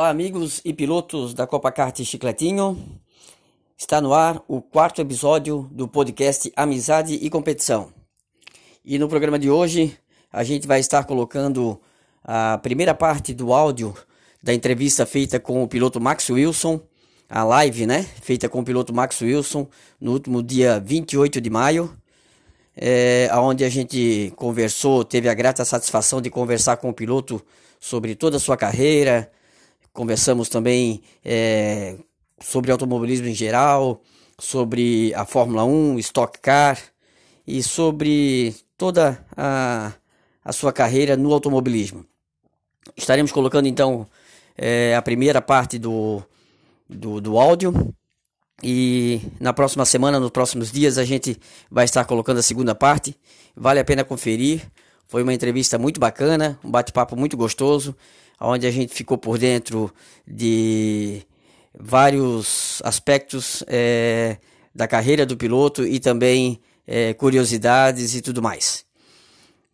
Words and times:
Olá, 0.00 0.08
amigos 0.08 0.62
e 0.64 0.72
pilotos 0.72 1.34
da 1.34 1.46
Copa 1.46 1.70
Kart 1.70 2.02
Chicletinho. 2.02 2.98
Está 3.76 4.00
no 4.00 4.14
ar 4.14 4.42
o 4.48 4.62
quarto 4.62 5.02
episódio 5.02 5.68
do 5.70 5.86
podcast 5.86 6.50
Amizade 6.56 7.16
e 7.16 7.28
Competição. 7.28 7.92
E 8.82 8.98
no 8.98 9.10
programa 9.10 9.38
de 9.38 9.50
hoje, 9.50 9.94
a 10.32 10.42
gente 10.42 10.66
vai 10.66 10.80
estar 10.80 11.04
colocando 11.04 11.78
a 12.24 12.56
primeira 12.62 12.94
parte 12.94 13.34
do 13.34 13.52
áudio 13.52 13.94
da 14.42 14.54
entrevista 14.54 15.04
feita 15.04 15.38
com 15.38 15.62
o 15.62 15.68
piloto 15.68 16.00
Max 16.00 16.30
Wilson, 16.30 16.80
a 17.28 17.44
live, 17.44 17.84
né? 17.84 18.02
Feita 18.02 18.48
com 18.48 18.60
o 18.60 18.64
piloto 18.64 18.94
Max 18.94 19.20
Wilson 19.20 19.68
no 20.00 20.12
último 20.12 20.42
dia 20.42 20.80
28 20.80 21.42
de 21.42 21.50
maio, 21.50 21.94
é, 22.74 23.28
onde 23.34 23.66
a 23.66 23.68
gente 23.68 24.32
conversou, 24.34 25.04
teve 25.04 25.28
a 25.28 25.34
grata 25.34 25.62
satisfação 25.62 26.22
de 26.22 26.30
conversar 26.30 26.78
com 26.78 26.88
o 26.88 26.94
piloto 26.94 27.44
sobre 27.78 28.14
toda 28.14 28.38
a 28.38 28.40
sua 28.40 28.56
carreira, 28.56 29.30
conversamos 29.92 30.48
também 30.48 31.02
é, 31.24 31.96
sobre 32.40 32.70
automobilismo 32.70 33.26
em 33.26 33.34
geral, 33.34 34.02
sobre 34.38 35.12
a 35.14 35.24
Fórmula 35.24 35.64
1, 35.64 35.98
Stock 35.98 36.38
Car 36.40 36.78
e 37.46 37.62
sobre 37.62 38.54
toda 38.76 39.24
a, 39.36 39.92
a 40.44 40.52
sua 40.52 40.72
carreira 40.72 41.16
no 41.16 41.32
automobilismo. 41.32 42.04
Estaremos 42.96 43.32
colocando 43.32 43.66
então 43.66 44.06
é, 44.56 44.94
a 44.94 45.02
primeira 45.02 45.40
parte 45.42 45.78
do, 45.78 46.22
do, 46.88 47.20
do 47.20 47.38
áudio 47.38 47.94
e 48.62 49.20
na 49.40 49.52
próxima 49.52 49.84
semana, 49.84 50.20
nos 50.20 50.30
próximos 50.30 50.70
dias, 50.70 50.98
a 50.98 51.04
gente 51.04 51.38
vai 51.70 51.84
estar 51.84 52.04
colocando 52.04 52.38
a 52.38 52.42
segunda 52.42 52.74
parte. 52.74 53.16
Vale 53.56 53.80
a 53.80 53.84
pena 53.84 54.04
conferir. 54.04 54.62
Foi 55.06 55.22
uma 55.22 55.34
entrevista 55.34 55.78
muito 55.78 55.98
bacana, 55.98 56.58
um 56.62 56.70
bate-papo 56.70 57.16
muito 57.16 57.36
gostoso, 57.36 57.96
onde 58.40 58.66
a 58.66 58.70
gente 58.70 58.94
ficou 58.94 59.18
por 59.18 59.38
dentro 59.38 59.92
de 60.26 61.22
vários 61.78 62.80
aspectos 62.84 63.62
é, 63.66 64.38
da 64.74 64.88
carreira 64.88 65.26
do 65.26 65.36
piloto 65.36 65.86
e 65.86 66.00
também 66.00 66.60
é, 66.86 67.12
curiosidades 67.14 68.14
e 68.14 68.22
tudo 68.22 68.40
mais. 68.40 68.84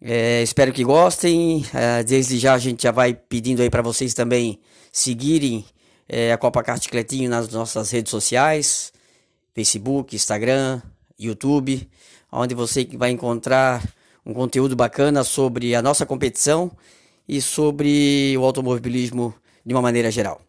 É, 0.02 0.42
espero 0.42 0.72
que 0.72 0.84
gostem. 0.84 1.64
desde 2.06 2.38
já 2.38 2.54
a 2.54 2.58
gente 2.58 2.82
já 2.82 2.90
vai 2.90 3.14
pedindo 3.14 3.62
aí 3.62 3.70
para 3.70 3.82
vocês 3.82 4.12
também 4.12 4.60
seguirem 4.92 5.64
a 6.32 6.36
Copa 6.36 6.62
Carticletinho 6.62 7.28
nas 7.28 7.48
nossas 7.48 7.90
redes 7.90 8.10
sociais, 8.10 8.92
Facebook, 9.54 10.14
Instagram, 10.14 10.80
YouTube, 11.18 11.88
onde 12.30 12.54
você 12.54 12.86
vai 12.94 13.10
encontrar 13.10 13.82
um 14.24 14.34
conteúdo 14.34 14.76
bacana 14.76 15.24
sobre 15.24 15.74
a 15.74 15.80
nossa 15.80 16.04
competição 16.04 16.70
e 17.28 17.40
sobre 17.40 18.36
o 18.38 18.44
automobilismo 18.44 19.34
de 19.64 19.74
uma 19.74 19.82
maneira 19.82 20.10
geral. 20.10 20.40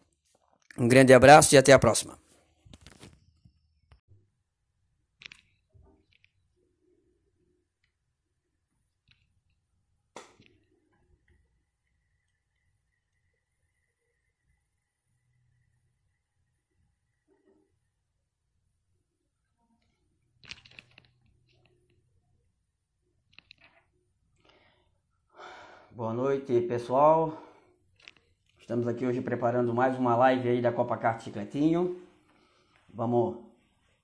Um 0.78 0.86
grande 0.86 1.12
abraço 1.12 1.54
e 1.54 1.58
até 1.58 1.72
a 1.72 1.78
próxima. 1.78 2.18
Boa 25.98 26.14
noite, 26.14 26.60
pessoal. 26.60 27.42
Estamos 28.56 28.86
aqui 28.86 29.04
hoje 29.04 29.20
preparando 29.20 29.74
mais 29.74 29.98
uma 29.98 30.14
live 30.14 30.48
aí 30.48 30.62
da 30.62 30.70
Copa 30.70 30.96
Kart 30.96 31.20
Chicletinho. 31.20 32.00
Vamos, 32.88 33.38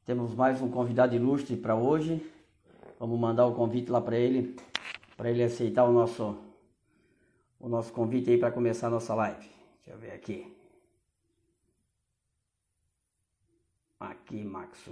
temos 0.05 0.34
mais 0.34 0.60
um 0.60 0.69
convidado 0.69 1.15
ilustre 1.15 1.56
para 1.56 1.77
hoje. 1.77 2.21
Vamos 2.99 3.16
mandar 3.16 3.47
o 3.47 3.55
convite 3.55 3.93
lá 3.93 4.00
para 4.00 4.16
ele, 4.16 4.56
para 5.16 5.31
ele 5.31 5.44
aceitar 5.44 5.84
o 5.84 5.93
nosso, 5.93 6.37
o 7.60 7.69
nosso 7.69 7.93
convite 7.93 8.28
aí 8.28 8.38
para 8.38 8.50
começar 8.50 8.88
a 8.88 8.91
nossa 8.91 9.15
live. 9.15 9.49
Deixa 9.76 9.91
eu 9.93 9.97
ver 9.97 10.15
aqui. 10.15 10.53
Aqui, 14.00 14.43
Max. 14.43 14.91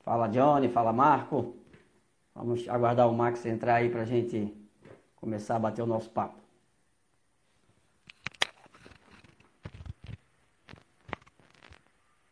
Fala, 0.00 0.28
Johnny. 0.28 0.68
Fala, 0.68 0.92
Marco. 0.92 1.56
Vamos 2.36 2.68
aguardar 2.68 3.08
o 3.08 3.14
Max 3.14 3.46
entrar 3.46 3.76
aí 3.76 3.88
para 3.88 4.02
a 4.02 4.04
gente 4.04 4.54
começar 5.16 5.56
a 5.56 5.58
bater 5.58 5.80
o 5.80 5.86
nosso 5.86 6.10
papo. 6.10 6.38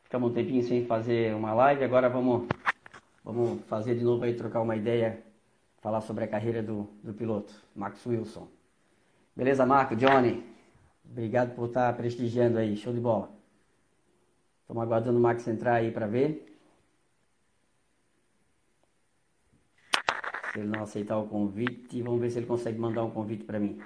Ficamos 0.02 0.30
um 0.30 0.34
tempinho 0.34 0.62
sem 0.62 0.84
fazer 0.84 1.34
uma 1.34 1.54
live, 1.54 1.82
agora 1.82 2.10
vamos, 2.10 2.46
vamos 3.24 3.64
fazer 3.64 3.94
de 3.94 4.04
novo 4.04 4.24
aí, 4.24 4.34
trocar 4.34 4.60
uma 4.60 4.76
ideia, 4.76 5.22
falar 5.80 6.02
sobre 6.02 6.24
a 6.24 6.28
carreira 6.28 6.62
do, 6.62 6.86
do 7.02 7.14
piloto, 7.14 7.54
Max 7.74 8.04
Wilson. 8.04 8.46
Beleza, 9.34 9.64
Marco, 9.64 9.96
Johnny? 9.96 10.44
Obrigado 11.10 11.54
por 11.54 11.68
estar 11.68 11.90
prestigiando 11.96 12.58
aí, 12.58 12.76
show 12.76 12.92
de 12.92 13.00
bola. 13.00 13.30
Estamos 14.60 14.82
aguardando 14.82 15.18
o 15.18 15.22
Max 15.22 15.48
entrar 15.48 15.76
aí 15.76 15.90
para 15.90 16.06
ver. 16.06 16.53
Se 20.54 20.60
ele 20.60 20.68
não 20.68 20.84
aceitar 20.84 21.18
o 21.18 21.26
convite, 21.26 22.00
vamos 22.00 22.20
ver 22.20 22.30
se 22.30 22.38
ele 22.38 22.46
consegue 22.46 22.78
mandar 22.78 23.02
um 23.02 23.10
convite 23.10 23.42
para 23.42 23.58
mim. 23.58 23.76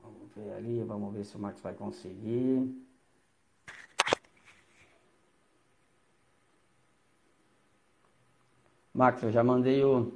Vamos 0.00 0.30
ver 0.36 0.52
ali, 0.52 0.84
vamos 0.84 1.12
ver 1.12 1.24
se 1.24 1.34
o 1.36 1.40
Max 1.40 1.60
vai 1.60 1.74
conseguir. 1.74 2.72
Max, 8.94 9.20
eu 9.24 9.32
já 9.32 9.42
mandei 9.42 9.84
o 9.84 10.12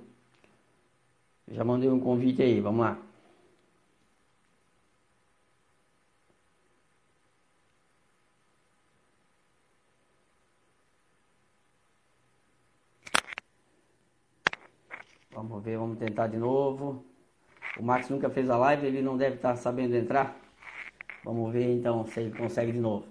já 1.49 1.65
mandei 1.65 1.91
um 1.91 1.99
convite 1.99 2.41
aí, 2.41 2.61
vamos 2.61 2.81
lá. 2.87 3.14
Vamos 15.49 15.63
ver, 15.63 15.77
vamos 15.77 15.99
tentar 15.99 16.29
de 16.29 16.39
novo. 16.39 17.05
O 17.79 17.83
Max 17.83 18.09
nunca 18.09 18.31
fez 18.31 18.49
a 18.49 18.57
live, 18.57 18.87
ele 18.87 19.03
não 19.03 19.17
deve 19.17 19.37
estar 19.37 19.55
sabendo 19.57 19.95
entrar. 19.95 20.37
Vamos 21.23 21.53
ver 21.53 21.71
então 21.71 22.07
se 22.07 22.21
ele 22.21 22.37
consegue 22.37 22.73
de 22.73 22.81
novo. 22.81 23.07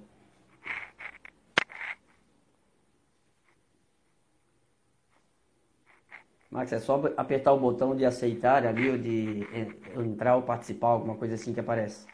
Max, 6.49 6.71
é 6.71 6.79
só 6.79 7.01
apertar 7.17 7.53
o 7.53 7.59
botão 7.59 7.95
de 7.95 8.05
aceitar 8.05 8.65
ali 8.65 8.89
ou 8.89 8.97
de 8.97 9.47
entrar 9.95 10.35
ou 10.35 10.41
participar, 10.41 10.87
alguma 10.89 11.15
coisa 11.15 11.35
assim 11.35 11.53
que 11.53 11.59
aparece. 11.59 12.07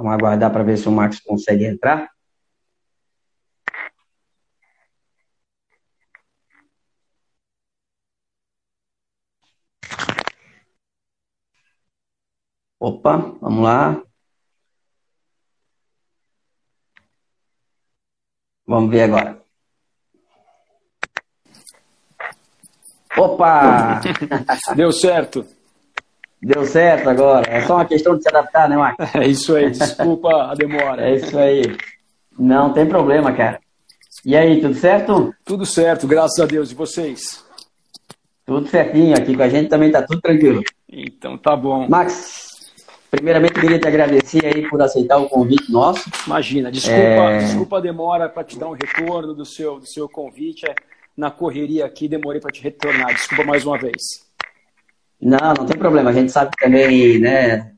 Vamos 0.00 0.14
aguardar 0.14 0.50
para 0.50 0.64
ver 0.64 0.78
se 0.78 0.88
o 0.88 0.92
Max 0.92 1.20
consegue 1.20 1.66
entrar. 1.66 2.10
Opa, 12.78 13.18
vamos 13.42 13.62
lá. 13.62 14.02
Vamos 18.66 18.90
ver 18.90 19.02
agora. 19.02 19.44
Opa! 23.18 24.00
Deu 24.74 24.90
certo. 24.92 25.59
Deu 26.42 26.64
certo 26.64 27.10
agora. 27.10 27.50
É 27.50 27.60
só 27.62 27.74
uma 27.74 27.84
questão 27.84 28.16
de 28.16 28.22
se 28.22 28.28
adaptar, 28.28 28.68
né, 28.68 28.76
Marcos? 28.76 29.14
É 29.14 29.26
isso 29.26 29.54
aí. 29.54 29.70
Desculpa 29.70 30.50
a 30.50 30.54
demora. 30.54 31.02
É 31.10 31.14
isso 31.14 31.38
aí. 31.38 31.76
Não 32.38 32.72
tem 32.72 32.86
problema, 32.86 33.32
cara. 33.32 33.60
E 34.24 34.36
aí, 34.36 34.60
tudo 34.60 34.74
certo? 34.74 35.34
Tudo 35.44 35.66
certo, 35.66 36.06
graças 36.06 36.38
a 36.40 36.46
Deus. 36.46 36.70
E 36.70 36.74
vocês? 36.74 37.44
Tudo 38.46 38.68
certinho. 38.68 39.14
Aqui 39.14 39.36
com 39.36 39.42
a 39.42 39.48
gente 39.48 39.68
também 39.68 39.90
tá 39.90 40.02
tudo 40.02 40.20
tranquilo. 40.20 40.62
Então 40.88 41.36
tá 41.36 41.54
bom. 41.54 41.86
Max, 41.88 42.72
primeiramente 43.10 43.54
queria 43.54 43.78
te 43.78 43.86
agradecer 43.86 44.44
aí 44.44 44.68
por 44.68 44.80
aceitar 44.80 45.18
o 45.18 45.28
convite 45.28 45.70
nosso. 45.70 46.10
Imagina, 46.26 46.70
desculpa, 46.70 46.98
é... 46.98 47.38
desculpa 47.38 47.78
a 47.78 47.80
demora 47.80 48.28
para 48.28 48.44
te 48.44 48.58
dar 48.58 48.68
um 48.68 48.72
retorno 48.72 49.34
do 49.34 49.44
seu, 49.44 49.78
do 49.78 49.86
seu 49.86 50.08
convite. 50.08 50.66
É, 50.66 50.74
na 51.16 51.30
correria 51.30 51.84
aqui, 51.84 52.08
demorei 52.08 52.40
para 52.40 52.50
te 52.50 52.62
retornar. 52.62 53.14
Desculpa 53.14 53.44
mais 53.44 53.64
uma 53.64 53.78
vez. 53.78 54.29
Não, 55.20 55.54
não 55.58 55.66
tem 55.66 55.76
problema. 55.76 56.10
A 56.10 56.12
gente 56.12 56.32
sabe 56.32 56.50
também, 56.58 57.18
né? 57.18 57.72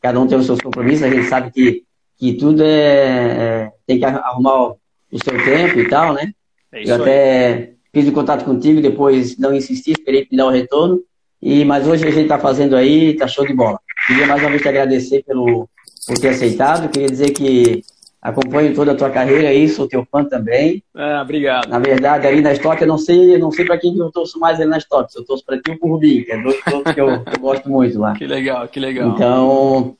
Cada 0.00 0.18
um 0.18 0.26
tem 0.26 0.38
os 0.38 0.46
seus 0.46 0.60
compromissos. 0.60 1.04
A 1.04 1.10
gente 1.10 1.28
sabe 1.28 1.50
que, 1.50 1.84
que 2.18 2.34
tudo 2.34 2.62
é, 2.62 2.66
é 2.66 3.72
tem 3.86 3.98
que 3.98 4.04
arrumar 4.04 4.70
o 4.70 4.78
seu 5.22 5.44
tempo 5.44 5.78
e 5.78 5.88
tal, 5.88 6.14
né? 6.14 6.32
É 6.72 6.88
eu 6.88 6.94
até 6.96 7.72
fiz 7.92 8.08
o 8.08 8.12
contato 8.12 8.44
contigo, 8.44 8.80
depois 8.80 9.36
não 9.36 9.54
insisti, 9.54 9.92
esperei 9.92 10.26
me 10.30 10.36
dar 10.36 10.46
o 10.46 10.50
retorno. 10.50 11.00
E, 11.42 11.64
mas 11.64 11.86
hoje 11.86 12.06
a 12.06 12.10
gente 12.10 12.24
está 12.24 12.38
fazendo 12.38 12.76
aí, 12.76 13.16
tá 13.16 13.26
show 13.26 13.46
de 13.46 13.54
bola. 13.54 13.78
Queria 14.06 14.26
mais 14.26 14.40
uma 14.42 14.50
vez 14.50 14.62
te 14.62 14.68
agradecer 14.68 15.24
pelo, 15.24 15.68
por 16.06 16.18
ter 16.18 16.28
aceitado. 16.28 16.88
Queria 16.90 17.08
dizer 17.08 17.30
que 17.30 17.82
acompanho 18.20 18.74
toda 18.74 18.92
a 18.92 18.94
tua 18.94 19.08
carreira 19.08 19.48
aí, 19.48 19.68
sou 19.68 19.88
teu 19.88 20.06
fã 20.10 20.24
também. 20.24 20.82
Ah, 20.94 21.22
obrigado. 21.22 21.68
Na 21.68 21.78
verdade, 21.78 22.26
ali 22.26 22.42
na 22.42 22.52
Stock, 22.52 22.80
eu 22.80 22.88
não 22.88 22.98
sei, 22.98 23.34
eu 23.34 23.38
não 23.38 23.50
sei 23.50 23.64
para 23.64 23.78
quem 23.78 23.94
que 23.94 24.00
eu 24.00 24.10
torço 24.10 24.38
mais 24.38 24.60
ali 24.60 24.68
na 24.68 24.78
Stock. 24.78 25.10
Eu 25.16 25.24
torço 25.24 25.44
para 25.44 25.56
ti 25.60 25.70
ou 25.70 25.78
pro 25.78 25.88
Rubinho, 25.88 26.24
que 26.24 26.32
é 26.32 26.42
dois 26.42 26.62
pilotos 26.62 26.92
que 26.92 27.00
eu, 27.00 27.08
eu, 27.08 27.40
gosto 27.40 27.70
muito 27.70 27.98
lá. 27.98 28.12
Que 28.14 28.26
legal, 28.26 28.68
que 28.68 28.78
legal. 28.78 29.08
Então, 29.08 29.96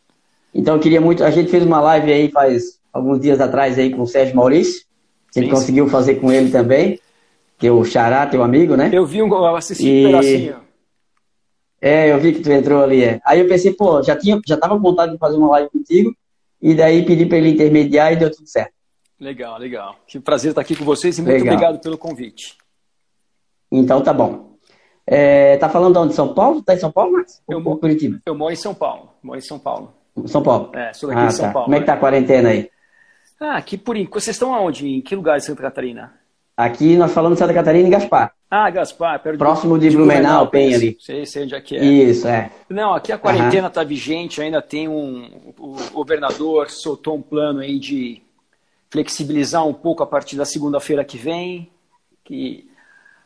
então 0.55 0.75
eu 0.75 0.81
queria 0.81 1.01
muito. 1.01 1.25
A 1.25 1.31
gente 1.31 1.51
fez 1.51 1.65
uma 1.65 1.81
live 1.81 2.13
aí 2.13 2.31
faz 2.31 2.79
alguns 2.93 3.21
dias 3.21 3.41
atrás 3.41 3.79
aí 3.79 3.91
com 3.91 4.03
o 4.03 4.07
Sérgio 4.07 4.37
Maurício. 4.37 4.85
A 5.35 5.39
gente 5.39 5.49
sim, 5.49 5.55
conseguiu 5.55 5.87
sim. 5.87 5.91
fazer 5.91 6.17
com 6.17 6.31
ele 6.31 6.51
também, 6.51 6.99
que 7.59 7.67
é 7.67 7.73
o 7.73 7.85
Xará, 7.85 8.27
teu 8.27 8.43
amigo, 8.43 8.77
né? 8.77 8.91
Eu 8.93 9.07
vi 9.07 9.23
um 9.23 9.29
eu 9.29 9.57
assisti 9.57 9.87
e... 9.87 10.07
um 10.07 10.11
pedacinho. 10.11 10.57
É, 11.83 12.13
eu 12.13 12.19
vi 12.19 12.35
que 12.35 12.41
tu 12.41 12.53
entrou 12.53 12.83
ali. 12.83 13.03
É. 13.03 13.21
Aí 13.25 13.41
eu 13.41 13.49
pensei, 13.49 13.73
pô, 13.73 14.03
já 14.03 14.15
tinha, 14.15 14.39
já 14.47 14.57
tava 14.57 14.75
com 14.75 14.83
vontade 14.83 15.13
de 15.13 15.19
fazer 15.19 15.39
uma 15.39 15.49
live 15.53 15.71
contigo, 15.71 16.15
e 16.61 16.75
daí 16.75 17.05
pedi 17.05 17.27
para 17.27 17.39
ele 17.39 17.51
intermediar 17.51 18.13
e 18.13 18.17
deu 18.17 18.31
tudo 18.31 18.47
certo. 18.47 18.73
Legal, 19.19 19.59
legal. 19.59 19.97
Que 20.07 20.19
prazer 20.19 20.51
estar 20.51 20.63
aqui 20.63 20.75
com 20.75 20.85
vocês 20.85 21.19
e 21.19 21.23
muito 21.23 21.35
legal. 21.35 21.55
obrigado 21.55 21.81
pelo 21.81 21.99
convite. 21.99 22.57
Então 23.71 24.01
tá 24.03 24.13
bom. 24.13 24.57
É, 25.07 25.57
tá 25.57 25.69
falando 25.69 25.95
de 25.95 25.99
onde? 25.99 26.15
São 26.15 26.33
Paulo? 26.33 26.63
Tá 26.63 26.75
em 26.75 26.79
São 26.79 26.91
Paulo, 26.91 27.13
Max? 27.13 27.43
Eu, 27.49 27.63
Ou 27.65 27.77
Curitiba? 27.77 28.21
Eu 28.25 28.35
moro 28.35 28.53
em 28.53 28.57
São 28.57 28.75
Paulo. 28.75 29.11
Moro 29.23 29.39
em 29.39 29.43
São 29.43 29.59
Paulo. 29.59 29.93
São 30.27 30.43
Paulo? 30.43 30.71
É, 30.75 30.93
sou 30.93 31.09
daqui 31.09 31.23
ah, 31.23 31.27
de 31.27 31.35
São 31.35 31.47
tá. 31.47 31.53
Paulo. 31.53 31.65
Como 31.67 31.77
é 31.77 31.81
que 31.81 31.87
tá 31.87 31.95
a 31.95 31.99
quarentena 31.99 32.51
aí? 32.51 32.71
Ah, 33.41 33.57
aqui 33.57 33.77
por 33.77 33.97
enquanto. 33.97 34.23
Vocês 34.23 34.37
estão 34.37 34.55
aonde? 34.55 34.87
Em 34.87 35.01
que 35.01 35.17
lugar 35.17 35.39
de 35.39 35.45
Santa 35.45 35.63
Catarina? 35.63 36.20
Aqui 36.61 36.95
nós 36.95 37.11
falamos 37.13 37.37
de 37.37 37.41
Santa 37.41 37.55
Catarina 37.55 37.89
e 37.89 37.91
Gaspar. 37.91 38.35
Ah, 38.51 38.69
Gaspar, 38.69 39.23
perto 39.23 39.39
Próximo 39.39 39.79
de, 39.79 39.89
de 39.89 39.97
Blumenau, 39.97 40.49
Penha 40.49 40.77
ali. 40.77 40.97
Sei, 41.01 41.25
sei 41.25 41.45
onde 41.45 41.55
é 41.55 41.61
que 41.61 41.77
é. 41.77 41.83
Isso, 41.83 42.29
é. 42.29 42.51
Não, 42.69 42.93
aqui 42.93 43.13
a 43.13 43.19
quarentena 43.19 43.69
está 43.69 43.81
uhum. 43.81 43.87
vigente, 43.87 44.43
ainda 44.43 44.61
tem 44.61 44.87
um. 44.87 45.53
O 45.59 45.77
governador 45.95 46.69
soltou 46.69 47.17
um 47.17 47.23
plano 47.23 47.61
aí 47.61 47.79
de 47.79 48.21
flexibilizar 48.91 49.67
um 49.67 49.73
pouco 49.73 50.03
a 50.03 50.07
partir 50.07 50.37
da 50.37 50.45
segunda-feira 50.45 51.03
que 51.03 51.17
vem, 51.17 51.71
que 52.25 52.69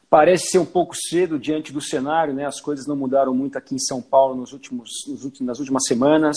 parece 0.08 0.50
ser 0.50 0.58
um 0.58 0.66
pouco 0.66 0.94
cedo 0.94 1.36
diante 1.36 1.72
do 1.72 1.80
cenário, 1.80 2.32
né? 2.32 2.46
As 2.46 2.60
coisas 2.60 2.86
não 2.86 2.94
mudaram 2.94 3.34
muito 3.34 3.58
aqui 3.58 3.74
em 3.74 3.80
São 3.80 4.00
Paulo 4.00 4.36
nos 4.36 4.52
últimos, 4.52 4.90
nos 5.08 5.24
últimos 5.24 5.48
nas 5.48 5.58
últimas 5.58 5.84
semanas 5.88 6.36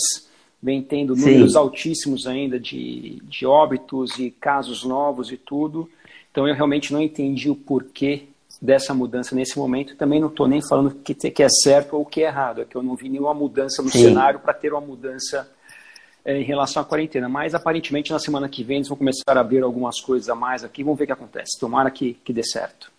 vem 0.60 0.82
tendo 0.82 1.14
números 1.14 1.52
Sim. 1.52 1.58
altíssimos 1.58 2.26
ainda 2.26 2.58
de, 2.58 3.22
de 3.22 3.46
óbitos 3.46 4.18
e 4.18 4.32
casos 4.32 4.82
novos 4.82 5.30
e 5.30 5.36
tudo. 5.36 5.88
Então 6.30 6.46
eu 6.46 6.54
realmente 6.54 6.92
não 6.92 7.02
entendi 7.02 7.50
o 7.50 7.56
porquê 7.56 8.28
dessa 8.60 8.92
mudança 8.92 9.34
nesse 9.34 9.58
momento. 9.58 9.96
Também 9.96 10.20
não 10.20 10.28
estou 10.28 10.48
nem 10.48 10.60
falando 10.60 10.94
que, 10.94 11.14
que 11.14 11.42
é 11.42 11.48
certo 11.48 11.96
ou 11.96 12.04
que 12.04 12.22
é 12.22 12.26
errado, 12.26 12.62
é 12.62 12.64
que 12.64 12.76
eu 12.76 12.82
não 12.82 12.94
vi 12.94 13.08
nenhuma 13.08 13.34
mudança 13.34 13.82
no 13.82 13.90
Sim. 13.90 14.04
cenário 14.04 14.40
para 14.40 14.52
ter 14.52 14.72
uma 14.72 14.80
mudança 14.80 15.48
é, 16.24 16.38
em 16.38 16.44
relação 16.44 16.82
à 16.82 16.84
quarentena. 16.84 17.28
Mas 17.28 17.54
aparentemente 17.54 18.12
na 18.12 18.18
semana 18.18 18.48
que 18.48 18.62
vem 18.64 18.76
eles 18.76 18.88
vão 18.88 18.96
começar 18.96 19.36
a 19.36 19.40
abrir 19.40 19.62
algumas 19.62 20.00
coisas 20.00 20.28
a 20.28 20.34
mais 20.34 20.64
aqui, 20.64 20.82
vamos 20.82 20.98
ver 20.98 21.04
o 21.04 21.06
que 21.06 21.12
acontece. 21.12 21.58
Tomara 21.58 21.90
que, 21.90 22.14
que 22.14 22.32
dê 22.32 22.42
certo. 22.42 22.90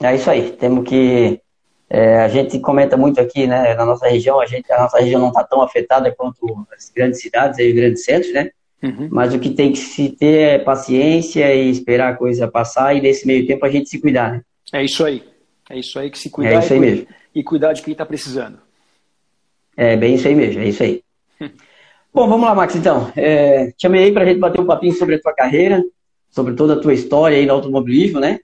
É 0.00 0.14
isso 0.16 0.28
aí, 0.28 0.50
temos 0.52 0.88
que 0.88 1.40
é, 1.88 2.22
a 2.22 2.28
gente 2.28 2.58
comenta 2.58 2.96
muito 2.96 3.20
aqui, 3.20 3.46
né, 3.46 3.74
na 3.74 3.84
nossa 3.84 4.08
região, 4.08 4.40
a, 4.40 4.46
gente, 4.46 4.72
a 4.72 4.80
nossa 4.80 4.98
região 4.98 5.20
não 5.20 5.28
está 5.28 5.44
tão 5.44 5.60
afetada 5.60 6.10
quanto 6.10 6.66
as 6.74 6.88
grandes 6.88 7.20
cidades 7.20 7.58
e 7.58 7.68
os 7.68 7.74
grandes 7.74 8.02
centros, 8.02 8.32
né? 8.32 8.50
Uhum. 8.82 9.08
Mas 9.10 9.32
o 9.32 9.38
que 9.38 9.50
tem 9.50 9.72
que 9.72 9.78
se 9.78 10.10
ter 10.10 10.40
é 10.40 10.58
paciência 10.58 11.54
e 11.54 11.70
esperar 11.70 12.12
a 12.12 12.16
coisa 12.16 12.48
passar 12.48 12.96
e 12.96 13.00
nesse 13.00 13.26
meio 13.26 13.46
tempo 13.46 13.64
a 13.64 13.70
gente 13.70 13.88
se 13.88 14.00
cuidar, 14.00 14.32
né? 14.32 14.42
É 14.72 14.84
isso 14.84 15.04
aí. 15.04 15.22
É 15.70 15.78
isso 15.78 15.98
aí 15.98 16.10
que 16.10 16.18
se 16.18 16.28
cuidar 16.30 16.54
é 16.54 16.58
isso 16.58 16.72
aí 16.72 16.78
e, 16.78 16.80
mesmo. 16.80 17.06
e 17.34 17.42
cuidar 17.44 17.72
de 17.72 17.82
quem 17.82 17.92
está 17.92 18.04
precisando. 18.04 18.58
É 19.76 19.96
bem 19.96 20.14
isso 20.14 20.26
aí 20.26 20.34
mesmo, 20.34 20.60
é 20.60 20.68
isso 20.68 20.82
aí. 20.82 21.02
Bom, 22.12 22.28
vamos 22.28 22.46
lá, 22.46 22.54
Max, 22.54 22.74
então. 22.74 23.10
É, 23.16 23.72
chamei 23.80 24.04
aí 24.04 24.12
para 24.12 24.24
a 24.24 24.26
gente 24.26 24.38
bater 24.38 24.60
um 24.60 24.66
papinho 24.66 24.92
sobre 24.92 25.14
a 25.14 25.20
tua 25.20 25.32
carreira, 25.32 25.82
sobre 26.30 26.54
toda 26.54 26.74
a 26.74 26.80
tua 26.80 26.92
história 26.92 27.38
aí 27.38 27.46
no 27.46 27.54
automobilismo, 27.54 28.20
né? 28.20 28.40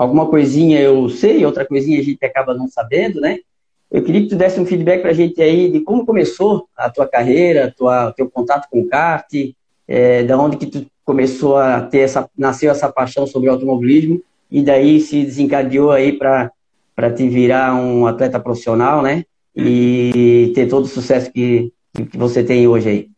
alguma 0.00 0.26
coisinha 0.26 0.80
eu 0.80 1.10
sei, 1.10 1.44
outra 1.44 1.66
coisinha 1.66 2.00
a 2.00 2.02
gente 2.02 2.24
acaba 2.24 2.54
não 2.54 2.66
sabendo, 2.66 3.20
né? 3.20 3.38
Eu 3.90 4.02
queria 4.02 4.22
que 4.22 4.28
tu 4.28 4.36
desse 4.36 4.58
um 4.58 4.64
feedback 4.64 5.02
para 5.02 5.10
a 5.10 5.14
gente 5.14 5.42
aí 5.42 5.70
de 5.70 5.80
como 5.80 6.06
começou 6.06 6.66
a 6.74 6.88
tua 6.88 7.06
carreira, 7.06 7.74
tua, 7.76 8.10
teu 8.12 8.30
contato 8.30 8.66
com 8.70 8.80
o 8.80 8.88
kart, 8.88 9.30
é, 9.90 10.22
da 10.22 10.38
onde 10.38 10.56
que 10.56 10.66
tu 10.66 10.86
começou 11.04 11.56
a 11.56 11.80
ter 11.80 11.98
essa, 11.98 12.30
nasceu 12.38 12.70
essa 12.70 12.88
paixão 12.88 13.26
sobre 13.26 13.48
automobilismo 13.48 14.22
e 14.48 14.62
daí 14.62 15.00
se 15.00 15.24
desencadeou 15.24 15.90
aí 15.90 16.12
para 16.12 16.52
para 16.94 17.10
te 17.10 17.26
virar 17.26 17.74
um 17.74 18.06
atleta 18.06 18.38
profissional, 18.38 19.00
né? 19.00 19.24
E 19.56 20.52
ter 20.54 20.68
todo 20.68 20.84
o 20.84 20.88
sucesso 20.88 21.32
que, 21.32 21.72
que 21.94 22.16
você 22.18 22.44
tem 22.44 22.68
hoje 22.68 22.88
aí. 22.90 23.10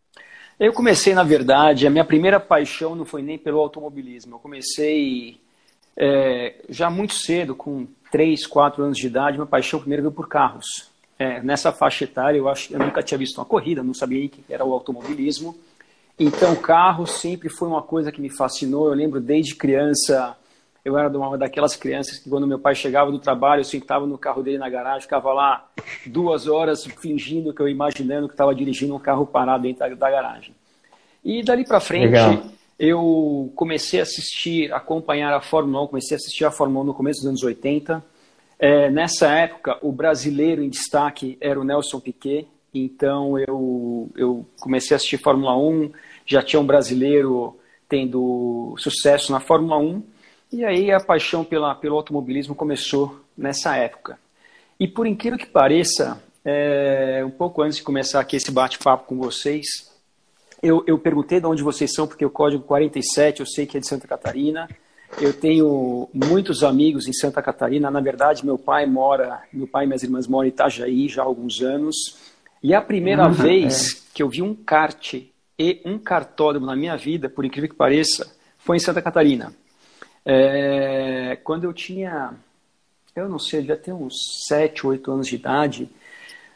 Eu 0.60 0.72
comecei, 0.72 1.14
na 1.14 1.24
verdade, 1.24 1.84
a 1.84 1.90
minha 1.90 2.04
primeira 2.04 2.38
paixão 2.38 2.94
não 2.94 3.04
foi 3.04 3.22
nem 3.22 3.36
pelo 3.36 3.58
automobilismo. 3.58 4.36
Eu 4.36 4.38
comecei 4.38 5.40
é, 5.96 6.54
já 6.68 6.88
muito 6.88 7.14
cedo, 7.14 7.56
com 7.56 7.88
3, 8.12 8.46
4 8.46 8.84
anos 8.84 8.98
de 8.98 9.06
idade, 9.08 9.36
minha 9.36 9.46
paixão 9.46 9.80
primeiro 9.80 10.04
veio 10.04 10.12
por 10.12 10.28
carros. 10.28 10.88
É, 11.18 11.42
nessa 11.42 11.72
faixa 11.72 12.04
etária, 12.04 12.38
eu, 12.38 12.48
acho, 12.48 12.72
eu 12.72 12.78
nunca 12.78 13.02
tinha 13.02 13.18
visto 13.18 13.38
uma 13.38 13.44
corrida, 13.44 13.82
não 13.82 13.94
sabia 13.94 14.28
que 14.28 14.44
era 14.48 14.64
o 14.64 14.72
automobilismo. 14.72 15.56
Então, 16.18 16.54
carro 16.56 17.06
sempre 17.06 17.48
foi 17.48 17.68
uma 17.68 17.82
coisa 17.82 18.12
que 18.12 18.20
me 18.20 18.30
fascinou. 18.30 18.88
Eu 18.88 18.94
lembro 18.94 19.20
desde 19.20 19.54
criança, 19.54 20.36
eu 20.84 20.96
era 20.96 21.08
uma 21.08 21.38
daquelas 21.38 21.74
crianças 21.74 22.18
que 22.18 22.28
quando 22.28 22.46
meu 22.46 22.58
pai 22.58 22.74
chegava 22.74 23.10
do 23.10 23.18
trabalho, 23.18 23.60
eu 23.60 23.64
sentava 23.64 24.06
no 24.06 24.18
carro 24.18 24.42
dele 24.42 24.58
na 24.58 24.68
garagem, 24.68 25.02
ficava 25.02 25.32
lá 25.32 25.68
duas 26.06 26.46
horas 26.46 26.84
fingindo 26.84 27.52
que 27.52 27.60
eu 27.60 27.68
imaginando 27.68 28.28
que 28.28 28.34
estava 28.34 28.54
dirigindo 28.54 28.94
um 28.94 28.98
carro 28.98 29.26
parado 29.26 29.62
dentro 29.64 29.96
da 29.96 30.10
garagem. 30.10 30.54
E 31.24 31.42
dali 31.42 31.64
para 31.64 31.80
frente, 31.80 32.06
Legal 32.06 32.42
eu 32.82 33.52
comecei 33.54 34.00
a 34.00 34.02
assistir, 34.02 34.72
acompanhar 34.72 35.32
a 35.32 35.40
Fórmula 35.40 35.84
1, 35.84 35.86
comecei 35.86 36.16
a 36.16 36.18
assistir 36.18 36.44
a 36.44 36.50
Fórmula 36.50 36.82
1 36.82 36.86
no 36.88 36.94
começo 36.94 37.20
dos 37.20 37.28
anos 37.28 37.42
80. 37.44 38.04
É, 38.58 38.90
nessa 38.90 39.28
época, 39.28 39.78
o 39.82 39.92
brasileiro 39.92 40.64
em 40.64 40.68
destaque 40.68 41.38
era 41.40 41.60
o 41.60 41.62
Nelson 41.62 42.00
Piquet, 42.00 42.48
então 42.74 43.38
eu, 43.38 44.10
eu 44.16 44.46
comecei 44.60 44.94
a 44.94 44.96
assistir 44.96 45.18
Fórmula 45.18 45.56
1, 45.56 45.90
já 46.24 46.42
tinha 46.42 46.60
um 46.60 46.66
brasileiro 46.66 47.56
tendo 47.88 48.74
sucesso 48.78 49.30
na 49.32 49.40
Fórmula 49.40 49.78
1, 49.78 50.02
e 50.52 50.64
aí 50.64 50.90
a 50.90 51.00
paixão 51.00 51.44
pela, 51.44 51.74
pelo 51.74 51.96
automobilismo 51.96 52.54
começou 52.54 53.20
nessa 53.36 53.76
época. 53.76 54.18
E 54.78 54.88
por 54.88 55.06
incrível 55.06 55.38
que 55.38 55.46
pareça, 55.46 56.22
é, 56.44 57.22
um 57.24 57.30
pouco 57.30 57.62
antes 57.62 57.76
de 57.76 57.82
começar 57.82 58.20
aqui 58.20 58.36
esse 58.36 58.50
bate-papo 58.50 59.06
com 59.06 59.16
vocês, 59.16 59.92
eu, 60.62 60.84
eu 60.86 60.98
perguntei 60.98 61.40
de 61.40 61.46
onde 61.46 61.62
vocês 61.62 61.92
são, 61.92 62.06
porque 62.06 62.24
o 62.24 62.30
código 62.30 62.62
47 62.62 63.40
eu 63.40 63.46
sei 63.46 63.66
que 63.66 63.76
é 63.76 63.80
de 63.80 63.88
Santa 63.88 64.06
Catarina. 64.06 64.68
Eu 65.20 65.32
tenho 65.32 66.08
muitos 66.14 66.62
amigos 66.62 67.06
em 67.06 67.12
Santa 67.12 67.42
Catarina. 67.42 67.90
Na 67.90 68.00
verdade, 68.00 68.46
meu 68.46 68.56
pai 68.56 68.86
mora, 68.86 69.42
meu 69.52 69.66
pai 69.66 69.84
e 69.84 69.86
minhas 69.86 70.02
irmãs 70.02 70.26
moram 70.26 70.46
em 70.46 70.50
Itajaí 70.50 71.08
já 71.08 71.22
há 71.22 71.24
alguns 71.24 71.60
anos. 71.60 71.94
E 72.62 72.74
a 72.74 72.80
primeira 72.80 73.26
uhum, 73.26 73.32
vez 73.32 73.92
é. 73.92 74.14
que 74.14 74.22
eu 74.22 74.28
vi 74.28 74.40
um 74.40 74.54
kart 74.54 75.14
e 75.58 75.80
um 75.84 75.98
cartódromo 75.98 76.66
na 76.66 76.76
minha 76.76 76.96
vida, 76.96 77.28
por 77.28 77.44
incrível 77.44 77.68
que 77.68 77.76
pareça, 77.76 78.34
foi 78.58 78.76
em 78.76 78.80
Santa 78.80 79.02
Catarina. 79.02 79.52
É, 80.24 81.38
quando 81.42 81.64
eu 81.64 81.72
tinha, 81.72 82.34
eu 83.16 83.28
não 83.28 83.38
sei, 83.38 83.60
devia 83.60 83.76
ter 83.76 83.92
uns 83.92 84.14
7, 84.46 84.86
8 84.86 85.10
anos 85.10 85.26
de 85.26 85.34
idade, 85.34 85.88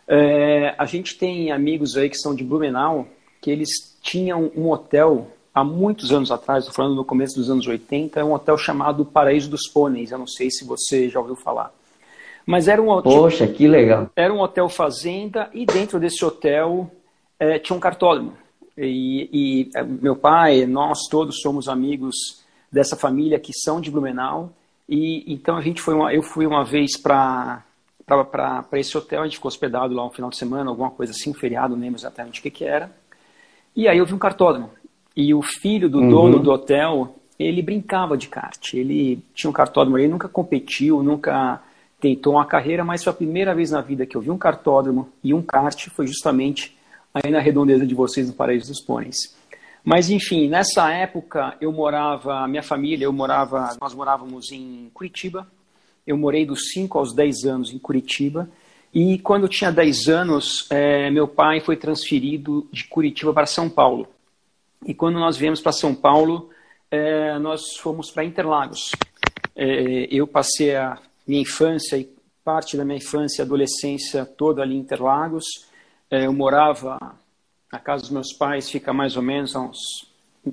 é, 0.07 0.75
a 0.79 0.85
gente 0.85 1.19
tem 1.19 1.51
amigos 1.51 1.97
aí 1.97 2.09
que 2.09 2.17
são 2.17 2.35
de 2.35 2.45
Blumenau, 2.45 3.09
que 3.41 3.51
eles 3.51 3.69
tinham 4.01 4.51
um 4.57 4.71
hotel 4.71 5.31
há 5.53 5.65
muitos 5.65 6.13
anos 6.13 6.31
atrás, 6.31 6.65
estou 6.65 6.75
falando 6.75 6.95
no 6.95 7.05
começo 7.05 7.35
dos 7.35 7.51
anos 7.51 7.67
80, 7.67 8.21
é 8.21 8.25
um 8.25 8.33
hotel 8.33 8.57
chamado 8.57 9.05
Paraíso 9.05 9.51
dos 9.51 9.69
Pôneis. 9.69 10.11
Eu 10.11 10.19
não 10.19 10.27
sei 10.27 10.51
se 10.51 10.65
você 10.65 11.09
já 11.09 11.19
ouviu 11.19 11.35
falar. 11.35 11.73
Mas 12.47 12.69
era 12.69 12.81
um 12.81 12.89
hotel. 12.89 13.13
Poxa, 13.13 13.47
que 13.49 13.67
legal. 13.67 14.09
Era 14.15 14.33
um 14.33 14.41
hotel 14.41 14.69
fazenda 14.69 15.51
e 15.53 15.67
dentro 15.67 15.99
desse 15.99 16.25
hotel 16.25 16.89
é, 17.41 17.59
tinha 17.59 17.77
um 17.77 17.81
cartódromo. 17.81 18.35
E, 18.79 19.29
e, 19.33 19.71
é, 19.75 19.83
meu 19.83 20.15
pai, 20.15 20.65
nós 20.65 21.09
todos 21.11 21.41
somos 21.41 21.69
amigos 21.69 22.15
dessa 22.71 22.95
família 22.95 23.41
que 23.41 23.53
são 23.53 23.81
de 23.81 23.91
Blumenau. 23.91 24.53
E 24.89 25.25
então 25.33 25.57
a 25.57 25.61
gente 25.61 25.83
foi 25.83 25.95
uma, 25.95 26.15
eu 26.15 26.23
fui 26.23 26.47
uma 26.47 26.65
vez 26.65 26.97
para 26.97 27.65
para 28.07 28.65
esse 28.75 28.97
hotel, 28.97 29.23
a 29.23 29.25
gente 29.25 29.35
ficou 29.35 29.49
hospedado 29.49 29.93
lá 29.93 30.07
um 30.07 30.11
final 30.11 30.31
de 30.31 30.37
semana, 30.37 30.71
alguma 30.71 30.93
coisa 30.93 31.11
assim, 31.11 31.31
um 31.31 31.35
feriado, 31.35 31.75
não 31.75 31.83
lembro 31.83 31.99
exatamente 31.99 32.39
o 32.39 32.43
que, 32.45 32.53
que 32.53 32.65
era. 32.65 32.89
E 33.75 33.89
aí 33.89 33.99
eu 33.99 34.07
vi 34.07 34.15
um 34.15 34.19
cartódromo. 34.19 34.71
E 35.17 35.35
o 35.35 35.43
filho 35.43 35.89
do 35.91 35.99
uhum. 35.99 36.09
dono 36.09 36.39
do 36.39 36.53
hotel, 36.53 37.17
ele 37.37 37.61
brincava 37.63 38.17
de 38.17 38.29
kart. 38.29 38.75
Ele 38.75 39.25
tinha 39.35 39.51
um 39.51 39.53
cartódromo, 39.53 39.99
ele 39.99 40.07
nunca 40.07 40.29
competiu, 40.29 41.03
nunca 41.03 41.61
tentou 42.01 42.35
uma 42.35 42.47
carreira, 42.47 42.85
mas 42.85 43.03
foi 43.03 43.13
a 43.13 43.17
primeira 43.17 43.55
vez 43.55 43.71
na 43.71 43.81
vida 43.81 44.07
que 44.07 44.17
eu 44.17 44.21
vi 44.21 44.31
um 44.31 44.39
cartódromo 44.39 45.09
e 45.23 45.33
um 45.33 45.43
kart, 45.43 45.89
foi 45.91 46.07
justamente 46.07 46.77
aí 47.13 47.31
na 47.31 47.41
redondeza 47.41 47.87
de 47.87 47.95
vocês, 47.95 48.29
no 48.29 48.35
Paraíso 48.35 48.69
dos 48.69 48.81
Pôneis. 48.81 49.17
Mas 49.83 50.11
enfim, 50.11 50.49
nessa 50.49 50.91
época 50.93 51.57
eu 51.61 51.73
morava, 51.73 52.47
minha 52.49 52.63
família, 52.63 53.05
eu 53.05 53.13
morava, 53.13 53.77
nós 53.81 53.95
morávamos 53.95 54.51
em 54.51 54.91
Curitiba. 54.93 55.47
Eu 56.07 56.19
morei 56.19 56.45
dos 56.45 56.73
5 56.73 56.99
aos 56.99 57.15
10 57.15 57.45
anos 57.45 57.73
em 57.73 57.79
Curitiba. 57.79 58.49
E 58.93 59.19
quando 59.19 59.45
eu 59.45 59.49
tinha 59.49 59.71
10 59.71 60.09
anos, 60.09 60.67
é, 60.71 61.11
meu 61.11 61.29
pai 61.29 61.61
foi 61.61 61.77
transferido 61.77 62.69
de 62.73 62.85
Curitiba 62.85 63.33
para 63.33 63.47
São 63.47 63.71
Paulo. 63.71 64.09
E 64.85 64.93
quando 64.93 65.21
nós 65.21 65.37
viemos 65.37 65.61
para 65.61 65.73
São 65.73 65.95
Paulo, 65.95 66.51
é, 66.91 67.39
nós 67.39 67.77
fomos 67.77 68.11
para 68.11 68.25
Interlagos. 68.25 68.91
É, 69.55 70.09
eu 70.11 70.27
passei 70.27 70.75
a 70.75 70.99
minha 71.27 71.43
infância 71.43 71.97
e 71.97 72.09
parte 72.45 72.77
da 72.77 72.85
minha 72.85 72.99
infância 72.99 73.43
e 73.43 73.45
adolescência 73.45 74.25
toda 74.25 74.63
ali 74.63 74.77
em 74.77 74.79
Interlagos. 74.79 75.45
É, 76.11 76.27
eu 76.27 76.33
morava 76.33 76.99
a 77.71 77.79
casa 77.79 78.03
dos 78.03 78.11
meus 78.11 78.33
pais 78.33 78.71
fica 78.71 78.93
mais 78.93 79.17
ou 79.17 79.23
menos 79.23 79.55
a 79.57 79.61
uns 79.61 79.79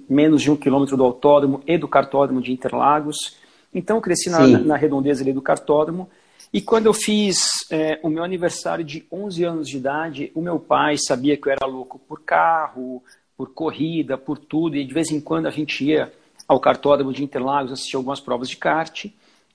menos 0.10 0.42
de 0.42 0.50
um 0.50 0.56
quilômetro 0.56 0.98
do 0.98 1.04
autódromo 1.04 1.62
e 1.68 1.78
do 1.78 1.88
cartódromo 1.88 2.42
de 2.42 2.52
Interlagos. 2.52 3.38
Então, 3.74 3.98
eu 3.98 4.02
cresci 4.02 4.30
na, 4.30 4.46
na, 4.48 4.76
redondeza 4.76 5.24
ali 5.24 5.34
do 5.34 5.42
cartódromo. 5.42 6.10
E 6.52 6.62
quando 6.62 6.86
eu 6.86 6.94
fiz 6.94 7.38
é, 7.72 8.00
o 8.04 8.10
meu 8.10 8.24
aniversário 8.24 8.84
de 8.84 9.06
11 9.12 9.44
anos 9.44 9.68
de 9.68 9.78
idade, 9.78 10.32
o 10.36 10.42
meu 10.42 10.60
pai 10.60 10.96
sabia 10.98 11.38
que 11.38 11.48
eu 11.48 11.52
era 11.52 11.66
louco 11.66 12.00
por 12.00 12.22
carro, 12.22 13.04
por 13.36 13.54
corrida, 13.54 14.18
por 14.18 14.38
tudo. 14.38 14.76
E 14.76 14.86
de 14.86 14.94
vez 14.94 15.12
em 15.12 15.20
quando 15.20 15.48
a 15.48 15.52
gente 15.52 15.84
ia 15.84 16.12
ao 16.48 16.60
cartódromo 16.60 17.14
de 17.14 17.24
Interlagos 17.24 17.72
assistir 17.72 17.96
algumas 17.96 18.20
provas 18.20 18.50
de 18.50 18.58
kart. 18.58 19.06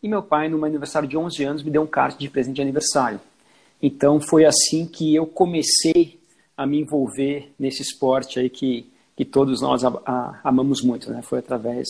E 0.02 0.08
meu 0.08 0.22
pai, 0.22 0.48
no 0.48 0.58
meu 0.58 0.66
aniversário 0.66 1.08
de 1.08 1.16
11 1.16 1.44
anos, 1.44 1.62
me 1.62 1.70
deu 1.70 1.82
um 1.82 1.86
kart 1.86 2.16
de 2.16 2.30
presente 2.30 2.56
de 2.56 2.62
aniversário. 2.62 3.20
Então, 3.82 4.20
foi 4.20 4.44
assim 4.44 4.86
que 4.86 5.14
eu 5.14 5.26
comecei 5.26 6.18
a 6.56 6.66
me 6.66 6.80
envolver 6.80 7.52
nesse 7.58 7.82
esporte 7.82 8.38
aí 8.38 8.50
que, 8.50 8.86
que 9.16 9.24
todos 9.24 9.60
nós 9.60 9.84
a, 9.84 9.88
a, 10.04 10.40
amamos 10.44 10.82
muito, 10.82 11.10
né? 11.10 11.22
Foi 11.22 11.38
através 11.38 11.86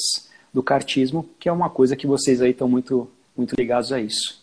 do 0.53 0.63
kartismo, 0.63 1.29
que 1.39 1.49
é 1.49 1.53
uma 1.53 1.71
coisa 1.71 1.97
que 1.97 2.07
vocês 2.07 2.41
aí 2.41 2.51
estão 2.51 2.69
muito, 2.69 3.09
muito 3.37 3.55
ligados 3.59 3.93
a 3.93 4.01
isso. 4.01 4.43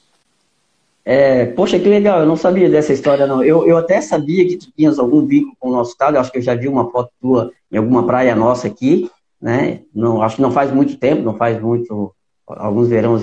É, 1.04 1.46
poxa, 1.46 1.80
que 1.80 1.88
legal, 1.88 2.22
eu 2.22 2.26
não 2.26 2.36
sabia 2.36 2.68
dessa 2.68 2.92
história, 2.92 3.28
não. 3.28 3.44
Eu, 3.44 3.68
eu 3.68 3.78
até 3.78 4.02
sabia 4.02 4.48
que 4.48 4.58
tu 4.58 4.72
tinhas 4.76 4.98
algum 4.98 5.26
vínculo 5.26 5.56
com 5.60 5.70
o 5.70 5.72
nosso 5.72 5.92
estado, 5.92 6.16
eu 6.16 6.22
acho 6.22 6.32
que 6.32 6.40
eu 6.40 6.42
já 6.42 6.56
vi 6.56 6.68
uma 6.68 6.90
foto 6.90 7.12
tua 7.22 7.52
em 7.72 7.78
alguma 7.78 8.06
praia 8.08 8.36
nossa 8.36 8.66
aqui, 8.68 9.10
né? 9.40 9.82
Não, 9.94 10.24
acho 10.24 10.38
que 10.38 10.42
não 10.42 10.52
faz 10.52 10.72
muito 10.72 10.98
tempo, 10.98 11.22
não 11.22 11.38
faz 11.38 11.62
muito, 11.62 12.12
alguns 12.48 12.88
verões, 12.90 13.22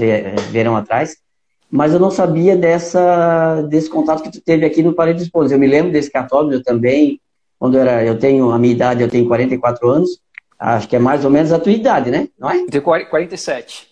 verão 0.51 0.77
atrás, 0.77 1.17
mas 1.71 1.95
eu 1.95 2.01
não 2.01 2.11
sabia 2.11 2.57
dessa, 2.57 3.63
desse 3.63 3.89
contato 3.89 4.23
que 4.23 4.31
tu 4.31 4.41
teve 4.43 4.67
aqui 4.67 4.83
no 4.83 4.93
Parede 4.93 5.21
dos 5.21 5.31
Pontos. 5.31 5.53
Eu 5.53 5.59
me 5.59 5.67
lembro 5.67 5.91
desse 5.91 6.11
católico 6.11 6.63
também, 6.63 7.19
quando 7.59 7.79
era, 7.79 8.05
eu 8.05 8.19
tenho 8.19 8.51
a 8.51 8.59
minha 8.59 8.75
idade, 8.75 9.03
eu 9.03 9.09
tenho 9.09 9.27
44 9.27 9.89
anos, 9.89 10.21
acho 10.59 10.89
que 10.89 10.97
é 10.97 10.99
mais 10.99 11.25
ou 11.25 11.31
menos 11.31 11.51
a 11.51 11.59
tua 11.59 11.73
idade, 11.73 12.11
né? 12.11 12.29
Não 12.39 12.51
é? 12.51 12.61
Eu 12.61 12.69
tenho 12.69 12.85
47. 12.85 13.89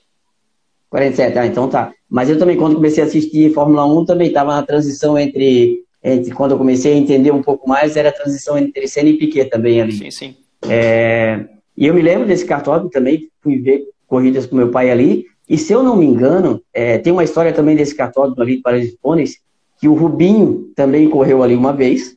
47, 0.91 1.39
ah, 1.39 1.47
então 1.47 1.69
tá. 1.69 1.93
Mas 2.09 2.29
eu 2.29 2.39
também, 2.39 2.57
quando 2.57 2.75
comecei 2.75 3.03
a 3.03 3.07
assistir 3.07 3.55
Fórmula 3.55 3.87
1, 3.87 4.05
também 4.05 4.29
estava 4.29 4.55
na 4.55 4.63
transição 4.63 5.17
entre, 5.17 5.85
entre, 6.03 6.33
quando 6.33 6.51
eu 6.51 6.59
comecei 6.59 6.93
a 6.93 6.97
entender 6.97 7.31
um 7.31 7.43
pouco 7.43 7.69
mais, 7.69 7.97
era 7.97 8.09
a 8.09 8.13
transição 8.13 8.59
entre 8.59 8.89
Senna 8.89 9.09
e 9.09 9.17
Piquet 9.17 9.47
também 9.47 9.81
ali. 9.81 9.93
Sim, 9.93 10.11
sim. 10.11 10.37
É, 10.69 11.47
e 11.77 11.87
eu 11.87 11.95
me 11.95 12.03
lembro 12.03 12.27
desse 12.27 12.45
cartódromo 12.45 12.91
também, 12.91 13.31
fui 13.41 13.59
ver 13.59 13.85
corridas 14.11 14.45
com 14.45 14.57
meu 14.57 14.71
pai 14.71 14.91
ali, 14.91 15.25
e 15.49 15.57
se 15.57 15.73
eu 15.73 15.83
não 15.83 15.97
me 15.97 16.05
engano, 16.05 16.61
é, 16.75 16.99
tem 16.99 17.13
uma 17.13 17.25
história 17.25 17.53
também 17.53 17.77
desse 17.77 17.95
católico 17.95 18.43
ali 18.43 18.61
para 18.61 18.77
os 18.77 18.91
Pôneis, 19.01 19.39
que 19.81 19.89
o 19.89 19.95
Rubinho 19.95 20.71
também 20.75 21.09
correu 21.09 21.43
ali 21.43 21.55
uma 21.55 21.73
vez. 21.73 22.17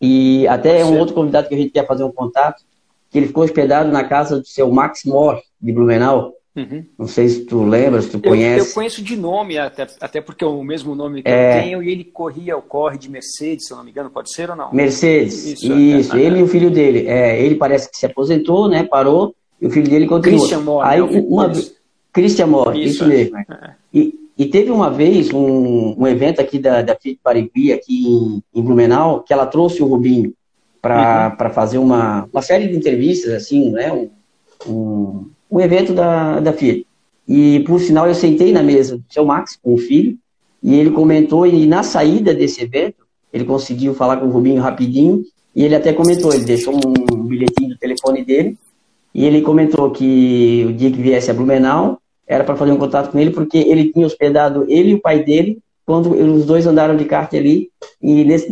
E 0.00 0.46
até 0.48 0.80
é 0.80 0.84
um 0.84 0.98
outro 0.98 1.14
convidado 1.14 1.48
que 1.48 1.54
a 1.54 1.58
gente 1.58 1.70
quer 1.70 1.86
fazer 1.86 2.04
um 2.04 2.10
contato, 2.10 2.62
que 3.10 3.18
ele 3.18 3.28
ficou 3.28 3.44
hospedado 3.44 3.92
na 3.92 4.02
casa 4.02 4.40
do 4.40 4.46
seu 4.46 4.70
Max 4.70 5.04
Moore, 5.04 5.40
de 5.60 5.72
Blumenau. 5.72 6.32
Uhum. 6.56 6.84
Não 6.98 7.06
sei 7.06 7.28
se 7.28 7.44
tu 7.44 7.64
lembra, 7.64 8.00
se 8.00 8.10
tu 8.10 8.20
conhece. 8.20 8.60
Eu, 8.60 8.68
eu 8.68 8.74
conheço 8.74 9.02
de 9.02 9.16
nome, 9.16 9.58
até, 9.58 9.86
até 10.00 10.20
porque 10.20 10.44
é 10.44 10.46
o 10.46 10.62
mesmo 10.62 10.94
nome 10.94 11.22
que 11.22 11.28
é... 11.28 11.58
eu 11.58 11.62
tenho, 11.62 11.82
e 11.82 11.90
ele 11.90 12.04
corria 12.04 12.56
o 12.56 12.62
corre 12.62 12.96
de 12.96 13.10
Mercedes, 13.10 13.66
se 13.66 13.72
eu 13.72 13.76
não 13.76 13.84
me 13.84 13.90
engano, 13.90 14.10
pode 14.10 14.32
ser 14.32 14.50
ou 14.50 14.56
não? 14.56 14.72
Mercedes, 14.72 15.44
isso. 15.44 15.72
isso. 15.72 16.16
ele 16.16 16.40
e 16.40 16.42
o 16.42 16.48
filho 16.48 16.70
dele. 16.70 17.08
É, 17.08 17.40
ele 17.42 17.56
parece 17.56 17.90
que 17.90 17.96
se 17.96 18.06
aposentou, 18.06 18.68
né? 18.68 18.84
Parou, 18.84 19.34
e 19.64 19.66
o 19.66 19.70
filho 19.70 19.88
dele 19.88 20.06
continuou. 20.06 20.40
Christian 20.40 20.60
Moore, 20.60 20.86
Aí, 20.86 21.00
né, 21.00 21.24
uma, 21.26 21.48
vez 21.48 21.74
Christian 22.12 22.48
isso, 22.74 22.76
isso 22.76 23.06
mesmo. 23.06 23.38
É. 23.38 23.74
E, 23.94 24.14
e, 24.36 24.44
teve 24.44 24.70
uma 24.70 24.90
vez 24.90 25.32
um, 25.32 25.94
um 25.98 26.06
evento 26.06 26.38
aqui 26.38 26.58
da, 26.58 26.82
da 26.82 26.94
Fit 26.94 27.18
Parigui, 27.24 27.72
aqui 27.72 28.06
em, 28.06 28.42
em, 28.54 28.62
Blumenau, 28.62 29.22
que 29.22 29.32
ela 29.32 29.46
trouxe 29.46 29.82
o 29.82 29.86
Rubinho 29.86 30.34
para 30.82 31.34
uhum. 31.40 31.50
fazer 31.50 31.78
uma, 31.78 32.28
uma 32.30 32.42
série 32.42 32.68
de 32.68 32.76
entrevistas, 32.76 33.32
assim, 33.32 33.70
né? 33.70 33.90
Um, 33.90 34.10
um, 34.68 35.30
um 35.50 35.60
evento 35.60 35.94
da, 35.94 36.40
da 36.40 36.52
Fiat. 36.52 36.86
E, 37.26 37.60
por 37.60 37.80
sinal, 37.80 38.06
eu 38.06 38.14
sentei 38.14 38.52
na 38.52 38.62
mesa 38.62 38.98
do 38.98 39.04
seu 39.08 39.24
Max, 39.24 39.58
com 39.62 39.72
o 39.72 39.78
filho, 39.78 40.18
e 40.62 40.74
ele 40.74 40.90
comentou, 40.90 41.46
e 41.46 41.66
na 41.66 41.82
saída 41.82 42.34
desse 42.34 42.62
evento, 42.62 43.06
ele 43.32 43.46
conseguiu 43.46 43.94
falar 43.94 44.18
com 44.18 44.26
o 44.26 44.30
Rubinho 44.30 44.60
rapidinho, 44.60 45.24
e 45.56 45.64
ele 45.64 45.74
até 45.74 45.94
comentou, 45.94 46.34
ele 46.34 46.44
deixou 46.44 46.74
um 46.74 47.22
bilhetinho 47.22 47.70
do 47.70 47.78
telefone 47.78 48.22
dele, 48.22 48.58
e 49.14 49.24
ele 49.24 49.42
comentou 49.42 49.90
que 49.90 50.66
o 50.68 50.72
dia 50.72 50.90
que 50.90 51.00
viesse 51.00 51.30
a 51.30 51.34
Blumenau, 51.34 52.00
era 52.26 52.42
para 52.42 52.56
fazer 52.56 52.72
um 52.72 52.78
contato 52.78 53.10
com 53.10 53.18
ele, 53.18 53.30
porque 53.30 53.58
ele 53.58 53.92
tinha 53.92 54.06
hospedado 54.06 54.64
ele 54.68 54.90
e 54.90 54.94
o 54.94 55.00
pai 55.00 55.22
dele 55.22 55.58
quando 55.86 56.12
os 56.12 56.46
dois 56.46 56.66
andaram 56.66 56.96
de 56.96 57.04
kart 57.04 57.32
ali 57.34 57.70
e 58.00 58.24
nesse, 58.24 58.50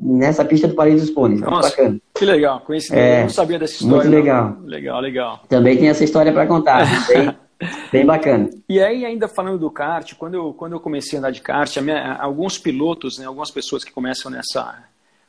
nessa 0.00 0.44
pista 0.44 0.66
do 0.66 0.74
Paris 0.74 1.00
dos 1.00 1.10
Cones. 1.10 1.40
Nossa, 1.40 1.68
bacana. 1.68 2.00
que 2.14 2.24
legal, 2.24 2.60
conheci, 2.60 2.94
é, 2.94 3.22
não 3.22 3.28
sabia 3.28 3.58
dessa 3.58 3.74
história. 3.74 3.96
Muito 3.96 4.10
legal. 4.10 4.56
Não. 4.58 4.66
Legal, 4.66 5.00
legal. 5.00 5.40
Também 5.48 5.76
tem 5.76 5.88
essa 5.88 6.02
história 6.02 6.32
para 6.32 6.46
contar, 6.46 6.86
bem, 7.08 7.36
bem 7.92 8.06
bacana. 8.06 8.48
E 8.68 8.80
aí, 8.80 9.04
ainda 9.04 9.28
falando 9.28 9.58
do 9.58 9.70
kart, 9.70 10.14
quando 10.14 10.34
eu, 10.34 10.54
quando 10.54 10.72
eu 10.72 10.80
comecei 10.80 11.18
a 11.18 11.20
andar 11.20 11.30
de 11.30 11.42
kart, 11.42 11.76
minha, 11.78 12.14
alguns 12.14 12.56
pilotos, 12.58 13.18
né, 13.18 13.26
algumas 13.26 13.50
pessoas 13.50 13.84
que 13.84 13.92
começam 13.92 14.30
nessa, 14.30 14.82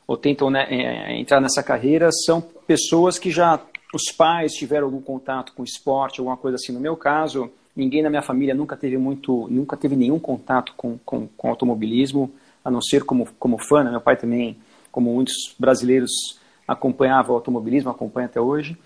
ou 0.06 0.16
tentam 0.16 0.50
né, 0.50 0.66
é, 0.70 1.18
entrar 1.18 1.40
nessa 1.42 1.62
carreira, 1.62 2.08
são 2.24 2.42
pessoas 2.66 3.18
que 3.18 3.30
já, 3.30 3.60
os 3.96 4.12
pais 4.16 4.52
tiveram 4.52 4.86
algum 4.86 5.00
contato 5.00 5.52
com 5.54 5.64
esporte, 5.64 6.20
alguma 6.20 6.36
coisa 6.36 6.56
assim. 6.56 6.72
No 6.72 6.80
meu 6.80 6.96
caso, 6.96 7.50
Ninguém 7.76 8.02
na 8.02 8.10
minha 8.10 8.22
família 8.22 8.54
nunca 8.54 8.76
teve 8.76 8.96
muito, 8.96 9.48
nunca 9.50 9.76
teve 9.76 9.96
nenhum 9.96 10.18
contato 10.18 10.74
com, 10.76 10.96
com, 11.04 11.26
com 11.26 11.48
automobilismo, 11.48 12.32
a 12.64 12.70
não 12.70 12.80
ser 12.80 13.02
como, 13.02 13.28
como 13.38 13.58
fã. 13.58 13.82
Né? 13.82 13.90
Meu 13.90 14.00
pai 14.00 14.16
também, 14.16 14.56
como 14.92 15.12
muitos 15.12 15.54
brasileiros, 15.58 16.38
acompanhava 16.68 17.32
o 17.32 17.34
automobilismo, 17.34 17.90
acompanha 17.90 18.26
até 18.26 18.40
hoje. 18.40 18.78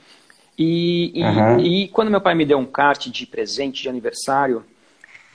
E, 0.57 1.13
e, 1.15 1.23
uhum. 1.23 1.61
e, 1.61 1.89
quando 1.89 2.11
meu 2.11 2.21
pai 2.21 2.35
me 2.35 2.47
deu 2.47 2.59
um 2.59 2.65
kart 2.65 3.09
de 3.09 3.27
presente 3.27 3.83
de 3.83 3.91
aniversário, 3.91 4.65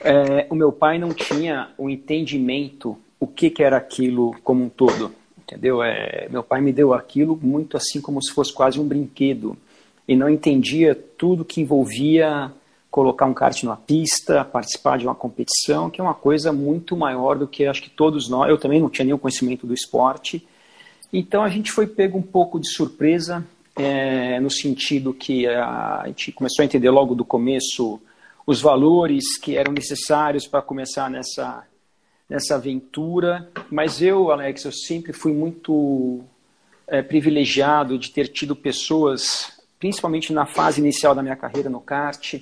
é, 0.00 0.46
o 0.50 0.54
meu 0.56 0.72
pai 0.72 0.98
não 0.98 1.14
tinha 1.14 1.70
o 1.78 1.88
entendimento 1.88 2.98
o 3.20 3.26
que, 3.26 3.48
que 3.48 3.62
era 3.62 3.76
aquilo 3.76 4.34
como 4.42 4.64
um 4.64 4.68
todo, 4.68 5.12
entendeu? 5.44 5.82
É, 5.82 6.28
meu 6.30 6.42
pai 6.42 6.60
me 6.60 6.72
deu 6.72 6.92
aquilo 6.92 7.38
muito 7.40 7.76
assim 7.76 8.00
como 8.00 8.22
se 8.22 8.32
fosse 8.32 8.52
quase 8.52 8.80
um 8.80 8.86
brinquedo 8.86 9.56
e 10.06 10.16
não 10.16 10.28
entendia 10.28 10.94
tudo 10.94 11.44
que 11.44 11.60
envolvia 11.60 12.52
colocar 12.90 13.26
um 13.26 13.34
kart 13.34 13.60
numa 13.64 13.76
pista, 13.76 14.44
participar 14.44 14.98
de 14.98 15.04
uma 15.04 15.16
competição, 15.16 15.90
que 15.90 16.00
é 16.00 16.04
uma 16.04 16.14
coisa 16.14 16.52
muito 16.52 16.96
maior 16.96 17.36
do 17.36 17.48
que 17.48 17.66
acho 17.66 17.82
que 17.82 17.90
todos 17.90 18.28
nós. 18.28 18.48
Eu 18.48 18.56
também 18.56 18.80
não 18.80 18.88
tinha 18.88 19.04
nenhum 19.04 19.18
conhecimento 19.18 19.66
do 19.66 19.74
esporte. 19.74 20.46
Então 21.12 21.42
a 21.42 21.48
gente 21.48 21.72
foi 21.72 21.88
pego 21.88 22.16
um 22.16 22.22
pouco 22.22 22.60
de 22.60 22.68
surpresa, 22.70 23.44
é, 23.76 24.38
no 24.38 24.48
sentido 24.48 25.12
que 25.12 25.44
a, 25.46 26.04
gente 26.06 26.30
começou 26.30 26.62
a 26.62 26.66
entender 26.66 26.88
logo 26.90 27.16
do 27.16 27.24
começo 27.24 28.00
os 28.46 28.60
valores 28.60 29.38
que 29.38 29.56
eram 29.56 29.72
necessários 29.72 30.46
para 30.46 30.62
começar 30.62 31.10
nessa, 31.10 31.64
nessa 32.28 32.56
aventura. 32.56 33.48
Mas 33.70 34.02
eu, 34.02 34.30
Alex, 34.30 34.64
eu 34.64 34.72
sempre 34.72 35.12
fui 35.12 35.32
muito 35.32 36.22
é, 36.86 37.02
privilegiado 37.02 37.98
de 37.98 38.10
ter 38.10 38.28
tido 38.28 38.54
pessoas, 38.54 39.60
principalmente 39.78 40.32
na 40.32 40.46
fase 40.46 40.80
inicial 40.80 41.14
da 41.14 41.22
minha 41.22 41.36
carreira 41.36 41.68
no 41.68 41.80
kart, 41.80 42.34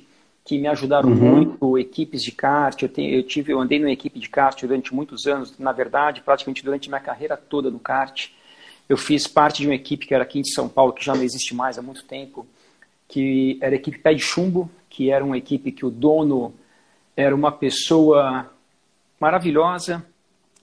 que 0.45 0.59
me 0.59 0.67
ajudaram 0.67 1.09
uhum. 1.09 1.15
muito, 1.15 1.79
equipes 1.79 2.23
de 2.23 2.33
kart. 2.33 2.83
Eu, 2.83 2.89
tenho, 2.89 3.15
eu, 3.15 3.23
tive, 3.23 3.53
eu 3.53 3.61
andei 3.61 3.79
numa 3.79 3.93
equipe 3.93 4.19
de 4.19 4.29
kart 4.29 4.61
durante 4.61 4.95
muitos 4.95 5.27
anos, 5.27 5.57
na 5.59 5.73
verdade, 5.73 6.21
praticamente 6.21 6.65
durante 6.65 6.89
minha 6.89 7.01
carreira 7.01 7.37
toda 7.37 7.71
no 7.71 7.79
kart. 7.79 8.29
Eu 8.89 8.97
fiz 8.97 9.27
parte 9.27 9.63
de 9.63 9.69
uma 9.69 9.75
equipe 9.75 10.07
que 10.07 10.15
era 10.15 10.25
aqui 10.25 10.41
em 10.41 10.45
São 10.45 10.69
Paulo, 10.69 10.93
que 10.93 11.05
já 11.05 11.15
não 11.15 11.23
existe 11.23 11.55
mais 11.55 11.79
há 11.79 11.83
muito 11.83 12.05
tempo, 12.05 12.47
que 13.09 13.57
era 13.61 13.75
a 13.75 13.77
equipe 13.77 13.99
Pé 13.99 14.15
de 14.15 14.23
Chumbo, 14.23 14.69
que 14.91 15.11
era 15.11 15.25
uma 15.25 15.39
equipe 15.39 15.71
que 15.71 15.87
o 15.87 15.91
dono 15.91 16.53
era 17.17 17.35
uma 17.35 17.53
pessoa 17.53 18.51
maravilhosa, 19.23 20.05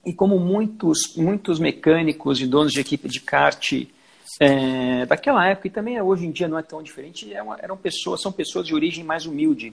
e 0.04 0.12
como 0.12 0.38
muitos, 0.38 1.16
muitos 1.16 1.58
mecânicos 1.58 2.42
e 2.42 2.46
donos 2.46 2.72
de 2.72 2.80
equipe 2.80 3.08
de 3.08 3.18
kart 3.18 3.86
é, 4.38 5.06
daquela 5.06 5.48
época, 5.48 5.68
e 5.68 5.70
também 5.70 5.98
hoje 6.02 6.26
em 6.26 6.30
dia 6.30 6.46
não 6.46 6.58
é 6.58 6.62
tão 6.62 6.82
diferente, 6.82 7.32
eram, 7.32 7.54
é 7.54 7.58
eram 7.62 7.76
pessoas, 7.78 8.20
são 8.20 8.30
pessoas 8.30 8.66
de 8.66 8.74
origem 8.74 9.02
mais 9.02 9.24
humilde. 9.24 9.72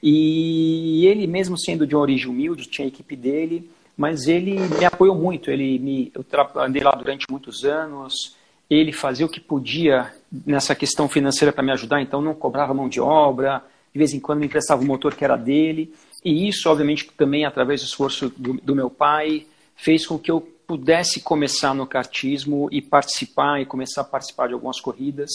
E 0.00 1.04
ele, 1.06 1.26
mesmo 1.26 1.58
sendo 1.58 1.84
de 1.84 1.96
uma 1.96 2.02
origem 2.02 2.28
humilde, 2.28 2.70
tinha 2.70 2.86
a 2.86 2.88
equipe 2.88 3.16
dele, 3.16 3.68
mas 3.96 4.28
ele 4.28 4.60
me 4.78 4.84
apoiou 4.84 5.16
muito. 5.16 5.50
Ele 5.50 5.78
me, 5.80 6.12
eu 6.14 6.24
andei 6.62 6.84
lá 6.84 6.92
durante 6.92 7.26
muitos 7.28 7.64
anos, 7.64 8.36
ele 8.70 8.92
fazia 8.92 9.26
o 9.26 9.28
que 9.28 9.40
podia 9.40 10.14
nessa 10.46 10.76
questão 10.76 11.08
financeira 11.08 11.52
para 11.52 11.64
me 11.64 11.72
ajudar, 11.72 12.00
então 12.00 12.22
não 12.22 12.32
cobrava 12.32 12.72
mão 12.72 12.88
de 12.88 13.00
obra, 13.00 13.62
de 13.92 13.98
vez 13.98 14.14
em 14.14 14.20
quando 14.20 14.38
me 14.38 14.46
emprestava 14.46 14.80
o 14.82 14.86
motor 14.86 15.16
que 15.16 15.24
era 15.24 15.36
dele. 15.36 15.92
E 16.24 16.48
isso, 16.48 16.68
obviamente, 16.68 17.10
também 17.16 17.44
através 17.44 17.80
do 17.80 17.86
esforço 17.86 18.32
do, 18.36 18.54
do 18.54 18.74
meu 18.74 18.90
pai, 18.90 19.46
fez 19.76 20.06
com 20.06 20.18
que 20.18 20.30
eu 20.30 20.40
pudesse 20.66 21.20
começar 21.20 21.74
no 21.74 21.86
kartismo 21.86 22.68
e 22.70 22.80
participar 22.80 23.60
e 23.60 23.66
começar 23.66 24.02
a 24.02 24.04
participar 24.04 24.46
de 24.46 24.54
algumas 24.54 24.80
corridas. 24.80 25.30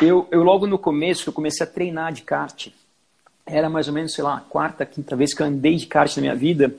Eu, 0.00 0.28
eu 0.30 0.42
logo 0.42 0.66
no 0.66 0.78
começo 0.78 1.28
eu 1.28 1.32
comecei 1.32 1.66
a 1.66 1.68
treinar 1.68 2.12
de 2.12 2.22
kart. 2.22 2.68
Era 3.44 3.68
mais 3.68 3.88
ou 3.88 3.94
menos, 3.94 4.12
sei 4.12 4.22
lá, 4.22 4.36
a 4.36 4.40
quarta, 4.40 4.86
quinta 4.86 5.16
vez 5.16 5.34
que 5.34 5.42
eu 5.42 5.46
andei 5.46 5.74
de 5.74 5.86
kart 5.86 6.14
na 6.16 6.20
minha 6.20 6.36
vida. 6.36 6.72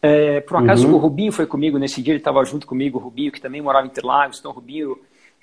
É, 0.00 0.40
por 0.42 0.56
um 0.56 0.60
acaso 0.60 0.86
uhum. 0.86 0.94
o 0.94 0.98
Rubinho 0.98 1.32
foi 1.32 1.46
comigo 1.46 1.78
nesse 1.78 2.02
dia, 2.02 2.12
ele 2.12 2.20
estava 2.20 2.44
junto 2.44 2.66
comigo, 2.66 2.98
o 2.98 3.00
Rubinho, 3.00 3.32
que 3.32 3.40
também 3.40 3.62
morava 3.62 3.86
em 3.86 3.90
Interlagos. 3.90 4.38
Então 4.38 4.50
o 4.50 4.54
Rubinho, 4.54 4.98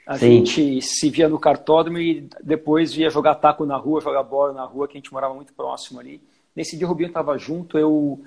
a 0.05 0.17
Sim. 0.17 0.45
gente 0.45 0.81
se 0.81 1.09
via 1.09 1.27
no 1.27 1.39
cartódromo 1.39 1.97
e 1.97 2.29
depois 2.43 2.93
via 2.93 3.09
jogar 3.09 3.35
taco 3.35 3.65
na 3.65 3.75
rua, 3.75 3.99
jogar 3.99 4.23
bola 4.23 4.53
na 4.53 4.63
rua, 4.63 4.87
que 4.87 4.93
a 4.93 4.99
gente 4.99 5.11
morava 5.11 5.33
muito 5.33 5.51
próximo 5.51 5.99
ali. 5.99 6.21
Nesse 6.55 6.77
dia 6.77 6.85
o 6.85 6.89
Rubinho 6.89 7.07
estava 7.07 7.37
junto, 7.37 7.77
eu 7.77 8.19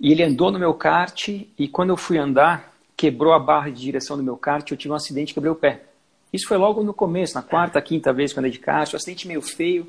e 0.00 0.10
ele 0.10 0.22
andou 0.22 0.50
no 0.50 0.58
meu 0.58 0.74
kart 0.74 1.28
e 1.28 1.68
quando 1.68 1.90
eu 1.90 1.96
fui 1.96 2.18
andar, 2.18 2.74
quebrou 2.96 3.32
a 3.32 3.38
barra 3.38 3.70
de 3.70 3.80
direção 3.80 4.16
do 4.16 4.22
meu 4.22 4.36
kart, 4.36 4.68
eu 4.70 4.76
tive 4.76 4.92
um 4.92 4.96
acidente 4.96 5.30
e 5.30 5.34
quebrei 5.34 5.52
o 5.52 5.56
pé. 5.56 5.82
Isso 6.32 6.48
foi 6.48 6.56
logo 6.56 6.82
no 6.82 6.92
começo, 6.92 7.34
na 7.34 7.42
quarta, 7.42 7.80
quinta 7.80 8.12
vez 8.12 8.32
que 8.32 8.38
eu 8.38 8.40
andei 8.40 8.50
de 8.50 8.58
kart, 8.58 8.92
um 8.92 8.96
acidente 8.96 9.28
meio 9.28 9.40
feio. 9.40 9.86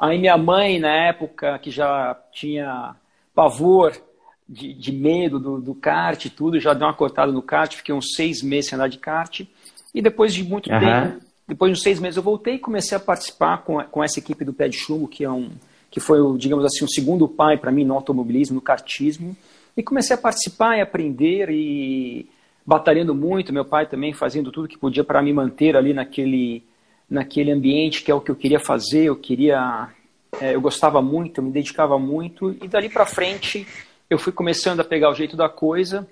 Aí 0.00 0.18
minha 0.18 0.36
mãe, 0.36 0.78
na 0.78 1.08
época, 1.08 1.58
que 1.58 1.70
já 1.70 2.18
tinha 2.32 2.96
pavor 3.34 3.92
de, 4.48 4.72
de 4.72 4.92
medo 4.92 5.38
do, 5.38 5.60
do 5.60 5.74
kart 5.74 6.24
e 6.24 6.30
tudo, 6.30 6.58
já 6.58 6.72
deu 6.72 6.86
uma 6.86 6.94
cortada 6.94 7.30
no 7.30 7.42
kart, 7.42 7.74
fiquei 7.74 7.94
uns 7.94 8.14
seis 8.14 8.42
meses 8.42 8.70
sem 8.70 8.76
andar 8.76 8.88
de 8.88 8.98
kart. 8.98 9.42
E 9.94 10.02
depois 10.02 10.32
de 10.34 10.42
muito 10.42 10.72
uhum. 10.72 10.80
tempo, 10.80 11.24
depois 11.46 11.70
de 11.70 11.78
uns 11.78 11.82
seis 11.82 12.00
meses, 12.00 12.16
eu 12.16 12.22
voltei 12.22 12.54
e 12.54 12.58
comecei 12.58 12.96
a 12.96 13.00
participar 13.00 13.58
com, 13.58 13.82
com 13.84 14.02
essa 14.02 14.18
equipe 14.18 14.44
do 14.44 14.54
Pé 14.54 14.68
de 14.68 14.78
Chumbo, 14.78 15.06
que 15.06 15.22
é 15.22 15.30
um, 15.30 15.50
que 15.94 16.00
foi, 16.00 16.18
digamos 16.36 16.64
assim, 16.64 16.84
o 16.84 16.88
segundo 16.88 17.28
pai 17.28 17.56
para 17.56 17.70
mim 17.70 17.84
no 17.84 17.94
automobilismo, 17.94 18.56
no 18.56 18.60
kartismo. 18.60 19.36
E 19.76 19.82
comecei 19.82 20.16
a 20.16 20.18
participar 20.18 20.76
e 20.76 20.80
aprender 20.80 21.48
e 21.50 22.28
batalhando 22.66 23.14
muito. 23.14 23.52
Meu 23.52 23.64
pai 23.64 23.86
também 23.86 24.12
fazendo 24.12 24.50
tudo 24.50 24.66
que 24.66 24.76
podia 24.76 25.04
para 25.04 25.22
me 25.22 25.32
manter 25.32 25.76
ali 25.76 25.94
naquele, 25.94 26.64
naquele 27.08 27.52
ambiente 27.52 28.02
que 28.02 28.10
é 28.10 28.14
o 28.14 28.20
que 28.20 28.28
eu 28.28 28.34
queria 28.34 28.58
fazer. 28.58 29.04
Eu 29.04 29.14
queria, 29.14 29.88
é, 30.40 30.56
eu 30.56 30.60
gostava 30.60 31.00
muito, 31.00 31.38
eu 31.38 31.44
me 31.44 31.52
dedicava 31.52 31.96
muito. 31.96 32.56
E 32.60 32.66
dali 32.66 32.88
para 32.88 33.06
frente 33.06 33.64
eu 34.10 34.18
fui 34.18 34.32
começando 34.32 34.80
a 34.80 34.84
pegar 34.84 35.10
o 35.10 35.14
jeito 35.14 35.36
da 35.36 35.48
coisa. 35.48 36.08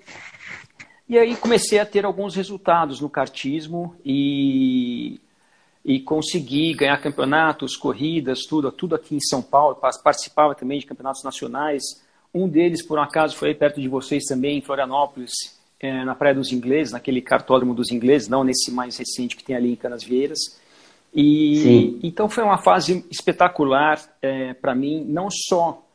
E 1.09 1.17
aí 1.17 1.35
comecei 1.35 1.77
a 1.77 1.85
ter 1.85 2.05
alguns 2.05 2.37
resultados 2.37 3.01
no 3.01 3.09
kartismo 3.09 3.97
e 4.05 5.19
e 5.83 5.99
consegui 5.99 6.73
ganhar 6.73 6.97
campeonatos, 7.01 7.75
corridas, 7.75 8.45
tudo, 8.47 8.71
tudo 8.71 8.95
aqui 8.95 9.15
em 9.15 9.19
São 9.19 9.41
Paulo. 9.41 9.75
Participava 9.75 10.55
também 10.55 10.79
de 10.79 10.85
campeonatos 10.85 11.23
nacionais. 11.23 11.83
Um 12.33 12.47
deles, 12.47 12.85
por 12.85 12.97
um 12.97 13.01
acaso, 13.01 13.35
foi 13.35 13.49
aí 13.49 13.55
perto 13.55 13.81
de 13.81 13.87
vocês 13.89 14.23
também, 14.23 14.57
em 14.57 14.61
Florianópolis, 14.61 15.31
é, 15.79 16.05
na 16.05 16.15
Praia 16.15 16.35
dos 16.35 16.51
Ingleses, 16.53 16.93
naquele 16.93 17.21
cartódromo 17.21 17.75
dos 17.75 17.91
ingleses, 17.91 18.29
não 18.29 18.43
nesse 18.43 18.71
mais 18.71 18.97
recente 18.97 19.35
que 19.35 19.43
tem 19.43 19.55
ali 19.55 19.73
em 19.73 19.75
Canasvieiras. 19.75 20.39
E 21.13 21.55
Sim. 21.57 21.99
então 22.01 22.29
foi 22.29 22.43
uma 22.43 22.57
fase 22.57 23.05
espetacular 23.11 24.01
é, 24.21 24.53
para 24.53 24.73
mim. 24.73 25.03
Não 25.07 25.29
só 25.29 25.85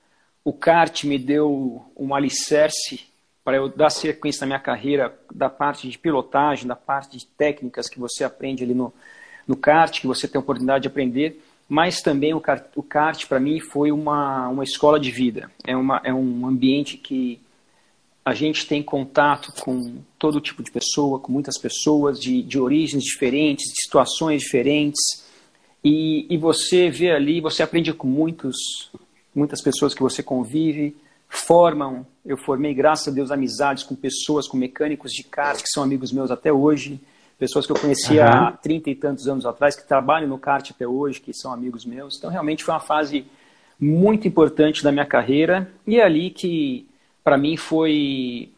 o 0.45 0.53
kart 0.53 1.05
me 1.05 1.19
deu 1.19 1.83
um 1.97 2.15
alicerce 2.15 3.01
para 3.43 3.57
eu 3.57 3.69
dar 3.69 3.91
sequência 3.91 4.43
na 4.43 4.49
minha 4.49 4.61
carreira 4.61 5.19
da 5.35 5.49
parte 5.49 5.89
de 5.89 5.99
pilotagem, 5.99 6.69
da 6.69 6.77
parte 6.77 7.17
de 7.17 7.27
técnicas 7.27 7.89
que 7.89 7.99
você 7.99 8.23
aprende 8.23 8.63
ali 8.63 8.75
no, 8.75 8.93
no 9.49 9.57
kart, 9.57 10.01
que 10.01 10.07
você 10.07 10.29
tem 10.29 10.39
a 10.39 10.43
oportunidade 10.43 10.83
de 10.83 10.89
aprender, 10.89 11.43
mas 11.69 12.01
também 12.01 12.35
o 12.35 12.41
kart, 12.41 12.65
o 12.77 12.83
kart 12.83 13.27
para 13.27 13.41
mim 13.41 13.59
foi 13.59 13.91
uma, 13.91 14.49
uma 14.49 14.63
escola 14.63 15.01
de 15.01 15.11
vida. 15.11 15.51
É, 15.67 15.75
uma, 15.75 16.01
é 16.05 16.13
um 16.13 16.47
ambiente 16.47 16.97
que 16.99 17.41
a 18.25 18.35
gente 18.35 18.67
tem 18.67 18.83
contato 18.83 19.51
com 19.63 20.03
todo 20.19 20.41
tipo 20.41 20.63
de 20.63 20.71
pessoa, 20.71 21.19
com 21.19 21.33
muitas 21.33 21.59
pessoas 21.59 22.21
de, 22.21 22.43
de 22.43 22.59
origens 22.59 23.03
diferentes, 23.03 23.73
de 23.73 23.83
situações 23.83 24.43
diferentes, 24.43 25.01
e, 25.83 26.27
e 26.29 26.37
você 26.37 26.91
vê 26.91 27.11
ali, 27.11 27.41
você 27.41 27.63
aprende 27.63 27.93
com 27.95 28.07
muitos, 28.07 28.91
muitas 29.35 29.63
pessoas 29.63 29.95
que 29.95 30.03
você 30.03 30.23
convive, 30.23 30.95
formam, 31.29 32.07
eu 32.25 32.37
formei, 32.37 32.75
graças 32.75 33.09
a 33.09 33.11
Deus, 33.11 33.31
amizades 33.31 33.85
com 33.85 33.95
pessoas, 33.95 34.47
com 34.47 34.57
mecânicos 34.57 35.13
de 35.13 35.23
kart 35.23 35.63
que 35.63 35.69
são 35.69 35.83
amigos 35.83 36.13
meus 36.13 36.31
até 36.31 36.53
hoje, 36.53 37.01
pessoas 37.39 37.67
que 37.67 37.73
eu 37.73 37.79
conhecia 37.79 38.25
uhum. 38.25 38.31
há 38.31 38.53
30 38.53 38.91
e 38.91 38.95
tantos 38.95 39.29
anos 39.29 39.47
atrás, 39.47 39.77
que 39.77 39.87
trabalham 39.87 40.29
no 40.29 40.39
kart 40.39 40.71
até 40.71 40.87
hoje, 40.87 41.21
que 41.21 41.33
são 41.33 41.53
amigos 41.53 41.85
meus. 41.85 42.17
Então, 42.19 42.31
realmente 42.31 42.65
foi 42.65 42.75
uma 42.75 42.81
fase 42.81 43.25
muito 43.81 44.27
importante 44.27 44.83
da 44.83 44.91
minha 44.91 45.07
carreira 45.07 45.71
e 45.87 46.01
é 46.01 46.05
ali 46.05 46.31
que, 46.31 46.87
para 47.23 47.39
mim, 47.39 47.57
foi, 47.57 48.51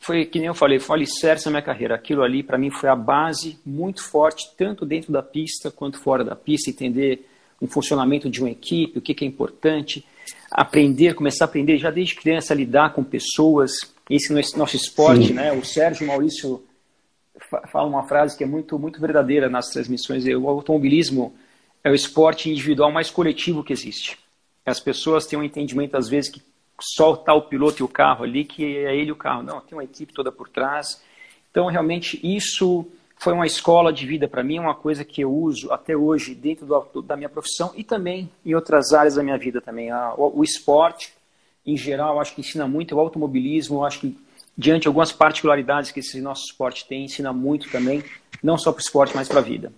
foi, 0.00 0.24
que 0.24 0.38
nem 0.38 0.46
eu 0.46 0.54
falei, 0.54 0.78
foi 0.78 0.94
um 0.94 0.98
alicerce 0.98 1.46
na 1.46 1.50
minha 1.50 1.62
carreira. 1.62 1.96
Aquilo 1.96 2.22
ali, 2.22 2.44
para 2.44 2.56
mim, 2.56 2.70
foi 2.70 2.88
a 2.88 2.94
base 2.94 3.58
muito 3.66 4.04
forte, 4.04 4.52
tanto 4.56 4.86
dentro 4.86 5.12
da 5.12 5.22
pista 5.22 5.70
quanto 5.70 5.98
fora 5.98 6.22
da 6.22 6.36
pista, 6.36 6.70
entender 6.70 7.26
o 7.60 7.66
funcionamento 7.66 8.30
de 8.30 8.40
uma 8.40 8.50
equipe, 8.50 8.98
o 8.98 9.02
que, 9.02 9.14
que 9.14 9.24
é 9.24 9.28
importante, 9.28 10.06
aprender, 10.50 11.14
começar 11.14 11.44
a 11.44 11.48
aprender 11.48 11.76
já 11.76 11.90
desde 11.90 12.14
criança 12.14 12.54
a 12.54 12.56
lidar 12.56 12.94
com 12.94 13.02
pessoas, 13.02 13.72
esse 14.08 14.56
nosso 14.56 14.76
esporte, 14.76 15.28
Sim. 15.28 15.34
né? 15.34 15.52
O 15.52 15.64
Sérgio 15.64 16.06
Maurício 16.06 16.62
fala 17.70 17.88
uma 17.88 18.02
frase 18.04 18.36
que 18.36 18.44
é 18.44 18.46
muito, 18.46 18.78
muito 18.78 19.00
verdadeira 19.00 19.48
nas 19.48 19.68
transmissões. 19.68 20.24
O 20.26 20.48
automobilismo 20.48 21.34
é 21.82 21.90
o 21.90 21.94
esporte 21.94 22.50
individual 22.50 22.92
mais 22.92 23.10
coletivo 23.10 23.64
que 23.64 23.72
existe. 23.72 24.18
As 24.64 24.80
pessoas 24.80 25.26
têm 25.26 25.38
um 25.38 25.42
entendimento, 25.42 25.96
às 25.96 26.08
vezes, 26.08 26.30
que 26.30 26.42
só 26.80 27.14
está 27.14 27.34
o 27.34 27.42
piloto 27.42 27.82
e 27.82 27.84
o 27.84 27.88
carro 27.88 28.24
ali, 28.24 28.44
que 28.44 28.64
é 28.64 28.96
ele 28.96 29.12
o 29.12 29.16
carro. 29.16 29.42
Não, 29.42 29.60
tem 29.60 29.76
uma 29.76 29.84
equipe 29.84 30.12
toda 30.12 30.30
por 30.30 30.48
trás. 30.48 31.02
Então, 31.50 31.66
realmente, 31.66 32.20
isso 32.22 32.86
foi 33.16 33.34
uma 33.34 33.46
escola 33.46 33.92
de 33.92 34.06
vida 34.06 34.26
para 34.26 34.42
mim, 34.42 34.56
é 34.56 34.60
uma 34.60 34.74
coisa 34.74 35.04
que 35.04 35.20
eu 35.20 35.30
uso 35.30 35.70
até 35.70 35.94
hoje 35.94 36.34
dentro 36.34 36.64
do, 36.64 37.02
da 37.02 37.16
minha 37.16 37.28
profissão 37.28 37.70
e 37.76 37.84
também 37.84 38.30
em 38.46 38.54
outras 38.54 38.94
áreas 38.94 39.16
da 39.16 39.22
minha 39.22 39.36
vida 39.36 39.60
também. 39.60 39.92
O, 39.92 40.38
o 40.38 40.44
esporte, 40.44 41.12
em 41.66 41.76
geral, 41.76 42.18
acho 42.18 42.34
que 42.34 42.40
ensina 42.40 42.66
muito, 42.66 42.96
o 42.96 42.98
automobilismo, 42.98 43.84
acho 43.84 44.00
que 44.00 44.18
diante 44.60 44.82
de 44.82 44.88
algumas 44.88 45.10
particularidades 45.10 45.90
que 45.90 46.00
esse 46.00 46.20
nosso 46.20 46.44
esporte 46.44 46.86
tem, 46.86 47.06
ensina 47.06 47.32
muito 47.32 47.70
também, 47.70 48.04
não 48.42 48.58
só 48.58 48.70
para 48.70 48.80
o 48.80 48.82
esporte, 48.82 49.16
mas 49.16 49.26
para 49.26 49.38
a 49.38 49.42
vida. 49.42 49.72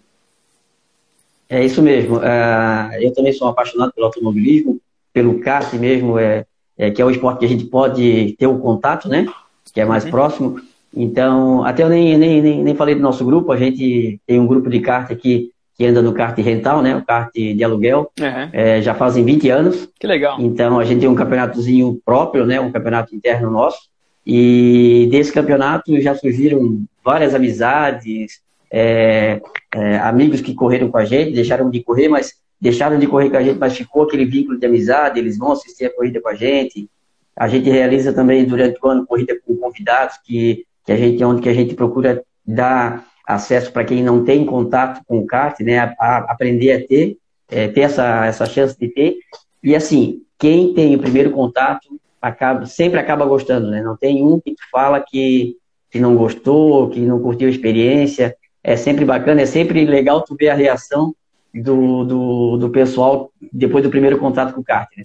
É 1.49 1.65
isso 1.65 1.81
mesmo. 1.81 2.17
Uh, 2.17 2.93
eu 3.01 3.15
também 3.15 3.33
sou 3.33 3.47
apaixonado 3.47 3.93
pelo 3.93 4.07
automobilismo, 4.07 4.81
pelo 5.13 5.39
kart 5.39 5.73
mesmo, 5.75 6.19
é, 6.19 6.45
é, 6.77 6.91
que 6.91 7.01
é 7.01 7.05
o 7.05 7.11
esporte 7.11 7.39
que 7.39 7.45
a 7.45 7.49
gente 7.49 7.65
pode 7.65 8.35
ter 8.37 8.49
o 8.49 8.59
contato, 8.59 9.09
né? 9.09 9.27
Que 9.73 9.81
é 9.81 9.85
mais 9.85 10.05
uhum. 10.05 10.11
próximo. 10.11 10.61
Então, 10.95 11.65
até 11.65 11.85
eu 11.85 11.89
nem, 11.89 12.19
nem, 12.19 12.43
nem, 12.43 12.65
nem, 12.65 12.75
falei 12.75 12.97
do 12.97 13.01
nosso 13.01 13.25
grupo, 13.25 13.53
a 13.53 13.57
gente 13.57 14.21
tem 14.27 14.41
um 14.41 14.47
grupo 14.49 14.69
de 14.69 14.81
kart 14.81 15.11
aqui 15.13 15.53
que 15.77 15.87
anda 15.87 16.03
no 16.03 16.13
kart 16.13 16.37
rental, 16.39 16.83
né? 16.83 16.97
O 16.97 17.05
kart 17.05 17.33
de 17.33 17.63
aluguel. 17.63 18.11
Uhum. 18.19 18.49
É, 18.53 18.83
já 18.83 18.95
fazem 18.95 19.25
20 19.25 19.49
anos. 19.49 19.89
Que 20.01 20.09
legal. 20.09 20.41
Então, 20.41 20.81
a 20.81 20.85
gente 20.85 21.01
tem 21.01 21.09
um 21.09 21.15
campeonatozinho 21.15 22.01
próprio, 22.05 22.45
né? 22.45 22.61
Um 22.61 22.73
campeonato 22.73 23.15
interno 23.15 23.49
nosso. 23.49 23.92
E 24.27 25.09
desse 25.11 25.33
campeonato 25.33 26.01
já 26.01 26.15
surgiram 26.15 26.85
várias 27.05 27.35
amizades, 27.35 28.41
é, 28.71 29.41
é, 29.75 29.99
amigos 29.99 30.41
que 30.41 30.55
correram 30.55 30.91
com 30.91 30.99
a 30.99 31.05
gente, 31.05 31.35
deixaram 31.35 31.71
de 31.71 31.83
correr, 31.83 32.09
mas 32.09 32.35
deixaram 32.61 32.99
de 32.99 33.07
correr 33.07 33.29
com 33.29 33.37
a 33.37 33.43
gente, 33.43 33.59
mas 33.59 33.77
ficou 33.77 34.05
aquele 34.05 34.25
vínculo 34.25 34.59
de 34.59 34.65
amizade, 34.65 35.19
eles 35.19 35.37
vão 35.37 35.53
assistir 35.53 35.87
a 35.87 35.95
corrida 35.95 36.21
com 36.21 36.29
a 36.29 36.35
gente. 36.35 36.89
A 37.37 37.49
gente 37.49 37.69
realiza 37.69 38.13
também 38.13 38.45
durante 38.45 38.79
o 38.81 38.89
ano 38.89 39.07
corrida 39.07 39.37
com 39.45 39.57
convidados 39.57 40.17
que, 40.25 40.65
que 40.85 40.93
a 40.93 40.97
gente 40.97 41.23
onde 41.25 41.43
que 41.43 41.49
a 41.49 41.55
gente 41.55 41.75
procura 41.75 42.23
dar 42.47 43.05
acesso 43.27 43.73
para 43.73 43.85
quem 43.85 44.03
não 44.03 44.25
tem 44.25 44.45
contato 44.45 45.03
com 45.07 45.19
o 45.19 45.27
kart, 45.27 45.59
né, 45.61 45.79
a, 45.79 45.95
a 45.99 46.17
aprender 46.33 46.73
a 46.73 46.87
ter, 46.87 47.17
é, 47.51 47.69
ter 47.69 47.83
essa, 47.83 48.27
essa 48.27 48.47
chance 48.47 48.79
de 48.79 48.89
ter. 48.89 49.17
E 49.63 49.75
assim, 49.75 50.23
quem 50.39 50.73
tem 50.75 50.95
o 50.95 50.99
primeiro 50.99 51.31
contato 51.31 52.01
acaba, 52.23 52.65
sempre 52.67 53.01
acaba 53.01 53.27
gostando, 53.27 53.69
né? 53.69 53.83
Não 53.83 53.97
tem 53.97 54.23
um 54.23 54.41
que 54.41 54.55
fala 54.71 55.01
que, 55.01 55.57
que 55.91 55.99
não 55.99 56.17
gostou, 56.17 56.89
que 56.89 57.01
não 57.01 57.21
curtiu 57.21 57.49
a 57.49 57.51
experiência. 57.51 58.37
É 58.63 58.77
sempre 58.77 59.05
bacana, 59.05 59.43
é 59.43 59.47
sempre 59.47 59.85
legal 59.85 60.23
tu 60.23 60.37
ver 60.39 60.51
a 60.51 60.55
reação 60.55 61.13
do, 61.53 62.05
do, 62.05 62.57
do 62.59 62.71
pessoal 62.71 63.33
depois 63.53 63.83
do 63.83 63.91
primeiro 63.91 64.19
contato 64.19 64.55
com 64.55 64.61
o 64.61 64.65
kart. 64.65 64.89
Né? 64.97 65.03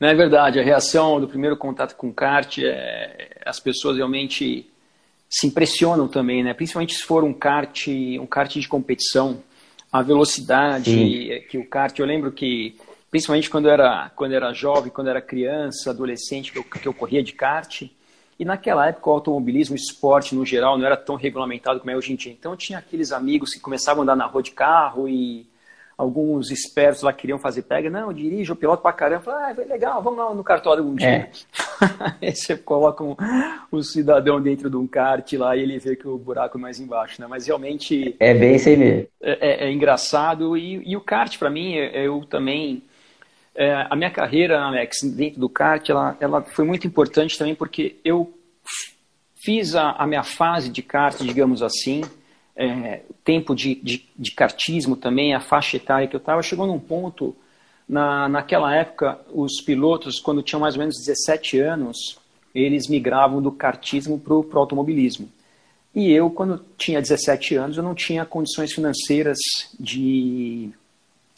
Não 0.00 0.08
é 0.08 0.14
verdade, 0.14 0.58
a 0.58 0.62
reação 0.62 1.20
do 1.20 1.28
primeiro 1.28 1.56
contato 1.56 1.94
com 1.96 2.08
o 2.08 2.14
kart, 2.14 2.58
é, 2.58 3.36
as 3.44 3.60
pessoas 3.60 3.98
realmente 3.98 4.68
se 5.28 5.46
impressionam 5.46 6.08
também, 6.08 6.42
né? 6.42 6.54
principalmente 6.54 6.94
se 6.94 7.02
for 7.02 7.22
um 7.22 7.32
kart, 7.32 7.88
um 8.18 8.26
kart 8.26 8.52
de 8.54 8.66
competição, 8.66 9.42
a 9.92 10.02
velocidade 10.02 10.90
Sim. 10.90 11.40
que 11.48 11.58
o 11.58 11.68
kart, 11.68 11.96
eu 11.98 12.06
lembro 12.06 12.32
que 12.32 12.76
principalmente 13.14 13.48
quando 13.48 13.66
eu 13.66 13.70
era, 13.70 14.10
quando 14.16 14.32
era 14.32 14.52
jovem, 14.52 14.90
quando 14.90 15.06
era 15.06 15.22
criança, 15.22 15.90
adolescente, 15.90 16.50
que 16.50 16.58
eu, 16.58 16.64
que 16.64 16.88
eu 16.88 16.92
corria 16.92 17.22
de 17.22 17.32
kart, 17.32 17.82
e 18.36 18.44
naquela 18.44 18.88
época 18.88 19.08
o 19.08 19.12
automobilismo, 19.12 19.76
o 19.76 19.78
esporte 19.78 20.34
no 20.34 20.44
geral, 20.44 20.76
não 20.76 20.84
era 20.84 20.96
tão 20.96 21.14
regulamentado 21.14 21.78
como 21.78 21.92
é 21.92 21.96
hoje 21.96 22.12
em 22.12 22.16
dia. 22.16 22.32
Então 22.32 22.56
tinha 22.56 22.76
aqueles 22.76 23.12
amigos 23.12 23.50
que 23.50 23.60
começavam 23.60 24.00
a 24.00 24.02
andar 24.02 24.16
na 24.16 24.26
rua 24.26 24.42
de 24.42 24.50
carro 24.50 25.08
e 25.08 25.46
alguns 25.96 26.50
espertos 26.50 27.02
lá 27.02 27.12
queriam 27.12 27.38
fazer 27.38 27.62
pega. 27.62 27.88
Não, 27.88 28.08
eu 28.08 28.12
dirijo, 28.12 28.50
eu 28.50 28.56
piloto 28.56 28.82
pra 28.82 28.92
caramba. 28.92 29.30
ah, 29.30 29.54
legal, 29.64 30.02
vamos 30.02 30.18
lá 30.18 30.34
no 30.34 30.42
cartório 30.42 30.84
um 30.84 30.96
dia. 30.96 31.08
É. 31.08 31.30
Aí 32.20 32.34
você 32.34 32.56
coloca 32.56 33.04
um, 33.04 33.14
um, 33.72 33.80
cidadão 33.80 34.42
dentro 34.42 34.68
de 34.68 34.76
um 34.76 34.88
kart 34.88 35.34
lá 35.34 35.56
e 35.56 35.60
ele 35.60 35.78
vê 35.78 35.94
que 35.94 36.08
o 36.08 36.18
buraco 36.18 36.58
é 36.58 36.60
mais 36.60 36.80
embaixo, 36.80 37.22
né? 37.22 37.28
Mas 37.30 37.46
realmente... 37.46 38.16
É 38.18 38.34
bem 38.34 38.58
sem 38.58 38.76
ver. 38.76 39.10
É, 39.22 39.66
é, 39.66 39.68
é 39.68 39.72
engraçado. 39.72 40.56
E, 40.56 40.82
e 40.84 40.96
o 40.96 41.00
kart, 41.00 41.38
para 41.38 41.48
mim, 41.48 41.74
eu 41.74 42.24
também 42.24 42.82
é, 43.54 43.86
a 43.88 43.94
minha 43.94 44.10
carreira, 44.10 44.60
Alex, 44.62 45.02
dentro 45.02 45.40
do 45.40 45.48
kart, 45.48 45.88
ela, 45.88 46.16
ela 46.20 46.42
foi 46.42 46.64
muito 46.64 46.86
importante 46.86 47.38
também 47.38 47.54
porque 47.54 47.96
eu 48.04 48.36
fiz 49.44 49.74
a, 49.74 49.92
a 49.92 50.06
minha 50.06 50.24
fase 50.24 50.70
de 50.70 50.82
kart, 50.82 51.20
digamos 51.20 51.62
assim, 51.62 52.02
é, 52.56 53.02
tempo 53.22 53.54
de, 53.54 53.74
de, 53.76 54.04
de 54.16 54.30
kartismo 54.32 54.96
também, 54.96 55.34
a 55.34 55.40
faixa 55.40 55.76
etária 55.76 56.08
que 56.08 56.16
eu 56.16 56.18
estava, 56.18 56.42
chegou 56.42 56.66
num 56.66 56.78
ponto, 56.78 57.36
na, 57.88 58.28
naquela 58.28 58.74
época, 58.74 59.20
os 59.32 59.60
pilotos, 59.60 60.18
quando 60.18 60.42
tinham 60.42 60.60
mais 60.60 60.74
ou 60.74 60.80
menos 60.80 60.96
17 60.98 61.58
anos, 61.60 62.18
eles 62.54 62.88
migravam 62.88 63.42
do 63.42 63.52
kartismo 63.52 64.18
para 64.18 64.34
o 64.34 64.58
automobilismo. 64.58 65.28
E 65.94 66.10
eu, 66.10 66.30
quando 66.30 66.64
tinha 66.76 67.00
17 67.00 67.54
anos, 67.56 67.76
eu 67.76 67.82
não 67.82 67.94
tinha 67.94 68.24
condições 68.24 68.72
financeiras 68.72 69.38
de 69.78 70.70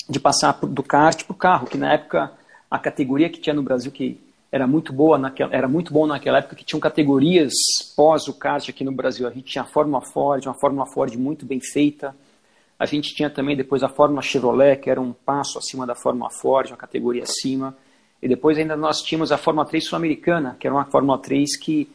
de 0.09 0.21
passar 0.21 0.53
do 0.53 0.83
kart 0.83 1.25
para 1.25 1.33
o 1.33 1.37
carro, 1.37 1.67
que 1.67 1.77
na 1.77 1.93
época 1.93 2.33
a 2.71 2.79
categoria 2.79 3.29
que 3.29 3.41
tinha 3.41 3.55
no 3.55 3.63
Brasil 3.63 3.91
que 3.91 4.21
era 4.51 4.67
muito 4.67 4.93
boa 4.93 5.19
naquela, 5.19 5.55
era 5.55 5.69
muito 5.69 5.93
bom 5.93 6.07
naquela 6.07 6.39
época 6.39 6.57
que 6.57 6.65
tinham 6.65 6.81
categorias 6.81 7.53
pós 7.97 8.29
o 8.29 8.35
kart 8.35 8.69
aqui 8.69 8.85
no 8.85 8.93
Brasil. 8.93 9.27
A 9.27 9.31
gente 9.31 9.53
tinha 9.53 9.63
a 9.63 9.67
Fórmula 9.67 10.01
Ford, 10.01 10.47
uma 10.47 10.55
Fórmula 10.55 10.87
Ford 10.87 11.15
muito 11.17 11.45
bem 11.45 11.61
feita. 11.61 12.15
A 12.79 12.87
gente 12.87 13.15
tinha 13.15 13.29
também 13.29 13.57
depois 13.57 13.83
a 13.83 13.89
Fórmula 13.89 14.23
Chevrolet, 14.23 14.77
que 14.81 14.91
era 14.91 15.01
um 15.01 15.13
passo 15.13 15.59
acima 15.59 15.87
da 15.87 15.95
Fórmula 15.95 16.31
Ford, 16.31 16.71
uma 16.71 16.77
categoria 16.77 17.25
acima. 17.25 17.77
E 18.23 18.29
depois 18.29 18.57
ainda 18.57 18.77
nós 18.77 19.03
tínhamos 19.03 19.33
a 19.33 19.37
Fórmula 19.37 19.67
3 19.67 19.85
sul-americana, 19.85 20.57
que 20.59 20.67
era 20.67 20.75
uma 20.75 20.85
Fórmula 20.85 21.19
3 21.19 21.59
que 21.59 21.89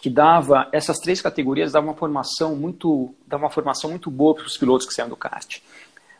que 0.00 0.08
dava 0.08 0.68
essas 0.70 0.96
três 0.98 1.20
categorias 1.20 1.72
dava 1.72 1.86
uma 1.86 1.94
formação 1.94 2.54
muito 2.54 3.12
dava 3.26 3.44
uma 3.44 3.50
formação 3.50 3.90
muito 3.90 4.08
boa 4.10 4.32
para 4.32 4.46
os 4.46 4.56
pilotos 4.56 4.86
que 4.86 4.94
saíam 4.94 5.08
do 5.08 5.16
kart. 5.16 5.58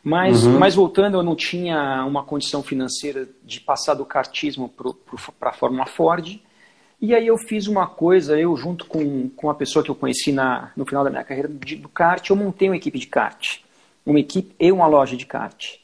Mas, 0.03 0.45
uhum. 0.45 0.57
mas 0.57 0.75
voltando, 0.75 1.17
eu 1.17 1.23
não 1.23 1.35
tinha 1.35 2.05
uma 2.05 2.23
condição 2.23 2.63
financeira 2.63 3.27
de 3.43 3.59
passar 3.59 3.95
do 3.95 4.05
kartismo 4.05 4.71
para 5.39 5.49
a 5.49 5.53
Fórmula 5.53 5.85
Ford. 5.85 6.39
E 7.01 7.13
aí 7.13 7.27
eu 7.27 7.37
fiz 7.37 7.67
uma 7.67 7.87
coisa, 7.87 8.37
eu 8.39 8.55
junto 8.57 8.85
com, 8.85 9.29
com 9.29 9.47
uma 9.47 9.55
pessoa 9.55 9.83
que 9.83 9.89
eu 9.89 9.95
conheci 9.95 10.31
na, 10.31 10.71
no 10.75 10.85
final 10.85 11.03
da 11.03 11.09
minha 11.09 11.23
carreira 11.23 11.47
de, 11.47 11.75
do 11.77 11.87
kart, 11.87 12.29
eu 12.29 12.35
montei 12.35 12.69
uma 12.69 12.75
equipe 12.75 12.99
de 12.99 13.07
kart. 13.07 13.59
Uma 14.05 14.19
equipe 14.19 14.53
e 14.59 14.71
uma 14.71 14.87
loja 14.87 15.15
de 15.15 15.25
kart. 15.25 15.77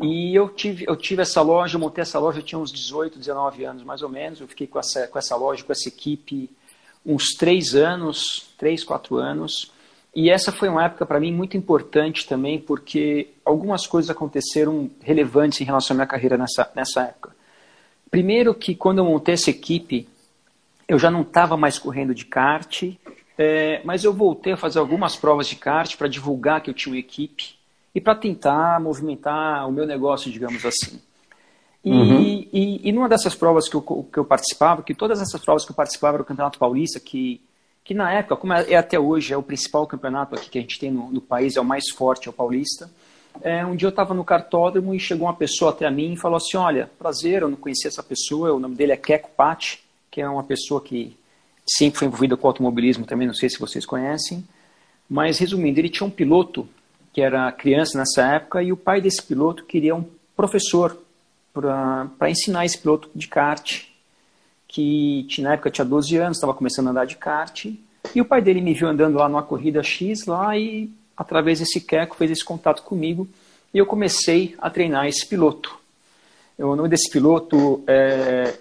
E 0.00 0.34
eu 0.34 0.48
tive, 0.48 0.84
eu 0.88 0.96
tive 0.96 1.22
essa 1.22 1.40
loja, 1.40 1.76
eu 1.76 1.80
montei 1.80 2.02
essa 2.02 2.18
loja, 2.18 2.38
eu 2.38 2.42
tinha 2.42 2.58
uns 2.58 2.72
18, 2.72 3.18
19 3.18 3.64
anos 3.64 3.82
mais 3.82 4.02
ou 4.02 4.08
menos. 4.08 4.40
Eu 4.40 4.48
fiquei 4.48 4.66
com 4.66 4.78
essa, 4.78 5.06
com 5.06 5.18
essa 5.18 5.36
loja, 5.36 5.62
com 5.62 5.72
essa 5.72 5.88
equipe, 5.88 6.50
uns 7.04 7.34
três 7.38 7.74
anos, 7.74 8.46
três, 8.58 8.82
quatro 8.82 9.16
anos. 9.16 9.70
E 10.14 10.30
essa 10.30 10.52
foi 10.52 10.68
uma 10.68 10.84
época 10.84 11.04
para 11.04 11.18
mim 11.18 11.32
muito 11.32 11.56
importante 11.56 12.26
também, 12.26 12.58
porque 12.58 13.30
algumas 13.44 13.86
coisas 13.86 14.10
aconteceram 14.10 14.88
relevantes 15.00 15.60
em 15.60 15.64
relação 15.64 15.94
à 15.94 15.96
minha 15.96 16.06
carreira 16.06 16.38
nessa, 16.38 16.70
nessa 16.74 17.02
época. 17.02 17.34
Primeiro 18.10 18.54
que 18.54 18.76
quando 18.76 18.98
eu 18.98 19.04
montei 19.04 19.34
essa 19.34 19.50
equipe, 19.50 20.06
eu 20.86 20.98
já 20.98 21.10
não 21.10 21.22
estava 21.22 21.56
mais 21.56 21.78
correndo 21.78 22.14
de 22.14 22.24
kart, 22.26 22.84
é, 23.36 23.80
mas 23.84 24.04
eu 24.04 24.12
voltei 24.12 24.52
a 24.52 24.56
fazer 24.56 24.78
algumas 24.78 25.16
provas 25.16 25.48
de 25.48 25.56
kart 25.56 25.96
para 25.96 26.06
divulgar 26.06 26.60
que 26.60 26.70
eu 26.70 26.74
tinha 26.74 26.92
uma 26.92 26.98
equipe 26.98 27.56
e 27.92 28.00
para 28.00 28.14
tentar 28.14 28.80
movimentar 28.80 29.68
o 29.68 29.72
meu 29.72 29.84
negócio, 29.84 30.30
digamos 30.30 30.64
assim. 30.64 31.00
E, 31.84 31.90
uhum. 31.90 32.20
e, 32.52 32.88
e, 32.88 32.92
numa 32.92 33.08
dessas 33.08 33.34
provas 33.34 33.68
que 33.68 33.74
eu, 33.74 33.82
que 33.82 34.18
eu 34.18 34.24
participava, 34.24 34.82
que 34.82 34.94
todas 34.94 35.20
essas 35.20 35.40
provas 35.44 35.64
que 35.64 35.72
eu 35.72 35.76
participava 35.76 36.18
do 36.18 36.24
Campeonato 36.24 36.58
Paulista, 36.58 36.98
que 36.98 37.42
que 37.84 37.92
na 37.92 38.10
época, 38.12 38.36
como 38.36 38.54
é, 38.54 38.72
é 38.72 38.76
até 38.76 38.98
hoje, 38.98 39.34
é 39.34 39.36
o 39.36 39.42
principal 39.42 39.86
campeonato 39.86 40.34
aqui 40.34 40.48
que 40.48 40.58
a 40.58 40.60
gente 40.62 40.78
tem 40.78 40.90
no, 40.90 41.10
no 41.10 41.20
país, 41.20 41.56
é 41.56 41.60
o 41.60 41.64
mais 41.64 41.84
forte, 41.90 42.26
é 42.26 42.30
o 42.30 42.34
paulista. 42.34 42.90
É, 43.42 43.64
um 43.66 43.76
dia 43.76 43.86
eu 43.86 43.90
estava 43.90 44.14
no 44.14 44.24
cartódromo 44.24 44.94
e 44.94 44.98
chegou 44.98 45.26
uma 45.26 45.34
pessoa 45.34 45.70
até 45.70 45.90
mim 45.90 46.14
e 46.14 46.16
falou 46.16 46.36
assim, 46.36 46.56
olha, 46.56 46.90
prazer, 46.98 47.42
eu 47.42 47.48
não 47.48 47.56
conhecia 47.56 47.88
essa 47.88 48.02
pessoa, 48.02 48.54
o 48.54 48.58
nome 48.58 48.74
dele 48.74 48.92
é 48.92 48.96
Keco 48.96 49.30
Patti, 49.36 49.84
que 50.10 50.20
é 50.20 50.28
uma 50.28 50.44
pessoa 50.44 50.80
que 50.80 51.16
sempre 51.66 51.98
foi 51.98 52.08
envolvida 52.08 52.36
com 52.36 52.46
automobilismo 52.46 53.04
também, 53.04 53.26
não 53.26 53.34
sei 53.34 53.50
se 53.50 53.58
vocês 53.58 53.84
conhecem. 53.84 54.44
Mas, 55.08 55.38
resumindo, 55.38 55.78
ele 55.78 55.90
tinha 55.90 56.06
um 56.06 56.10
piloto 56.10 56.66
que 57.12 57.20
era 57.20 57.50
criança 57.52 57.98
nessa 57.98 58.22
época 58.34 58.62
e 58.62 58.72
o 58.72 58.76
pai 58.76 59.00
desse 59.00 59.22
piloto 59.22 59.64
queria 59.64 59.94
um 59.94 60.04
professor 60.34 60.98
para 61.52 62.30
ensinar 62.30 62.64
esse 62.64 62.78
piloto 62.78 63.10
de 63.14 63.28
kart 63.28 63.84
que 64.74 65.40
na 65.40 65.52
época 65.52 65.70
tinha 65.70 65.84
12 65.84 66.16
anos, 66.16 66.36
estava 66.36 66.52
começando 66.52 66.88
a 66.88 66.90
andar 66.90 67.06
de 67.06 67.16
kart, 67.16 67.66
e 68.14 68.20
o 68.20 68.24
pai 68.24 68.42
dele 68.42 68.60
me 68.60 68.74
viu 68.74 68.88
andando 68.88 69.16
lá 69.16 69.28
numa 69.28 69.42
corrida 69.42 69.82
X 69.82 70.26
lá 70.26 70.56
e 70.58 70.90
através 71.16 71.60
desse 71.60 71.80
queco 71.80 72.16
fez 72.16 72.30
esse 72.32 72.44
contato 72.44 72.82
comigo 72.82 73.28
e 73.72 73.78
eu 73.78 73.86
comecei 73.86 74.54
a 74.58 74.68
treinar 74.68 75.06
esse 75.06 75.26
piloto. 75.26 75.78
O 76.58 76.76
nome 76.76 76.88
desse 76.88 77.10
piloto 77.10 77.82
é, 77.86 78.54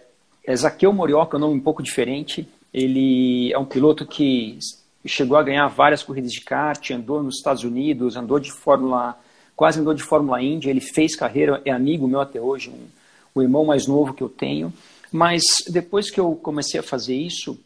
é 0.46 0.56
Zaqueu 0.56 0.94
Morioka, 0.94 1.36
é 1.36 1.38
um 1.38 1.42
nome 1.42 1.56
um 1.56 1.60
pouco 1.60 1.84
diferente. 1.84 2.48
Ele 2.74 3.52
é 3.54 3.60
um 3.60 3.66
piloto 3.66 4.06
que 4.06 4.58
chegou 5.06 5.38
a 5.38 5.44
ganhar 5.44 5.68
várias 5.68 6.02
corridas 6.02 6.32
de 6.32 6.42
kart, 6.42 6.92
andou 6.92 7.22
nos 7.22 7.38
Estados 7.38 7.64
Unidos, 7.64 8.16
andou 8.16 8.40
de 8.40 8.52
Fórmula, 8.52 9.16
quase 9.56 9.80
andou 9.80 9.94
de 9.94 10.02
Fórmula 10.02 10.42
Indy, 10.42 10.70
ele 10.70 10.82
fez 10.82 11.16
carreira, 11.16 11.62
é 11.66 11.72
amigo 11.72 12.08
meu 12.08 12.22
até 12.22 12.42
hoje, 12.42 12.70
um, 12.70 12.88
o 13.36 13.42
irmão 13.42 13.66
mais 13.66 13.86
novo 13.86 14.14
que 14.14 14.24
eu 14.24 14.30
tenho. 14.30 14.74
Mas 15.14 15.44
depois 15.70 16.10
que 16.10 16.20
eu 16.20 16.36
comecei 16.36 16.80
a 16.80 16.84
fazer 16.84 17.16
isso, 17.16 17.60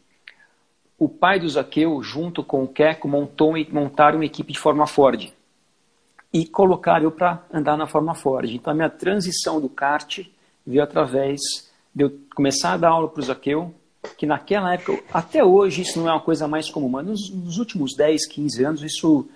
o 0.98 1.08
pai 1.08 1.40
do 1.40 1.48
Zaqueu, 1.48 2.02
junto 2.02 2.44
com 2.44 2.62
o 2.62 2.68
Keco, 2.68 3.08
montou, 3.08 3.54
montaram 3.72 4.18
uma 4.18 4.26
equipe 4.26 4.52
de 4.52 4.58
Fórmula 4.58 4.86
Ford 4.86 5.32
e 6.30 6.44
colocaram 6.44 7.04
eu 7.04 7.10
para 7.10 7.42
andar 7.50 7.78
na 7.78 7.86
Fórmula 7.86 8.14
Ford. 8.14 8.50
Então 8.50 8.70
a 8.70 8.76
minha 8.76 8.90
transição 8.90 9.62
do 9.62 9.68
kart 9.70 10.18
veio 10.66 10.82
através 10.82 11.40
de 11.94 12.04
eu 12.04 12.20
começar 12.36 12.74
a 12.74 12.76
dar 12.76 12.90
aula 12.90 13.08
para 13.08 13.20
o 13.20 13.24
Zaqueu, 13.24 13.74
que 14.18 14.26
naquela 14.26 14.74
época, 14.74 15.02
até 15.10 15.42
hoje, 15.42 15.80
isso 15.80 15.98
não 15.98 16.06
é 16.06 16.12
uma 16.12 16.20
coisa 16.20 16.46
mais 16.46 16.68
comum, 16.68 16.90
mas 16.90 17.06
nos, 17.06 17.30
nos 17.30 17.56
últimos 17.56 17.96
10, 17.96 18.26
15 18.26 18.62
anos, 18.62 18.82
isso 18.82 19.26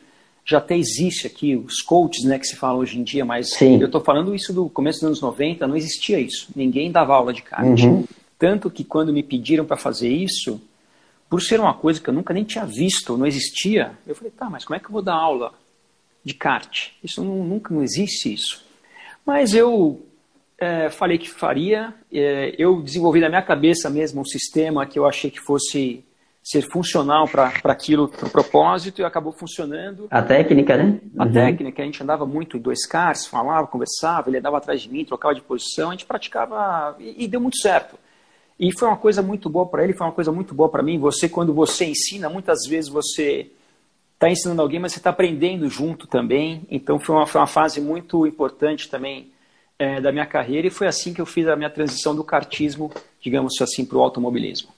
já 0.44 0.58
até 0.58 0.76
existe 0.76 1.26
aqui, 1.26 1.56
os 1.56 1.80
coaches 1.80 2.24
né, 2.24 2.38
que 2.38 2.46
se 2.46 2.56
fala 2.56 2.78
hoje 2.78 2.98
em 2.98 3.02
dia, 3.02 3.24
mas 3.24 3.50
Sim. 3.50 3.78
eu 3.80 3.86
estou 3.86 4.00
falando 4.00 4.34
isso 4.34 4.52
do 4.52 4.68
começo 4.68 4.98
dos 5.00 5.06
anos 5.06 5.20
90, 5.20 5.66
não 5.66 5.76
existia 5.76 6.18
isso. 6.18 6.48
Ninguém 6.54 6.90
dava 6.90 7.14
aula 7.14 7.32
de 7.32 7.42
kart. 7.42 7.80
Uhum. 7.82 8.04
Tanto 8.38 8.70
que 8.70 8.82
quando 8.82 9.12
me 9.12 9.22
pediram 9.22 9.64
para 9.64 9.76
fazer 9.76 10.08
isso, 10.08 10.60
por 11.30 11.40
ser 11.40 11.60
uma 11.60 11.74
coisa 11.74 12.00
que 12.00 12.10
eu 12.10 12.14
nunca 12.14 12.34
nem 12.34 12.44
tinha 12.44 12.66
visto, 12.66 13.16
não 13.16 13.26
existia, 13.26 13.92
eu 14.06 14.14
falei, 14.14 14.32
tá, 14.36 14.50
mas 14.50 14.64
como 14.64 14.76
é 14.76 14.80
que 14.80 14.86
eu 14.86 14.92
vou 14.92 15.02
dar 15.02 15.14
aula 15.14 15.54
de 16.24 16.34
kart? 16.34 16.90
Isso 17.02 17.22
não, 17.22 17.44
nunca 17.44 17.72
não 17.72 17.82
existe 17.82 18.32
isso. 18.32 18.64
Mas 19.24 19.54
eu 19.54 20.04
é, 20.58 20.90
falei 20.90 21.18
que 21.18 21.30
faria, 21.30 21.94
é, 22.12 22.54
eu 22.58 22.82
desenvolvi 22.82 23.20
na 23.20 23.28
minha 23.28 23.42
cabeça 23.42 23.88
mesmo 23.88 24.20
um 24.20 24.24
sistema 24.24 24.86
que 24.86 24.98
eu 24.98 25.06
achei 25.06 25.30
que 25.30 25.40
fosse 25.40 26.04
ser 26.42 26.62
funcional 26.62 27.28
para 27.28 27.52
aquilo, 27.64 28.08
para 28.08 28.26
o 28.26 28.30
propósito, 28.30 29.00
e 29.00 29.04
acabou 29.04 29.32
funcionando. 29.32 30.08
A 30.10 30.22
técnica, 30.22 30.76
né? 30.76 30.98
A 31.16 31.24
uhum. 31.24 31.32
técnica, 31.32 31.82
a 31.82 31.84
gente 31.84 32.02
andava 32.02 32.26
muito 32.26 32.56
em 32.56 32.60
dois 32.60 32.84
cars, 32.84 33.26
falava, 33.26 33.66
conversava, 33.68 34.28
ele 34.28 34.38
andava 34.38 34.56
atrás 34.56 34.82
de 34.82 34.90
mim, 34.90 35.04
trocava 35.04 35.34
de 35.34 35.40
posição, 35.40 35.90
a 35.90 35.92
gente 35.92 36.04
praticava 36.04 36.96
e, 36.98 37.24
e 37.24 37.28
deu 37.28 37.40
muito 37.40 37.58
certo. 37.58 37.96
E 38.58 38.70
foi 38.76 38.88
uma 38.88 38.96
coisa 38.96 39.22
muito 39.22 39.48
boa 39.48 39.66
para 39.66 39.84
ele, 39.84 39.92
foi 39.92 40.06
uma 40.06 40.12
coisa 40.12 40.32
muito 40.32 40.54
boa 40.54 40.68
para 40.68 40.82
mim. 40.82 40.98
Você, 40.98 41.28
quando 41.28 41.54
você 41.54 41.86
ensina, 41.86 42.28
muitas 42.28 42.66
vezes 42.68 42.90
você 42.90 43.50
está 44.14 44.30
ensinando 44.30 44.62
alguém, 44.62 44.78
mas 44.78 44.92
você 44.92 44.98
está 44.98 45.10
aprendendo 45.10 45.68
junto 45.68 46.06
também. 46.06 46.62
Então 46.70 46.98
foi 46.98 47.14
uma, 47.14 47.26
foi 47.26 47.40
uma 47.40 47.46
fase 47.46 47.80
muito 47.80 48.26
importante 48.26 48.88
também 48.88 49.32
é, 49.78 50.00
da 50.00 50.12
minha 50.12 50.26
carreira 50.26 50.66
e 50.66 50.70
foi 50.70 50.86
assim 50.86 51.12
que 51.12 51.20
eu 51.20 51.26
fiz 51.26 51.46
a 51.48 51.56
minha 51.56 51.70
transição 51.70 52.14
do 52.14 52.22
kartismo, 52.22 52.92
digamos 53.20 53.60
assim, 53.60 53.84
para 53.84 53.98
o 53.98 54.00
automobilismo. 54.00 54.70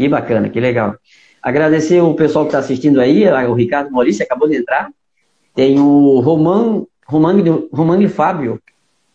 Que 0.00 0.08
bacana, 0.08 0.48
que 0.48 0.58
legal. 0.58 0.96
Agradecer 1.42 2.00
o 2.00 2.14
pessoal 2.14 2.46
que 2.46 2.48
está 2.48 2.58
assistindo 2.58 3.02
aí, 3.02 3.28
o 3.28 3.52
Ricardo 3.52 3.90
Maurício 3.90 4.24
acabou 4.24 4.48
de 4.48 4.56
entrar. 4.56 4.88
Tem 5.54 5.78
o 5.78 6.20
Roman, 6.20 6.86
Romang, 7.06 7.68
Romang 7.70 8.08
Fábio, 8.08 8.58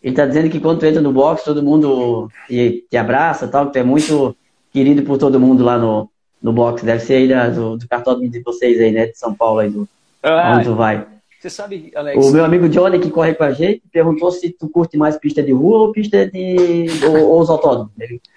ele 0.00 0.12
está 0.12 0.24
dizendo 0.24 0.48
que 0.48 0.60
quando 0.60 0.78
tu 0.78 0.86
entra 0.86 1.02
no 1.02 1.10
box, 1.10 1.42
todo 1.42 1.60
mundo 1.60 2.30
te, 2.46 2.86
te 2.88 2.96
abraça 2.96 3.48
tal, 3.48 3.66
que 3.66 3.72
tu 3.72 3.78
é 3.80 3.82
muito 3.82 4.36
querido 4.72 5.02
por 5.02 5.18
todo 5.18 5.40
mundo 5.40 5.64
lá 5.64 5.76
no, 5.76 6.08
no 6.40 6.52
box. 6.52 6.84
Deve 6.84 7.00
ser 7.00 7.14
aí 7.14 7.28
da, 7.28 7.48
do, 7.48 7.76
do 7.76 7.88
cartódromo 7.88 8.30
de 8.30 8.40
vocês 8.44 8.80
aí, 8.80 8.92
né? 8.92 9.06
De 9.06 9.18
São 9.18 9.34
Paulo 9.34 9.58
aí, 9.58 9.70
do, 9.70 9.88
ah, 10.22 10.54
onde 10.54 10.66
tu 10.66 10.76
vai. 10.76 11.04
Você 11.40 11.50
sabe, 11.50 11.90
Alex. 11.96 12.24
O 12.24 12.30
meu 12.30 12.44
amigo 12.44 12.68
Johnny, 12.68 13.00
que 13.00 13.10
corre 13.10 13.34
com 13.34 13.42
a 13.42 13.50
gente, 13.50 13.82
perguntou 13.92 14.30
se 14.30 14.50
tu 14.50 14.68
curte 14.68 14.96
mais 14.96 15.18
pista 15.18 15.42
de 15.42 15.50
rua 15.50 15.78
ou 15.78 15.92
pista 15.92 16.30
de. 16.30 16.86
ou, 17.04 17.30
ou 17.30 17.40
os 17.40 17.50
autódromos. 17.50 17.90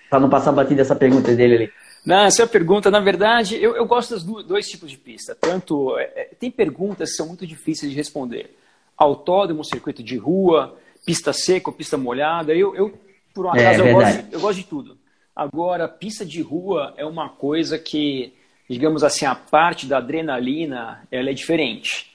Para 0.10 0.20
não 0.20 0.32
passar 0.32 0.52
batida 0.52 0.82
essa 0.82 0.96
pergunta 0.96 1.36
dele 1.36 1.54
ali. 1.54 1.70
Não, 2.06 2.26
essa 2.26 2.42
é 2.42 2.46
a 2.46 2.48
pergunta. 2.48 2.90
Na 2.90 3.00
verdade, 3.00 3.56
eu, 3.62 3.76
eu 3.76 3.86
gosto 3.86 4.20
dos 4.20 4.44
dois 4.46 4.68
tipos 4.68 4.90
de 4.90 4.98
pista. 4.98 5.36
Tanto. 5.36 5.98
É, 5.98 6.04
é, 6.04 6.24
tem 6.40 6.50
perguntas 6.50 7.12
que 7.12 7.16
são 7.18 7.28
muito 7.28 7.46
difíceis 7.46 7.92
de 7.92 7.98
responder. 7.98 8.56
Autódromo, 8.98 9.64
circuito 9.64 10.04
de 10.04 10.18
rua, 10.18 10.78
pista 11.06 11.34
seca 11.34 11.70
ou 11.70 11.76
pista 11.76 11.98
molhada. 11.98 12.54
Eu, 12.54 12.76
eu 12.76 12.94
por 13.34 13.46
um 13.46 13.56
é, 13.56 13.68
acaso, 13.68 13.84
é, 13.84 13.92
eu, 13.92 13.96
gosto, 13.96 14.26
eu 14.32 14.40
gosto 14.40 14.58
de 14.58 14.66
tudo. 14.66 14.98
Agora, 15.36 15.88
pista 15.88 16.26
de 16.26 16.42
rua 16.42 16.94
é 16.98 17.06
uma 17.06 17.30
coisa 17.30 17.80
que, 17.80 18.34
digamos 18.70 19.04
assim, 19.04 19.26
a 19.26 19.36
parte 19.36 19.86
da 19.86 19.98
adrenalina 19.98 21.08
ela 21.10 21.30
é 21.30 21.34
diferente. 21.34 22.10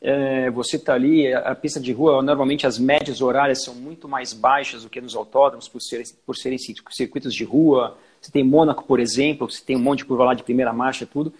É, 0.00 0.48
você 0.50 0.76
está 0.76 0.94
ali, 0.94 1.32
a 1.34 1.54
pista 1.56 1.80
de 1.80 1.92
rua, 1.92 2.22
normalmente 2.22 2.66
as 2.66 2.78
médias 2.78 3.20
horárias 3.20 3.64
são 3.64 3.74
muito 3.74 4.08
mais 4.08 4.32
baixas 4.32 4.84
do 4.84 4.88
que 4.88 5.00
nos 5.00 5.16
autódromos, 5.16 5.68
por 5.68 5.82
serem, 5.82 6.06
por 6.24 6.36
serem 6.36 6.58
circuitos 6.58 7.34
de 7.34 7.42
rua. 7.42 7.98
Você 8.20 8.30
tem 8.32 8.44
Mônaco, 8.44 8.84
por 8.84 9.00
exemplo, 9.00 9.50
você 9.50 9.62
tem 9.64 9.76
um 9.76 9.80
monte 9.80 9.98
de 9.98 10.04
curva 10.04 10.24
lá 10.24 10.34
de 10.34 10.42
primeira 10.42 10.72
marcha, 10.72 11.06
tudo. 11.06 11.32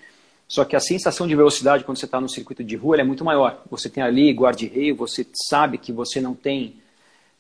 Só 0.46 0.64
que 0.64 0.74
a 0.74 0.80
sensação 0.80 1.26
de 1.26 1.36
velocidade 1.36 1.84
quando 1.84 1.98
você 1.98 2.06
está 2.06 2.20
no 2.20 2.28
circuito 2.28 2.64
de 2.64 2.74
rua 2.74 2.96
é 2.96 3.04
muito 3.04 3.24
maior. 3.24 3.62
Você 3.70 3.90
tem 3.90 4.02
ali 4.02 4.32
guarda-reio, 4.32 4.96
você 4.96 5.26
sabe 5.48 5.76
que 5.76 5.92
você 5.92 6.20
não 6.20 6.34
tem 6.34 6.76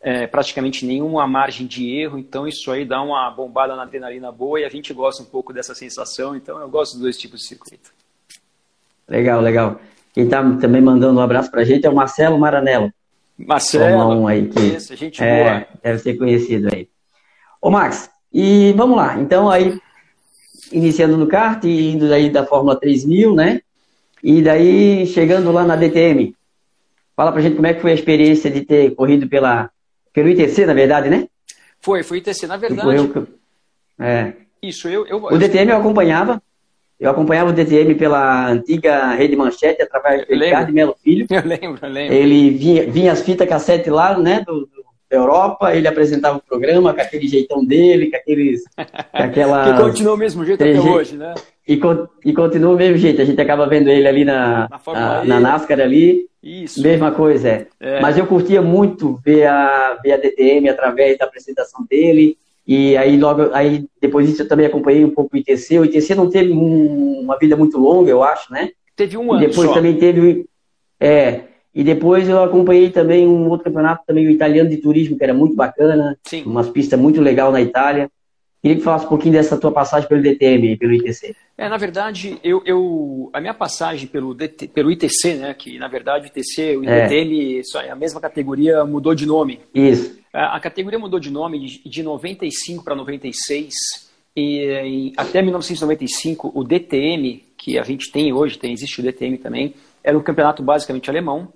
é, 0.00 0.26
praticamente 0.26 0.84
nenhuma 0.84 1.26
margem 1.26 1.66
de 1.66 1.90
erro, 1.90 2.18
então 2.18 2.46
isso 2.46 2.70
aí 2.70 2.84
dá 2.84 3.02
uma 3.02 3.30
bombada 3.30 3.74
na 3.74 3.82
adrenalina 3.82 4.30
boa 4.30 4.60
e 4.60 4.64
a 4.64 4.68
gente 4.68 4.92
gosta 4.92 5.22
um 5.22 5.26
pouco 5.26 5.52
dessa 5.52 5.74
sensação, 5.74 6.36
então 6.36 6.60
eu 6.60 6.68
gosto 6.68 6.92
dos 6.92 7.02
dois 7.02 7.18
tipos 7.18 7.40
de 7.40 7.46
circuito. 7.46 7.90
Legal, 9.08 9.40
legal. 9.40 9.80
Quem 10.12 10.24
está 10.24 10.42
também 10.56 10.82
mandando 10.82 11.18
um 11.18 11.22
abraço 11.22 11.50
para 11.50 11.62
a 11.62 11.64
gente 11.64 11.86
é 11.86 11.90
o 11.90 11.94
Marcelo 11.94 12.38
Maranello. 12.38 12.92
Marcelo, 13.38 14.26
aí, 14.26 14.48
que 14.48 14.60
isso, 14.60 14.94
gente 14.96 15.22
é, 15.22 15.44
boa. 15.44 15.66
Deve 15.82 15.98
ser 16.00 16.18
conhecido 16.18 16.68
aí. 16.74 16.88
Ô 17.62 17.70
Max, 17.70 18.10
e 18.32 18.72
vamos 18.76 18.96
lá, 18.96 19.18
então 19.18 19.48
aí, 19.48 19.78
iniciando 20.72 21.16
no 21.16 21.26
kart, 21.26 21.64
indo 21.64 22.08
daí 22.08 22.30
da 22.30 22.44
Fórmula 22.44 22.78
3000, 22.78 23.34
né? 23.34 23.60
E 24.22 24.42
daí 24.42 25.06
chegando 25.06 25.52
lá 25.52 25.64
na 25.64 25.76
DTM. 25.76 26.34
Fala 27.16 27.32
pra 27.32 27.40
gente 27.40 27.56
como 27.56 27.66
é 27.66 27.74
que 27.74 27.80
foi 27.80 27.92
a 27.92 27.94
experiência 27.94 28.50
de 28.50 28.62
ter 28.62 28.94
corrido 28.94 29.28
pela 29.28 29.70
pelo 30.12 30.28
ITC, 30.28 30.66
na 30.66 30.74
verdade, 30.74 31.08
né? 31.08 31.28
Foi, 31.80 32.02
foi 32.02 32.18
ITC, 32.18 32.46
na 32.46 32.56
verdade. 32.56 33.12
É. 33.98 34.32
Isso, 34.62 34.88
eu, 34.88 35.06
eu. 35.06 35.22
O 35.22 35.38
DTM 35.38 35.70
eu 35.70 35.78
acompanhava. 35.78 36.42
Eu 36.98 37.10
acompanhava 37.10 37.50
o 37.50 37.52
DTM 37.52 37.94
pela 37.94 38.48
antiga 38.48 39.12
Rede 39.12 39.36
Manchete, 39.36 39.82
através 39.82 40.26
do 40.26 40.34
Ricardo 40.34 40.72
Melo 40.72 40.96
Filho. 41.02 41.26
Eu 41.30 41.42
lembro, 41.44 41.78
eu 41.80 41.88
lembro. 41.88 42.14
Ele 42.14 42.50
vinha, 42.50 42.90
vinha 42.90 43.12
as 43.12 43.22
fitas 43.22 43.48
cassete 43.48 43.88
lá, 43.88 44.18
né, 44.18 44.40
do, 44.44 44.68
Europa, 45.10 45.74
ele 45.74 45.88
apresentava 45.88 46.38
o 46.38 46.42
programa 46.42 46.92
com 46.92 47.00
aquele 47.00 47.26
jeitão 47.26 47.64
dele, 47.64 48.10
com 48.10 48.16
aqueles. 48.16 48.62
Com 48.74 49.22
aquela... 49.22 49.72
que 49.72 49.82
continua 49.82 50.14
o 50.14 50.16
mesmo 50.16 50.44
jeito 50.44 50.62
até 50.62 50.80
hoje, 50.80 51.16
né? 51.16 51.34
E, 51.66 51.80
e 52.24 52.32
continua 52.32 52.74
o 52.74 52.76
mesmo 52.76 52.96
jeito. 52.96 53.20
A 53.20 53.24
gente 53.24 53.40
acaba 53.40 53.66
vendo 53.66 53.88
ele 53.88 54.06
ali 54.06 54.24
na, 54.24 54.68
na, 54.86 55.24
na 55.24 55.40
NASCAR 55.40 55.80
ali. 55.80 56.26
Isso. 56.42 56.82
Mesma 56.82 57.10
coisa, 57.10 57.48
é. 57.48 57.66
é. 57.80 58.00
Mas 58.00 58.16
eu 58.16 58.26
curtia 58.26 58.62
muito 58.62 59.20
ver 59.24 59.46
a, 59.46 59.98
ver 60.02 60.12
a 60.12 60.16
DTM 60.16 60.68
através 60.68 61.18
da 61.18 61.24
apresentação 61.24 61.84
dele. 61.88 62.36
E 62.66 62.96
aí 62.96 63.16
logo, 63.16 63.50
aí 63.54 63.86
depois 64.00 64.28
disso 64.28 64.42
eu 64.42 64.48
também 64.48 64.66
acompanhei 64.66 65.04
um 65.04 65.10
pouco 65.10 65.34
o 65.34 65.38
ITC. 65.38 65.78
O 65.78 65.84
ITC 65.84 66.14
não 66.14 66.30
teve 66.30 66.52
um, 66.52 67.20
uma 67.20 67.38
vida 67.38 67.56
muito 67.56 67.78
longa, 67.78 68.10
eu 68.10 68.22
acho, 68.22 68.52
né? 68.52 68.70
Teve 68.94 69.16
um 69.16 69.32
ano 69.32 69.42
e 69.42 69.46
depois 69.48 69.68
só. 69.68 69.74
também 69.74 69.96
teve, 69.96 70.46
é. 71.00 71.47
E 71.78 71.84
depois 71.84 72.28
eu 72.28 72.42
acompanhei 72.42 72.90
também 72.90 73.24
um 73.24 73.48
outro 73.48 73.66
campeonato 73.66 74.02
também 74.04 74.26
o 74.26 74.30
italiano 74.30 74.68
de 74.68 74.78
turismo 74.78 75.16
que 75.16 75.22
era 75.22 75.32
muito 75.32 75.54
bacana, 75.54 76.18
Sim. 76.24 76.42
umas 76.42 76.68
pistas 76.68 76.98
muito 76.98 77.20
legal 77.20 77.52
na 77.52 77.60
Itália. 77.60 78.10
Queria 78.60 78.78
que 78.78 78.82
falasse 78.82 79.06
um 79.06 79.08
pouquinho 79.08 79.34
dessa 79.34 79.56
tua 79.56 79.70
passagem 79.70 80.08
pelo 80.08 80.20
DTM, 80.20 80.76
pelo 80.76 80.92
ITC. 80.92 81.36
É, 81.56 81.68
na 81.68 81.76
verdade, 81.76 82.36
eu, 82.42 82.60
eu 82.66 83.30
a 83.32 83.40
minha 83.40 83.54
passagem 83.54 84.08
pelo, 84.08 84.34
DT, 84.34 84.66
pelo 84.66 84.90
ITC, 84.90 85.34
né, 85.34 85.54
que 85.54 85.78
na 85.78 85.86
verdade 85.86 86.24
o 86.24 86.26
ITC, 86.26 86.78
o 86.78 86.80
DTM, 86.80 87.62
é. 87.76 87.90
a 87.90 87.94
mesma 87.94 88.20
categoria 88.20 88.84
mudou 88.84 89.14
de 89.14 89.24
nome. 89.24 89.60
Isso. 89.72 90.18
A, 90.32 90.56
a 90.56 90.60
categoria 90.60 90.98
mudou 90.98 91.20
de 91.20 91.30
nome 91.30 91.60
de, 91.60 91.88
de 91.88 92.02
95 92.02 92.82
para 92.82 92.96
96 92.96 93.72
e, 94.34 94.64
e 94.64 95.12
até 95.16 95.40
1995 95.40 96.50
o 96.52 96.64
DTM, 96.64 97.44
que 97.56 97.78
a 97.78 97.84
gente 97.84 98.10
tem 98.10 98.32
hoje, 98.32 98.58
tem 98.58 98.72
existe 98.72 98.98
o 98.98 99.04
DTM 99.04 99.38
também, 99.38 99.74
era 100.02 100.18
um 100.18 100.22
campeonato 100.22 100.60
basicamente 100.60 101.08
alemão. 101.08 101.52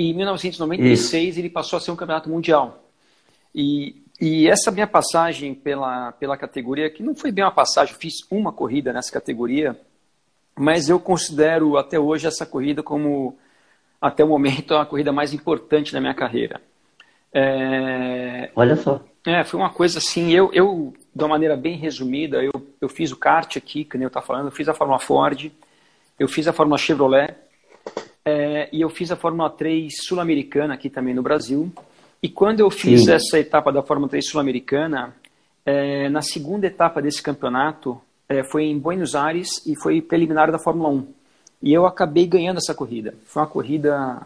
E 0.00 0.10
em 0.10 0.14
1996 0.14 1.28
Isso. 1.28 1.38
ele 1.38 1.50
passou 1.50 1.76
a 1.76 1.80
ser 1.80 1.90
um 1.90 1.96
campeonato 1.96 2.30
mundial. 2.30 2.84
E 3.54 4.00
e 4.20 4.46
essa 4.48 4.70
minha 4.70 4.86
passagem 4.86 5.54
pela, 5.54 6.12
pela 6.12 6.36
categoria, 6.36 6.90
que 6.90 7.02
não 7.02 7.14
foi 7.14 7.32
bem 7.32 7.42
uma 7.42 7.50
passagem, 7.50 7.94
fiz 7.98 8.16
uma 8.30 8.52
corrida 8.52 8.92
nessa 8.92 9.10
categoria, 9.10 9.74
mas 10.58 10.90
eu 10.90 11.00
considero 11.00 11.78
até 11.78 11.98
hoje 11.98 12.26
essa 12.26 12.44
corrida 12.44 12.82
como, 12.82 13.38
até 13.98 14.22
o 14.22 14.28
momento, 14.28 14.74
a 14.74 14.84
corrida 14.84 15.10
mais 15.10 15.32
importante 15.32 15.90
da 15.90 16.02
minha 16.02 16.12
carreira. 16.12 16.60
É... 17.32 18.50
Olha 18.54 18.76
só. 18.76 19.02
É, 19.26 19.42
foi 19.42 19.58
uma 19.58 19.70
coisa 19.70 19.98
assim, 19.98 20.30
eu, 20.32 20.50
eu 20.52 20.92
de 21.14 21.24
uma 21.24 21.30
maneira 21.30 21.56
bem 21.56 21.76
resumida, 21.76 22.42
eu, 22.42 22.52
eu 22.78 22.88
fiz 22.90 23.12
o 23.12 23.16
kart 23.16 23.56
aqui, 23.56 23.84
que 23.84 23.96
nem 23.96 24.04
eu 24.04 24.08
estava 24.08 24.26
falando, 24.26 24.46
eu 24.46 24.52
fiz 24.52 24.68
a 24.68 24.74
Fórmula 24.74 24.98
Ford, 24.98 25.50
eu 26.18 26.28
fiz 26.28 26.46
a 26.46 26.52
Fórmula 26.52 26.76
Chevrolet, 26.76 27.34
é, 28.24 28.68
e 28.72 28.80
eu 28.80 28.88
fiz 28.90 29.10
a 29.10 29.16
Fórmula 29.16 29.50
3 29.50 29.92
sul-americana 30.02 30.74
aqui 30.74 30.90
também 30.90 31.14
no 31.14 31.22
Brasil, 31.22 31.72
e 32.22 32.28
quando 32.28 32.60
eu 32.60 32.70
fiz 32.70 33.04
Sim. 33.04 33.12
essa 33.12 33.38
etapa 33.38 33.72
da 33.72 33.82
Fórmula 33.82 34.10
3 34.10 34.28
Sul-Americana, 34.28 35.14
é, 35.64 36.08
na 36.10 36.20
segunda 36.20 36.66
etapa 36.66 37.00
desse 37.00 37.22
campeonato, 37.22 37.98
é, 38.28 38.44
foi 38.44 38.64
em 38.64 38.78
Buenos 38.78 39.14
Aires 39.14 39.66
e 39.66 39.74
foi 39.80 40.02
preliminar 40.02 40.52
da 40.52 40.58
Fórmula 40.58 40.90
1. 40.90 41.06
E 41.62 41.72
eu 41.72 41.86
acabei 41.86 42.26
ganhando 42.26 42.58
essa 42.58 42.74
corrida. 42.74 43.14
Foi 43.24 43.40
uma 43.42 43.48
corrida. 43.48 44.20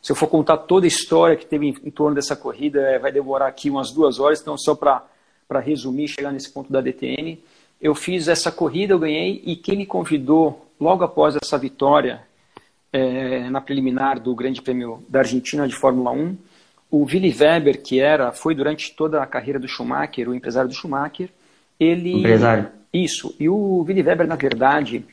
Se 0.00 0.12
eu 0.12 0.16
for 0.16 0.28
contar 0.28 0.56
toda 0.58 0.86
a 0.86 0.88
história 0.88 1.36
que 1.36 1.44
teve 1.44 1.66
em, 1.66 1.76
em 1.84 1.90
torno 1.90 2.14
dessa 2.14 2.34
corrida, 2.34 2.80
é, 2.80 2.98
vai 2.98 3.12
demorar 3.12 3.48
aqui 3.48 3.68
umas 3.68 3.92
duas 3.92 4.18
horas. 4.18 4.40
Então, 4.40 4.56
só 4.56 4.74
para 4.74 5.60
resumir, 5.60 6.08
chegar 6.08 6.32
nesse 6.32 6.50
ponto 6.50 6.72
da 6.72 6.80
DTM, 6.80 7.38
eu 7.82 7.94
fiz 7.94 8.28
essa 8.28 8.50
corrida, 8.50 8.94
eu 8.94 8.98
ganhei, 8.98 9.42
e 9.44 9.56
quem 9.56 9.76
me 9.76 9.84
convidou 9.84 10.66
logo 10.80 11.04
após 11.04 11.36
essa 11.36 11.58
vitória 11.58 12.22
é, 12.92 13.48
na 13.50 13.60
preliminar 13.60 14.20
do 14.20 14.34
Grande 14.34 14.60
Prêmio 14.60 15.04
da 15.08 15.20
Argentina 15.20 15.66
de 15.66 15.74
Fórmula 15.74 16.10
1 16.10 16.36
o 16.90 17.04
Willy 17.04 17.34
Weber, 17.38 17.80
que 17.80 18.00
era, 18.00 18.32
foi 18.32 18.54
durante 18.54 18.94
toda 18.94 19.22
a 19.22 19.26
carreira 19.26 19.60
do 19.60 19.68
Schumacher, 19.68 20.28
o 20.28 20.34
empresário 20.34 20.68
do 20.68 20.74
Schumacher, 20.74 21.30
ele... 21.78 22.18
Empresário. 22.18 22.68
Isso. 22.92 23.34
E 23.38 23.48
o 23.48 23.84
Willy 23.84 24.02
Weber, 24.02 24.26
na 24.26 24.34
verdade, 24.34 25.04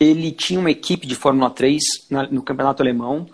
ele 0.00 0.32
tinha 0.32 0.58
uma 0.58 0.70
equipe 0.70 1.06
de 1.06 1.14
Fórmula 1.14 1.50
3 1.50 1.82
no 2.30 2.42
campeonato 2.42 2.82
alemão, 2.82 3.26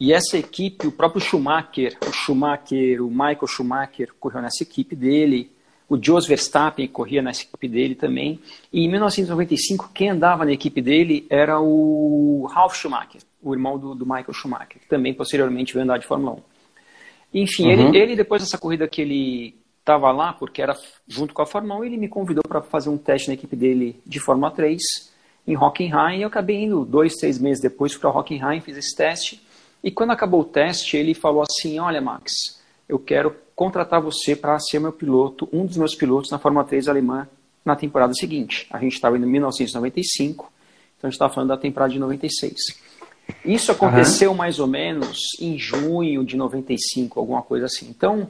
e 0.00 0.12
essa 0.12 0.38
equipe, 0.38 0.86
o 0.86 0.92
próprio 0.92 1.20
Schumacher, 1.20 1.98
o 2.08 2.12
Schumacher, 2.12 3.04
o 3.04 3.10
Michael 3.10 3.46
Schumacher 3.46 4.08
correu 4.18 4.40
nessa 4.40 4.62
equipe 4.62 4.96
dele, 4.96 5.50
o 5.88 5.98
Jos 6.00 6.26
Verstappen 6.26 6.86
corria 6.86 7.22
nessa 7.22 7.42
equipe 7.42 7.68
dele 7.68 7.94
também, 7.94 8.40
e 8.72 8.84
em 8.84 8.90
1995 8.90 9.90
quem 9.94 10.10
andava 10.10 10.44
na 10.44 10.52
equipe 10.52 10.82
dele 10.82 11.26
era 11.30 11.58
o 11.60 12.46
Ralf 12.52 12.76
Schumacher, 12.76 13.22
o 13.42 13.54
irmão 13.54 13.78
do, 13.78 13.94
do 13.94 14.04
Michael 14.04 14.34
Schumacher, 14.34 14.80
que 14.80 14.88
também 14.88 15.14
posteriormente 15.14 15.72
veio 15.72 15.84
andar 15.84 15.98
de 15.98 16.06
Fórmula 16.06 16.32
1. 16.32 16.42
Enfim, 17.34 17.64
uhum. 17.64 17.88
ele, 17.88 17.98
ele, 17.98 18.16
depois 18.16 18.42
dessa 18.42 18.58
corrida 18.58 18.86
que 18.88 19.00
ele 19.00 19.54
estava 19.80 20.10
lá, 20.12 20.32
porque 20.34 20.60
era 20.60 20.76
junto 21.06 21.32
com 21.32 21.40
a 21.40 21.46
Fórmula 21.46 21.80
1, 21.80 21.84
ele 21.84 21.96
me 21.96 22.08
convidou 22.08 22.42
para 22.46 22.60
fazer 22.60 22.90
um 22.90 22.98
teste 22.98 23.28
na 23.28 23.34
equipe 23.34 23.56
dele 23.56 24.00
de 24.04 24.20
Fórmula 24.20 24.50
3 24.50 24.78
em 25.46 25.56
Hockenheim. 25.56 26.18
E 26.18 26.22
eu 26.22 26.28
acabei 26.28 26.64
indo 26.64 26.84
dois, 26.84 27.14
três 27.14 27.38
meses 27.38 27.62
depois 27.62 27.96
para 27.96 28.10
Hockenheim, 28.10 28.60
fiz 28.60 28.76
esse 28.76 28.94
teste. 28.94 29.42
E 29.82 29.90
quando 29.90 30.10
acabou 30.10 30.40
o 30.42 30.44
teste, 30.44 30.96
ele 30.96 31.14
falou 31.14 31.42
assim: 31.42 31.78
Olha, 31.78 32.00
Max, 32.00 32.32
eu 32.88 32.98
quero 32.98 33.34
contratar 33.58 34.00
você 34.00 34.36
para 34.36 34.56
ser 34.60 34.78
meu 34.78 34.92
piloto, 34.92 35.48
um 35.52 35.66
dos 35.66 35.76
meus 35.76 35.92
pilotos 35.92 36.30
na 36.30 36.38
Fórmula 36.38 36.64
3 36.64 36.86
alemã 36.86 37.26
na 37.64 37.74
temporada 37.74 38.14
seguinte. 38.14 38.68
A 38.70 38.78
gente 38.78 38.92
estava 38.92 39.18
em 39.18 39.20
1995, 39.20 40.44
então 40.96 41.08
a 41.08 41.10
gente 41.10 41.14
estava 41.14 41.34
falando 41.34 41.48
da 41.48 41.56
temporada 41.56 41.92
de 41.92 41.98
96. 41.98 42.54
Isso 43.44 43.72
aconteceu 43.72 44.30
uhum. 44.30 44.36
mais 44.36 44.60
ou 44.60 44.68
menos 44.68 45.18
em 45.40 45.58
junho 45.58 46.24
de 46.24 46.36
95, 46.36 47.18
alguma 47.18 47.42
coisa 47.42 47.66
assim. 47.66 47.88
Então, 47.90 48.28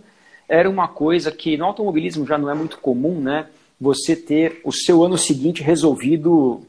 era 0.48 0.68
uma 0.68 0.88
coisa 0.88 1.30
que 1.30 1.58
no 1.58 1.66
automobilismo 1.66 2.26
já 2.26 2.38
não 2.38 2.48
é 2.48 2.54
muito 2.54 2.78
comum, 2.78 3.20
né? 3.20 3.48
Você 3.78 4.16
ter 4.16 4.62
o 4.64 4.72
seu 4.72 5.04
ano 5.04 5.18
seguinte 5.18 5.62
resolvido 5.62 6.62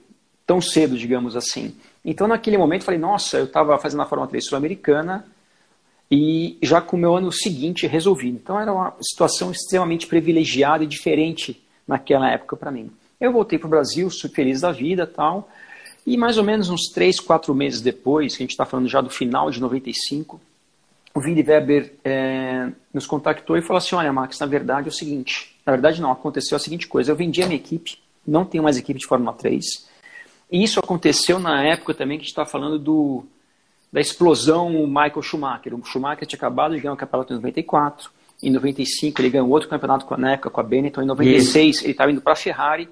tão 0.46 0.60
cedo, 0.60 0.98
digamos 0.98 1.38
assim. 1.38 1.74
Então, 2.04 2.28
naquele 2.28 2.58
momento, 2.58 2.84
falei, 2.84 3.00
nossa, 3.00 3.38
eu 3.38 3.46
estava 3.46 3.80
fazendo 3.80 4.02
a 4.02 4.06
Fórmula 4.06 4.30
3 4.30 4.46
Sul-Americana, 4.46 5.26
e 6.12 6.58
já 6.62 6.82
com 6.82 6.98
o 6.98 7.00
meu 7.00 7.16
ano 7.16 7.32
seguinte 7.32 7.86
resolvido. 7.86 8.38
Então 8.42 8.60
era 8.60 8.74
uma 8.74 8.96
situação 9.02 9.52
extremamente 9.52 10.08
privilegiada 10.08 10.84
e 10.84 10.88
diferente 10.88 11.62
naquela 11.88 12.30
época 12.32 12.56
para 12.56 12.72
mim. 12.72 12.92
Eu 13.20 13.32
voltei 13.32 13.60
para 13.60 13.68
o 13.68 13.70
Brasil, 13.70 14.10
fui 14.10 14.30
feliz 14.30 14.62
da 14.62 14.72
vida 14.72 15.06
tal, 15.06 15.50
e 16.06 16.18
mais 16.18 16.38
ou 16.38 16.44
menos 16.44 16.70
uns 16.70 16.90
três, 16.94 17.20
quatro 17.20 17.54
meses 17.54 17.82
depois, 17.82 18.36
que 18.36 18.44
a 18.44 18.46
gente 18.46 18.52
está 18.52 18.66
falando 18.66 18.88
já 18.88 19.02
do 19.02 19.10
final 19.10 19.52
de 19.52 19.60
95, 19.60 20.40
o 21.14 21.22
Vini 21.22 21.44
Weber 21.44 21.94
é, 22.04 22.70
nos 22.94 23.06
contactou 23.06 23.58
e 23.58 23.62
falou 23.62 23.78
assim, 23.78 23.96
olha 23.96 24.14
Max, 24.14 24.40
na 24.40 24.46
verdade 24.46 24.88
é 24.88 24.92
o 24.92 24.94
seguinte, 24.94 25.56
na 25.66 25.74
verdade 25.74 26.02
não, 26.02 26.12
aconteceu 26.12 26.56
a 26.56 26.60
seguinte 26.60 26.88
coisa, 26.88 27.12
eu 27.12 27.16
vendi 27.16 27.44
a 27.44 27.48
minha 27.48 27.60
equipe, 27.60 27.98
não 28.26 28.46
tenho 28.46 28.64
mais 28.64 28.78
equipe 28.78 29.00
de 29.00 29.08
Fórmula 29.08 29.34
3, 29.34 29.90
e 30.52 30.64
isso 30.64 30.80
aconteceu 30.80 31.40
na 31.40 31.64
época 31.64 31.94
também 31.94 32.18
que 32.18 32.22
a 32.22 32.26
gente 32.26 32.32
está 32.32 32.46
falando 32.46 32.80
do, 32.80 33.26
da 33.92 34.00
explosão 34.00 34.70
Michael 34.88 35.22
Schumacher. 35.22 35.74
O 35.74 35.84
Schumacher 35.84 36.28
tinha 36.28 36.38
acabado 36.38 36.76
de 36.76 36.82
ganhar 36.82 36.94
o 36.94 36.98
campeonato 36.98 37.34
em 37.34 37.38
94. 37.38 38.12
Em 38.42 38.52
95 38.52 39.22
ele 39.22 39.30
ganhou 39.30 39.50
outro 39.50 39.68
campeonato 39.68 40.06
com 40.06 40.14
a 40.14 40.18
NECA, 40.18 40.50
com 40.50 40.60
a 40.60 40.64
Benetton. 40.64 41.02
Em 41.02 41.06
96 41.06 41.76
Isso. 41.76 41.86
ele 41.86 41.92
estava 41.92 42.12
indo 42.12 42.22
para 42.22 42.34
a 42.34 42.36
Ferrari. 42.36 42.88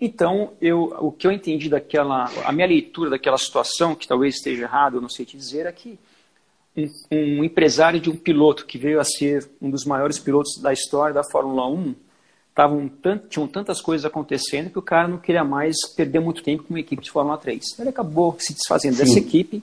Então, 0.00 0.52
eu, 0.60 0.94
o 1.00 1.10
que 1.10 1.26
eu 1.26 1.32
entendi 1.32 1.68
daquela, 1.68 2.30
a 2.44 2.52
minha 2.52 2.66
leitura 2.66 3.10
daquela 3.10 3.36
situação, 3.36 3.94
que 3.94 4.06
talvez 4.06 4.36
esteja 4.36 4.62
errado, 4.62 4.96
eu 4.96 5.00
não 5.00 5.08
sei 5.08 5.26
te 5.26 5.36
dizer, 5.36 5.66
é 5.66 5.72
que 5.72 5.98
um, 6.76 6.88
um, 7.10 7.44
empresário 7.44 7.98
de 7.98 8.08
um 8.08 8.16
piloto 8.16 8.64
que 8.64 8.78
veio 8.78 9.00
a 9.00 9.04
ser 9.04 9.50
um 9.60 9.68
dos 9.70 9.84
maiores 9.84 10.18
pilotos 10.18 10.60
da 10.62 10.72
história 10.72 11.12
da 11.12 11.24
Fórmula 11.24 11.66
1, 11.68 11.94
tavam 12.54 12.88
tant, 12.88 13.22
tinham 13.28 13.48
tantas 13.48 13.80
coisas 13.80 14.04
acontecendo 14.04 14.70
que 14.70 14.78
o 14.78 14.82
cara 14.82 15.08
não 15.08 15.18
queria 15.18 15.42
mais 15.42 15.76
perder 15.96 16.20
muito 16.20 16.42
tempo 16.44 16.62
com 16.62 16.74
uma 16.74 16.80
equipe 16.80 17.02
de 17.02 17.10
Fórmula 17.10 17.38
3. 17.38 17.78
Ele 17.80 17.88
acabou 17.88 18.36
se 18.38 18.52
desfazendo 18.52 18.96
Sim. 18.96 19.04
dessa 19.04 19.18
equipe 19.18 19.62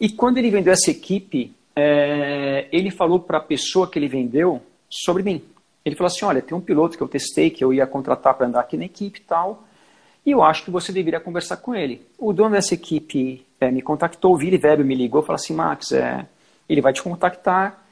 e 0.00 0.08
quando 0.08 0.38
ele 0.38 0.50
vendeu 0.50 0.72
essa 0.72 0.90
equipe, 0.90 1.54
é, 1.74 2.68
ele 2.72 2.90
falou 2.90 3.20
para 3.20 3.38
a 3.38 3.42
pessoa 3.42 3.88
que 3.88 3.98
ele 3.98 4.08
vendeu 4.08 4.60
sobre 4.88 5.22
mim. 5.22 5.42
Ele 5.84 5.96
falou 5.96 6.08
assim: 6.08 6.24
Olha, 6.24 6.42
tem 6.42 6.56
um 6.56 6.60
piloto 6.60 6.96
que 6.96 7.02
eu 7.02 7.08
testei, 7.08 7.50
que 7.50 7.64
eu 7.64 7.72
ia 7.72 7.86
contratar 7.86 8.34
para 8.34 8.46
andar 8.46 8.60
aqui 8.60 8.76
na 8.76 8.84
equipe 8.84 9.20
e 9.20 9.22
tal, 9.22 9.64
e 10.24 10.30
eu 10.30 10.42
acho 10.42 10.64
que 10.64 10.70
você 10.70 10.92
deveria 10.92 11.20
conversar 11.20 11.56
com 11.58 11.74
ele. 11.74 12.06
O 12.18 12.32
dono 12.32 12.50
dessa 12.50 12.74
equipe 12.74 13.44
é, 13.60 13.70
me 13.70 13.82
contactou, 13.82 14.34
o 14.34 14.36
Vili 14.36 14.60
Weber 14.62 14.84
me 14.84 14.94
ligou 14.94 15.22
falou 15.22 15.36
assim: 15.36 15.54
Max, 15.54 15.92
é, 15.92 16.26
ele 16.68 16.80
vai 16.80 16.92
te 16.92 17.02
contactar. 17.02 17.84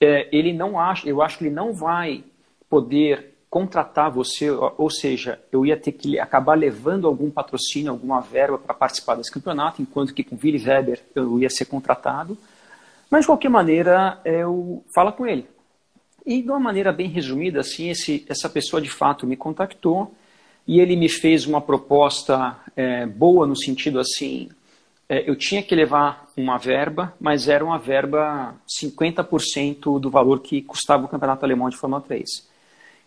É, 0.00 0.28
ele 0.36 0.52
não 0.52 0.80
acha, 0.80 1.08
eu 1.08 1.22
acho 1.22 1.38
que 1.38 1.44
ele 1.44 1.54
não 1.54 1.72
vai 1.72 2.24
poder 2.68 3.31
contratar 3.52 4.10
você, 4.10 4.50
ou 4.50 4.88
seja, 4.88 5.38
eu 5.52 5.66
ia 5.66 5.76
ter 5.76 5.92
que 5.92 6.18
acabar 6.18 6.54
levando 6.54 7.06
algum 7.06 7.30
patrocínio, 7.30 7.90
alguma 7.90 8.18
verba 8.18 8.56
para 8.56 8.72
participar 8.72 9.14
desse 9.14 9.30
campeonato, 9.30 9.82
enquanto 9.82 10.14
que 10.14 10.24
com 10.24 10.38
Willy 10.42 10.66
Weber 10.66 11.02
eu 11.14 11.38
ia 11.38 11.50
ser 11.50 11.66
contratado. 11.66 12.38
Mas 13.10 13.20
de 13.20 13.26
qualquer 13.26 13.50
maneira, 13.50 14.18
eu 14.24 14.82
falo 14.94 15.12
com 15.12 15.26
ele. 15.26 15.46
E 16.24 16.40
de 16.40 16.48
uma 16.48 16.58
maneira 16.58 16.94
bem 16.94 17.10
resumida, 17.10 17.60
assim, 17.60 17.90
esse, 17.90 18.24
essa 18.26 18.48
pessoa 18.48 18.80
de 18.80 18.88
fato 18.88 19.26
me 19.26 19.36
contactou 19.36 20.14
e 20.66 20.80
ele 20.80 20.96
me 20.96 21.10
fez 21.10 21.44
uma 21.44 21.60
proposta 21.60 22.56
é, 22.74 23.04
boa 23.04 23.46
no 23.46 23.54
sentido 23.54 24.00
assim, 24.00 24.48
é, 25.06 25.28
eu 25.28 25.36
tinha 25.36 25.62
que 25.62 25.74
levar 25.74 26.26
uma 26.38 26.56
verba, 26.56 27.14
mas 27.20 27.50
era 27.50 27.62
uma 27.62 27.78
verba 27.78 28.54
50% 28.82 30.00
do 30.00 30.08
valor 30.08 30.40
que 30.40 30.62
custava 30.62 31.04
o 31.04 31.08
campeonato 31.08 31.44
alemão 31.44 31.68
de 31.68 31.76
Fórmula 31.76 32.00
3. 32.00 32.50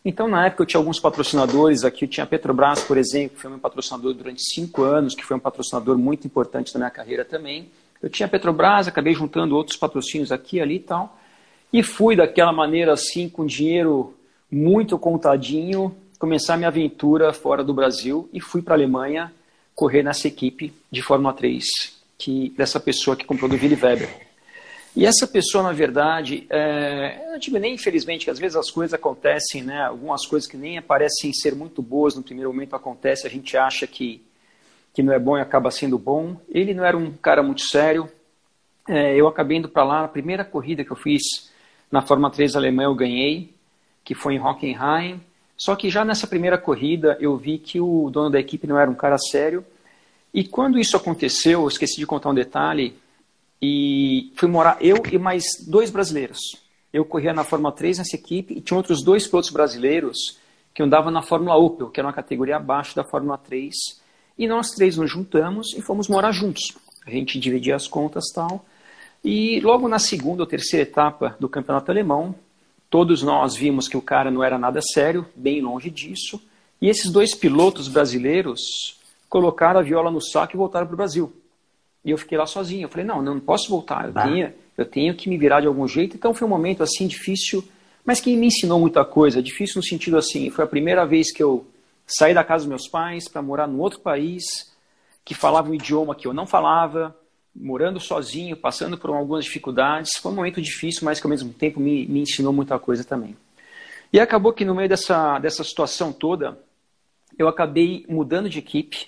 Então, 0.08 0.28
na 0.28 0.46
época, 0.46 0.62
eu 0.62 0.68
tinha 0.68 0.80
alguns 0.80 1.00
patrocinadores 1.00 1.84
aqui. 1.84 2.06
Eu 2.06 2.10
tinha 2.10 2.24
a 2.24 2.28
Petrobras, 2.28 2.84
por 2.84 2.96
exemplo, 2.96 3.36
que 3.36 3.42
foi 3.42 3.50
meu 3.50 3.60
patrocinador 3.60 4.14
durante 4.14 4.44
cinco 4.44 4.84
anos, 4.84 5.16
que 5.16 5.26
foi 5.26 5.36
um 5.36 5.40
patrocinador 5.40 5.98
muito 5.98 6.28
importante 6.28 6.72
na 6.76 6.82
minha 6.82 6.92
carreira 6.92 7.26
também. 7.26 7.72
Eu 8.00 8.08
tinha 8.08 8.28
a 8.28 8.30
Petrobras, 8.30 8.88
acabei 8.88 9.16
juntando 9.16 9.56
outros 9.56 9.76
patrocínios 9.76 10.32
aqui, 10.32 10.62
ali 10.62 10.76
e 10.76 10.80
tal. 10.80 11.18
E 11.74 11.82
fui 11.82 12.16
daquela 12.16 12.54
maneira 12.54 12.94
assim, 12.94 13.28
com 13.28 13.48
dinheiro 13.48 14.14
muito 14.52 14.98
contadinho, 15.00 15.96
começar 16.20 16.56
minha 16.56 16.68
aventura 16.68 17.34
fora 17.34 17.64
do 17.64 17.74
Brasil 17.74 18.30
e 18.32 18.40
fui 18.40 18.62
para 18.62 18.76
a 18.76 18.78
Alemanha 18.78 19.34
correr 19.74 20.04
nessa 20.04 20.28
equipe 20.28 20.72
de 20.92 21.02
Fórmula 21.02 21.34
3, 21.34 21.66
que, 22.16 22.54
dessa 22.56 22.80
pessoa 22.80 23.18
que 23.18 23.26
comprou 23.26 23.50
do 23.50 23.56
Willy 23.56 23.76
Weber. 23.76 24.25
E 24.96 25.06
essa 25.06 25.28
pessoa, 25.28 25.62
na 25.62 25.74
verdade, 25.74 26.48
é, 26.50 27.26
eu 27.26 27.32
não 27.32 27.38
digo 27.38 27.58
nem 27.58 27.74
infelizmente, 27.74 28.24
que 28.24 28.32
às 28.32 28.40
vezes 28.40 28.56
as 28.56 28.72
coisas 28.72 28.94
acontecem, 28.94 29.62
né? 29.62 29.84
Algumas 29.84 30.26
coisas 30.26 30.50
que 30.50 30.56
nem 30.56 30.82
parecem 30.82 31.34
ser 31.34 31.54
muito 31.54 31.82
boas 31.82 32.16
no 32.16 32.24
primeiro 32.24 32.50
momento 32.50 32.78
acontecem, 32.78 33.30
a 33.30 33.34
gente 33.34 33.58
acha 33.58 33.86
que, 33.86 34.24
que 34.94 35.04
não 35.04 35.12
é 35.12 35.20
bom 35.20 35.38
e 35.38 35.42
acaba 35.42 35.70
sendo 35.70 35.98
bom. 35.98 36.38
Ele 36.48 36.74
não 36.74 36.86
era 36.86 36.96
um 36.96 37.12
cara 37.12 37.44
muito 37.44 37.62
sério. 37.64 38.10
É, 38.88 39.14
eu 39.16 39.28
acabei 39.28 39.58
indo 39.58 39.68
para 39.68 39.84
lá, 39.84 40.06
a 40.06 40.08
primeira 40.08 40.46
corrida 40.46 40.86
que 40.86 40.92
eu 40.92 40.96
fiz 40.96 41.52
na 41.92 42.02
Fórmula 42.02 42.32
3 42.32 42.56
alemã 42.56 42.84
eu 42.84 42.96
ganhei, 42.96 43.54
que 44.02 44.16
foi 44.16 44.36
em 44.36 44.40
Hockenheim. 44.40 45.20
Só 45.58 45.76
que 45.76 45.90
já 45.90 46.06
nessa 46.06 46.26
primeira 46.26 46.58
corrida 46.58 47.18
eu 47.20 47.36
vi 47.36 47.58
que 47.58 47.82
o 47.82 48.10
dono 48.10 48.30
da 48.30 48.40
equipe 48.40 48.66
não 48.66 48.80
era 48.80 48.90
um 48.90 48.96
cara 48.96 49.18
sério. 49.18 49.66
E 50.34 50.46
quando 50.46 50.80
isso 50.80 50.96
aconteceu, 50.96 51.64
eu 51.64 51.68
esqueci 51.68 51.98
de 51.98 52.06
contar 52.06 52.30
um 52.30 52.34
detalhe, 52.34 52.96
e 53.68 54.32
fui 54.36 54.48
morar 54.48 54.78
eu 54.80 55.02
e 55.12 55.18
mais 55.18 55.44
dois 55.68 55.90
brasileiros. 55.90 56.40
Eu 56.94 57.04
corria 57.04 57.34
na 57.34 57.44
Fórmula 57.44 57.74
3 57.74 57.98
nessa 57.98 58.16
equipe 58.16 58.54
e 58.54 58.62
tinha 58.62 58.78
outros 58.78 59.04
dois 59.04 59.26
pilotos 59.26 59.50
brasileiros 59.50 60.38
que 60.72 60.84
andavam 60.84 61.12
na 61.12 61.24
Fórmula 61.24 61.56
Opel, 61.56 61.90
que 61.90 62.00
era 62.00 62.08
uma 62.08 62.14
categoria 62.14 62.58
abaixo 62.58 62.96
da 62.96 63.04
Fórmula 63.04 63.40
3. 63.40 63.74
E 64.38 64.48
nós 64.48 64.70
três 64.72 64.98
nos 64.98 65.10
juntamos 65.10 65.74
e 65.76 65.82
fomos 65.82 66.08
morar 66.08 66.32
juntos. 66.32 66.78
A 67.08 67.10
gente 67.10 67.40
dividia 67.40 67.76
as 67.76 67.88
contas 67.88 68.26
tal. 68.34 68.64
E 69.24 69.60
logo 69.62 69.88
na 69.88 69.98
segunda 69.98 70.44
ou 70.44 70.48
terceira 70.48 70.88
etapa 70.88 71.36
do 71.40 71.50
campeonato 71.50 71.90
alemão, 71.90 72.36
todos 72.90 73.24
nós 73.24 73.56
vimos 73.56 73.88
que 73.88 73.98
o 73.98 74.02
cara 74.02 74.30
não 74.30 74.44
era 74.44 74.60
nada 74.60 74.80
sério, 74.82 75.26
bem 75.36 75.60
longe 75.60 75.90
disso. 75.90 76.40
E 76.80 76.88
esses 76.88 77.12
dois 77.12 77.34
pilotos 77.34 77.88
brasileiros 77.88 78.62
colocaram 79.28 79.80
a 79.80 79.84
viola 79.84 80.12
no 80.12 80.22
saco 80.22 80.56
e 80.56 80.58
voltaram 80.58 80.86
para 80.86 80.94
o 80.94 80.98
Brasil. 80.98 81.34
E 82.06 82.12
eu 82.12 82.18
fiquei 82.18 82.38
lá 82.38 82.46
sozinho. 82.46 82.84
Eu 82.84 82.90
falei, 82.90 83.06
não, 83.06 83.22
não 83.22 83.40
posso 83.40 83.68
voltar. 83.68 84.06
Eu, 84.06 84.12
ah. 84.16 84.24
tenho, 84.24 84.54
eu 84.78 84.86
tenho 84.86 85.16
que 85.16 85.28
me 85.28 85.38
virar 85.38 85.60
de 85.60 85.68
algum 85.68 85.88
jeito. 85.88 86.16
Então 86.16 86.34
foi 86.34 86.48
um 86.48 86.52
momento 86.52 86.84
assim 86.84 87.08
difícil, 87.08 87.68
mas 88.06 88.22
que 88.22 88.38
me 88.38 88.46
ensinou 88.46 88.80
muita 88.80 89.04
coisa. 89.04 89.42
Difícil 89.42 89.78
no 89.78 89.84
sentido 89.84 90.16
assim, 90.18 90.52
foi 90.52 90.64
a 90.64 90.68
primeira 90.68 91.04
vez 91.06 91.34
que 91.34 91.42
eu 91.42 91.66
saí 92.06 92.36
da 92.36 92.44
casa 92.44 92.64
dos 92.64 92.70
meus 92.70 92.88
pais 92.88 93.28
para 93.28 93.42
morar 93.42 93.68
num 93.68 93.80
outro 93.80 94.00
país 94.00 94.44
que 95.26 95.34
falava 95.34 95.72
um 95.72 95.74
idioma 95.74 96.14
que 96.14 96.28
eu 96.28 96.34
não 96.34 96.46
falava, 96.46 97.16
morando 97.56 98.00
sozinho, 98.00 98.56
passando 98.56 98.96
por 98.96 99.10
algumas 99.10 99.44
dificuldades. 99.44 100.12
Foi 100.22 100.32
um 100.32 100.36
momento 100.36 100.62
difícil, 100.62 101.02
mas 101.04 101.20
que 101.20 101.26
ao 101.26 101.32
mesmo 101.32 101.52
tempo 101.52 101.80
me, 101.80 102.06
me 102.06 102.22
ensinou 102.22 102.54
muita 102.54 102.78
coisa 102.78 103.04
também. 103.04 103.36
E 104.14 104.20
acabou 104.20 104.54
que 104.54 104.64
no 104.64 104.76
meio 104.76 104.88
dessa, 104.88 105.40
dessa 105.40 105.64
situação 105.64 106.14
toda, 106.14 106.60
eu 107.40 107.48
acabei 107.48 108.06
mudando 108.08 108.48
de 108.48 108.60
equipe. 108.60 109.08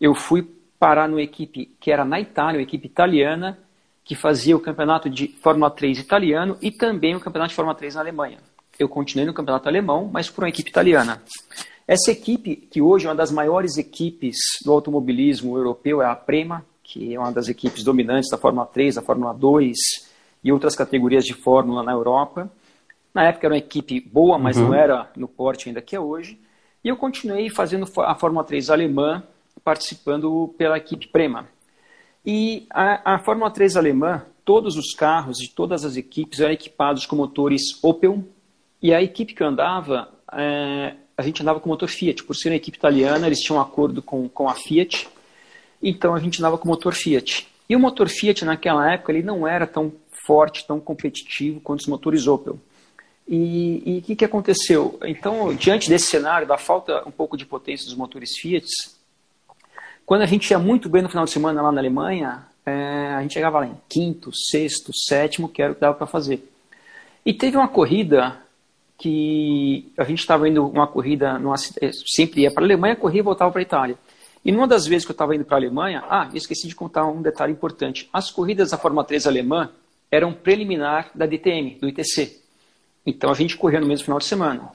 Eu 0.00 0.16
fui 0.16 0.46
parar 0.82 1.08
numa 1.08 1.22
equipe 1.22 1.70
que 1.78 1.92
era 1.92 2.04
na 2.04 2.18
Itália, 2.18 2.58
uma 2.58 2.64
equipe 2.64 2.88
italiana, 2.88 3.56
que 4.02 4.16
fazia 4.16 4.56
o 4.56 4.58
campeonato 4.58 5.08
de 5.08 5.28
Fórmula 5.28 5.70
3 5.70 5.96
italiano 5.96 6.58
e 6.60 6.72
também 6.72 7.14
o 7.14 7.20
campeonato 7.20 7.50
de 7.50 7.54
Fórmula 7.54 7.76
3 7.76 7.94
na 7.94 8.00
Alemanha. 8.00 8.38
Eu 8.76 8.88
continuei 8.88 9.24
no 9.24 9.32
campeonato 9.32 9.68
alemão, 9.68 10.10
mas 10.12 10.28
por 10.28 10.42
uma 10.42 10.48
equipe 10.48 10.70
italiana. 10.70 11.22
Essa 11.86 12.10
equipe, 12.10 12.56
que 12.56 12.82
hoje 12.82 13.06
é 13.06 13.08
uma 13.10 13.14
das 13.14 13.30
maiores 13.30 13.76
equipes 13.76 14.36
do 14.64 14.72
automobilismo 14.72 15.56
europeu, 15.56 16.02
é 16.02 16.06
a 16.06 16.16
Prema, 16.16 16.66
que 16.82 17.14
é 17.14 17.16
uma 17.20 17.30
das 17.30 17.46
equipes 17.46 17.84
dominantes 17.84 18.28
da 18.28 18.36
Fórmula 18.36 18.66
3, 18.66 18.96
da 18.96 19.02
Fórmula 19.02 19.32
2 19.32 19.76
e 20.42 20.50
outras 20.50 20.74
categorias 20.74 21.24
de 21.24 21.32
Fórmula 21.32 21.84
na 21.84 21.92
Europa. 21.92 22.50
Na 23.14 23.22
época 23.22 23.46
era 23.46 23.54
uma 23.54 23.58
equipe 23.58 24.00
boa, 24.00 24.36
mas 24.36 24.56
uhum. 24.56 24.64
não 24.64 24.74
era 24.74 25.08
no 25.16 25.28
porte 25.28 25.68
ainda 25.68 25.80
que 25.80 25.94
é 25.94 26.00
hoje. 26.00 26.40
E 26.82 26.88
eu 26.88 26.96
continuei 26.96 27.48
fazendo 27.50 27.86
a 27.98 28.16
Fórmula 28.16 28.42
3 28.42 28.68
alemã 28.68 29.22
participando 29.64 30.54
pela 30.58 30.76
equipe 30.76 31.08
Prema. 31.08 31.48
E 32.24 32.66
a, 32.70 33.14
a 33.14 33.18
Fórmula 33.18 33.50
3 33.50 33.76
alemã, 33.76 34.24
todos 34.44 34.76
os 34.76 34.94
carros 34.94 35.38
de 35.38 35.50
todas 35.50 35.84
as 35.84 35.96
equipes 35.96 36.40
eram 36.40 36.52
equipados 36.52 37.06
com 37.06 37.16
motores 37.16 37.62
Opel, 37.82 38.24
e 38.80 38.92
a 38.92 39.00
equipe 39.00 39.34
que 39.34 39.44
andava, 39.44 40.08
é, 40.32 40.94
a 41.16 41.22
gente 41.22 41.40
andava 41.42 41.60
com 41.60 41.68
motor 41.68 41.88
Fiat. 41.88 42.24
Por 42.24 42.34
ser 42.34 42.50
uma 42.50 42.56
equipe 42.56 42.76
italiana, 42.76 43.26
eles 43.26 43.38
tinham 43.38 43.58
um 43.58 43.60
acordo 43.60 44.02
com, 44.02 44.28
com 44.28 44.48
a 44.48 44.54
Fiat, 44.54 45.08
então 45.80 46.14
a 46.14 46.20
gente 46.20 46.38
andava 46.40 46.58
com 46.58 46.66
motor 46.66 46.94
Fiat. 46.94 47.46
E 47.68 47.76
o 47.76 47.80
motor 47.80 48.08
Fiat 48.08 48.44
naquela 48.44 48.92
época 48.92 49.12
ele 49.12 49.22
não 49.22 49.46
era 49.46 49.66
tão 49.66 49.92
forte, 50.26 50.66
tão 50.66 50.80
competitivo 50.80 51.60
quanto 51.60 51.80
os 51.80 51.86
motores 51.86 52.26
Opel. 52.26 52.58
E 53.28 53.98
o 53.98 54.02
que, 54.02 54.16
que 54.16 54.24
aconteceu? 54.24 54.98
Então, 55.04 55.54
diante 55.54 55.88
desse 55.88 56.06
cenário, 56.06 56.46
da 56.46 56.58
falta 56.58 57.06
um 57.06 57.10
pouco 57.10 57.36
de 57.36 57.46
potência 57.46 57.86
dos 57.86 57.94
motores 57.94 58.36
Fiat, 58.38 58.66
quando 60.06 60.22
a 60.22 60.26
gente 60.26 60.50
ia 60.50 60.58
muito 60.58 60.88
bem 60.88 61.02
no 61.02 61.08
final 61.08 61.24
de 61.24 61.30
semana 61.30 61.62
lá 61.62 61.72
na 61.72 61.80
Alemanha, 61.80 62.46
é, 62.64 63.14
a 63.14 63.22
gente 63.22 63.34
chegava 63.34 63.60
lá 63.60 63.66
em 63.66 63.76
quinto, 63.88 64.30
sexto, 64.34 64.92
sétimo, 64.94 65.48
que 65.48 65.62
era 65.62 65.72
o 65.72 65.74
que 65.74 65.80
dava 65.80 65.96
para 65.96 66.06
fazer. 66.06 66.48
E 67.24 67.32
teve 67.32 67.56
uma 67.56 67.68
corrida 67.68 68.40
que 68.98 69.92
a 69.96 70.04
gente 70.04 70.20
estava 70.20 70.48
indo 70.48 70.66
uma 70.66 70.86
corrida, 70.86 71.38
numa, 71.38 71.56
é, 71.80 71.90
sempre 72.06 72.42
ia 72.42 72.52
para 72.52 72.62
a 72.62 72.66
Alemanha, 72.66 72.96
corria 72.96 73.20
e 73.20 73.24
voltava 73.24 73.50
para 73.50 73.60
a 73.60 73.62
Itália. 73.62 73.98
E 74.44 74.50
numa 74.50 74.66
das 74.66 74.86
vezes 74.86 75.04
que 75.04 75.10
eu 75.10 75.14
estava 75.14 75.34
indo 75.34 75.44
para 75.44 75.56
a 75.56 75.60
Alemanha, 75.60 76.04
ah, 76.08 76.28
esqueci 76.34 76.68
de 76.68 76.74
contar 76.74 77.06
um 77.06 77.22
detalhe 77.22 77.52
importante. 77.52 78.08
As 78.12 78.30
corridas 78.30 78.70
da 78.70 78.78
Fórmula 78.78 79.04
3 79.04 79.26
alemã, 79.26 79.70
era 80.10 80.26
um 80.26 80.32
preliminar 80.32 81.10
da 81.14 81.24
DTM, 81.24 81.78
do 81.80 81.88
ITC. 81.88 82.38
Então 83.06 83.30
a 83.30 83.34
gente 83.34 83.56
corria 83.56 83.80
no 83.80 83.86
mesmo 83.86 84.04
final 84.04 84.18
de 84.18 84.26
semana. 84.26 84.70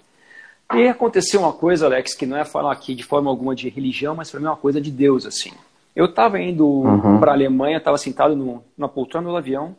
E 0.74 0.88
aconteceu 0.88 1.40
uma 1.40 1.54
coisa, 1.54 1.86
Alex, 1.86 2.14
que 2.14 2.26
não 2.26 2.38
é 2.38 2.44
falar 2.44 2.72
aqui 2.72 2.94
de 2.94 3.04
forma 3.04 3.30
alguma 3.30 3.56
de 3.56 3.70
religião, 3.70 4.16
mas 4.16 4.30
para 4.30 4.40
mim 4.40 4.48
é 4.48 4.50
uma 4.50 4.58
coisa 4.58 4.82
de 4.82 4.92
Deus, 4.92 5.26
assim. 5.26 5.52
Eu 5.96 6.06
estava 6.06 6.40
indo 6.40 6.68
uhum. 6.68 7.20
para 7.20 7.32
a 7.32 7.36
Alemanha, 7.36 7.78
estava 7.78 7.98
sentado 7.98 8.36
no, 8.36 8.64
na 8.78 8.88
poltrona 8.88 9.30
do 9.30 9.38
avião, 9.38 9.76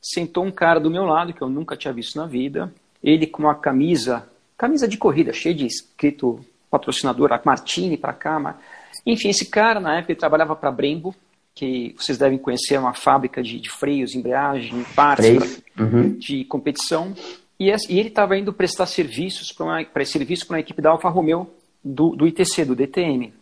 sentou 0.00 0.44
um 0.44 0.50
cara 0.50 0.80
do 0.80 0.90
meu 0.90 1.04
lado, 1.04 1.32
que 1.32 1.42
eu 1.42 1.48
nunca 1.48 1.76
tinha 1.76 1.92
visto 1.92 2.16
na 2.16 2.26
vida, 2.26 2.72
ele 3.02 3.26
com 3.26 3.42
uma 3.42 3.54
camisa, 3.54 4.26
camisa 4.56 4.88
de 4.88 4.96
corrida, 4.96 5.32
cheia 5.32 5.54
de 5.54 5.66
escrito 5.66 6.40
patrocinador, 6.70 7.30
Martini 7.44 7.96
para 7.96 8.12
cá. 8.12 8.40
Mas... 8.40 8.56
Enfim, 9.04 9.28
esse 9.28 9.46
cara, 9.46 9.78
na 9.78 9.98
época, 9.98 10.12
ele 10.12 10.18
trabalhava 10.18 10.56
para 10.56 10.70
a 10.70 10.72
Brembo, 10.72 11.14
que 11.54 11.94
vocês 11.98 12.16
devem 12.16 12.38
conhecer, 12.38 12.74
é 12.74 12.80
uma 12.80 12.94
fábrica 12.94 13.42
de, 13.42 13.60
de 13.60 13.70
freios, 13.70 14.14
embreagem, 14.14 14.82
partes 14.96 15.62
pra, 15.74 15.84
uhum. 15.84 16.14
de 16.18 16.44
competição. 16.44 17.14
E, 17.62 17.70
ele 17.96 18.08
estava 18.08 18.36
indo 18.36 18.52
prestar 18.52 18.86
serviços 18.86 19.52
para 19.52 20.04
serviço 20.04 20.46
para 20.46 20.54
uma 20.54 20.60
equipe 20.60 20.82
da 20.82 20.90
Alfa 20.90 21.08
Romeo 21.08 21.48
do, 21.84 22.16
do 22.16 22.26
ITC, 22.26 22.64
do 22.64 22.74
DTM. 22.74 23.32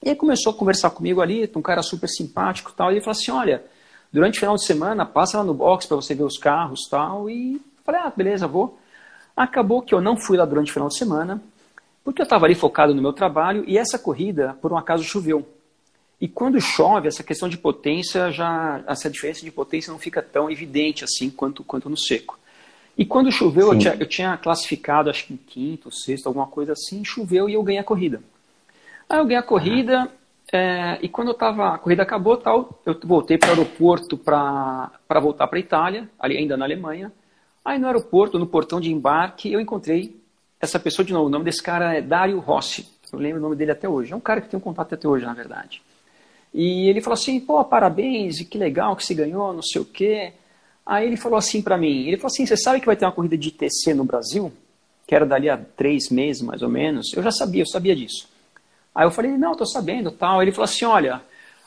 E 0.00 0.10
aí 0.10 0.14
começou 0.14 0.52
a 0.52 0.56
conversar 0.56 0.90
comigo 0.90 1.20
ali, 1.20 1.50
um 1.56 1.60
cara 1.62 1.82
super 1.82 2.08
simpático 2.08 2.72
tal, 2.72 2.90
e 2.90 2.94
ele 2.94 3.00
falou 3.00 3.18
assim, 3.18 3.32
olha, 3.32 3.64
durante 4.12 4.36
o 4.36 4.40
final 4.40 4.54
de 4.54 4.64
semana, 4.64 5.04
passa 5.04 5.38
lá 5.38 5.44
no 5.44 5.52
box 5.52 5.86
para 5.86 5.96
você 5.96 6.14
ver 6.14 6.22
os 6.22 6.38
carros 6.38 6.86
tal, 6.88 7.28
e 7.28 7.60
falei, 7.84 8.00
ah, 8.00 8.12
beleza, 8.14 8.46
vou. 8.46 8.78
Acabou 9.36 9.82
que 9.82 9.92
eu 9.92 10.00
não 10.00 10.16
fui 10.16 10.36
lá 10.36 10.44
durante 10.44 10.70
o 10.70 10.72
final 10.72 10.88
de 10.88 10.96
semana, 10.96 11.42
porque 12.04 12.22
eu 12.22 12.24
estava 12.24 12.46
ali 12.46 12.54
focado 12.54 12.94
no 12.94 13.02
meu 13.02 13.12
trabalho, 13.12 13.64
e 13.66 13.76
essa 13.76 13.98
corrida, 13.98 14.56
por 14.62 14.72
um 14.72 14.78
acaso, 14.78 15.02
choveu. 15.02 15.44
E 16.20 16.28
quando 16.28 16.60
chove, 16.60 17.08
essa 17.08 17.24
questão 17.24 17.48
de 17.48 17.58
potência, 17.58 18.30
já 18.30 18.84
essa 18.86 19.10
diferença 19.10 19.44
de 19.44 19.50
potência 19.50 19.90
não 19.90 19.98
fica 19.98 20.22
tão 20.22 20.48
evidente 20.48 21.02
assim 21.02 21.28
quanto, 21.28 21.64
quanto 21.64 21.90
no 21.90 21.96
seco. 21.96 22.38
E 22.98 23.06
quando 23.06 23.30
choveu, 23.30 23.72
eu 23.72 23.78
tinha, 23.78 23.94
eu 23.94 24.06
tinha, 24.06 24.36
classificado, 24.36 25.08
acho 25.08 25.26
que 25.26 25.34
em 25.34 25.36
quinto, 25.36 25.94
sexto, 25.94 26.26
alguma 26.26 26.48
coisa 26.48 26.72
assim, 26.72 27.04
choveu 27.04 27.48
e 27.48 27.54
eu 27.54 27.62
ganhei 27.62 27.80
a 27.80 27.84
corrida. 27.84 28.20
Aí 29.08 29.18
eu 29.18 29.24
ganhei 29.24 29.38
a 29.38 29.42
corrida, 29.42 30.10
é, 30.52 30.98
e 31.00 31.08
quando 31.08 31.28
eu 31.28 31.34
tava, 31.34 31.74
a 31.74 31.78
corrida 31.78 32.02
acabou, 32.02 32.36
tal, 32.36 32.80
eu 32.84 32.98
voltei 33.04 33.38
para 33.38 33.50
o 33.50 33.52
aeroporto 33.52 34.18
para 34.18 34.90
voltar 35.20 35.46
para 35.46 35.58
a 35.58 35.60
Itália, 35.60 36.10
ali 36.18 36.36
ainda 36.36 36.56
na 36.56 36.64
Alemanha. 36.64 37.12
Aí 37.64 37.78
no 37.78 37.86
aeroporto, 37.86 38.38
no 38.38 38.46
portão 38.46 38.80
de 38.80 38.90
embarque, 38.90 39.52
eu 39.52 39.60
encontrei 39.60 40.16
essa 40.60 40.80
pessoa 40.80 41.06
de 41.06 41.12
novo. 41.12 41.26
O 41.26 41.30
nome 41.30 41.44
desse 41.44 41.62
cara 41.62 41.94
é 41.94 42.02
Dario 42.02 42.40
Rossi. 42.40 42.88
Eu 43.12 43.18
lembro 43.18 43.38
o 43.38 43.42
nome 43.42 43.56
dele 43.56 43.70
até 43.70 43.88
hoje. 43.88 44.12
É 44.12 44.16
um 44.16 44.20
cara 44.20 44.40
que 44.40 44.48
tem 44.48 44.58
um 44.58 44.62
contato 44.62 44.94
até 44.94 45.06
hoje, 45.06 45.24
na 45.24 45.34
verdade. 45.34 45.82
E 46.52 46.88
ele 46.88 47.00
falou 47.00 47.14
assim, 47.14 47.38
pô, 47.38 47.62
parabéns, 47.64 48.40
e 48.40 48.44
que 48.44 48.58
legal 48.58 48.96
que 48.96 49.04
você 49.04 49.14
ganhou, 49.14 49.52
não 49.52 49.62
sei 49.62 49.82
o 49.82 49.84
quê. 49.84 50.32
Aí 50.88 51.06
ele 51.06 51.18
falou 51.18 51.36
assim 51.36 51.60
para 51.60 51.76
mim, 51.76 52.06
ele 52.06 52.16
falou 52.16 52.32
assim, 52.32 52.46
você 52.46 52.56
sabe 52.56 52.80
que 52.80 52.86
vai 52.86 52.96
ter 52.96 53.04
uma 53.04 53.12
corrida 53.12 53.36
de 53.36 53.48
ITC 53.48 53.92
no 53.92 54.04
Brasil? 54.04 54.50
Que 55.06 55.14
era 55.14 55.26
dali 55.26 55.50
a 55.50 55.58
três 55.58 56.08
meses, 56.08 56.40
mais 56.40 56.62
ou 56.62 56.68
menos. 56.70 57.12
Eu 57.14 57.22
já 57.22 57.30
sabia, 57.30 57.60
eu 57.60 57.66
sabia 57.66 57.94
disso. 57.94 58.26
Aí 58.94 59.04
eu 59.06 59.10
falei, 59.10 59.32
não, 59.32 59.52
estou 59.52 59.66
sabendo, 59.66 60.10
tal. 60.10 60.40
Ele 60.40 60.50
falou 60.50 60.64
assim, 60.64 60.86
olha, 60.86 61.20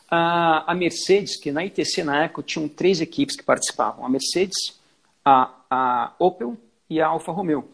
a, 0.10 0.74
Mercedes, 0.74 1.40
que 1.40 1.52
na 1.52 1.64
ITC 1.64 2.04
na 2.04 2.24
época 2.24 2.42
tinham 2.42 2.68
três 2.68 3.00
equipes 3.00 3.36
que 3.36 3.44
participavam, 3.44 4.04
a 4.04 4.10
Mercedes, 4.10 4.58
a, 5.24 5.52
a 5.70 6.14
Opel 6.18 6.58
e 6.90 7.00
a 7.00 7.06
Alfa 7.06 7.32
Romeo. 7.32 7.70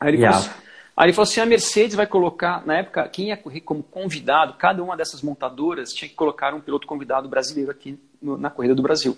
Aí 0.00 0.10
ele, 0.10 0.16
yeah. 0.18 0.36
falou 0.36 0.50
assim, 0.50 0.62
aí 0.96 1.06
ele 1.06 1.12
falou 1.12 1.30
assim, 1.30 1.40
a 1.40 1.46
Mercedes 1.46 1.94
vai 1.94 2.08
colocar, 2.08 2.66
na 2.66 2.78
época, 2.78 3.08
quem 3.08 3.28
ia 3.28 3.36
correr 3.36 3.60
como 3.60 3.84
convidado, 3.84 4.54
cada 4.54 4.82
uma 4.82 4.96
dessas 4.96 5.22
montadoras 5.22 5.92
tinha 5.92 6.08
que 6.08 6.16
colocar 6.16 6.52
um 6.52 6.60
piloto 6.60 6.88
convidado 6.88 7.28
brasileiro 7.28 7.70
aqui 7.70 7.96
no, 8.20 8.36
na 8.36 8.50
corrida 8.50 8.74
do 8.74 8.82
Brasil. 8.82 9.16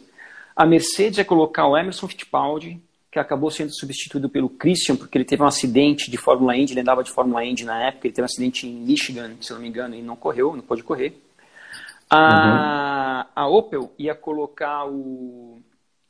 A 0.57 0.65
Mercedes 0.65 1.19
ia 1.19 1.25
colocar 1.25 1.67
o 1.67 1.77
Emerson 1.77 2.07
Fittipaldi, 2.07 2.81
que 3.11 3.19
acabou 3.19 3.51
sendo 3.51 3.73
substituído 3.73 4.29
pelo 4.29 4.49
Christian, 4.49 4.97
porque 4.97 5.17
ele 5.17 5.25
teve 5.25 5.43
um 5.43 5.47
acidente 5.47 6.11
de 6.11 6.17
Fórmula 6.17 6.57
Indy, 6.57 6.73
ele 6.73 6.81
andava 6.81 7.03
de 7.03 7.11
Fórmula 7.11 7.45
Indy 7.45 7.65
na 7.65 7.81
época, 7.85 8.07
ele 8.07 8.15
teve 8.15 8.25
um 8.25 8.27
acidente 8.27 8.67
em 8.67 8.73
Michigan, 8.73 9.33
se 9.41 9.53
não 9.53 9.61
me 9.61 9.69
engano, 9.69 9.95
e 9.95 10.03
não 10.03 10.17
correu, 10.17 10.55
não 10.55 10.63
pôde 10.63 10.83
correr. 10.83 11.21
A, 12.11 13.27
uhum. 13.37 13.43
a 13.43 13.49
Opel 13.49 13.93
ia 13.99 14.15
colocar 14.15 14.87
o 14.87 15.61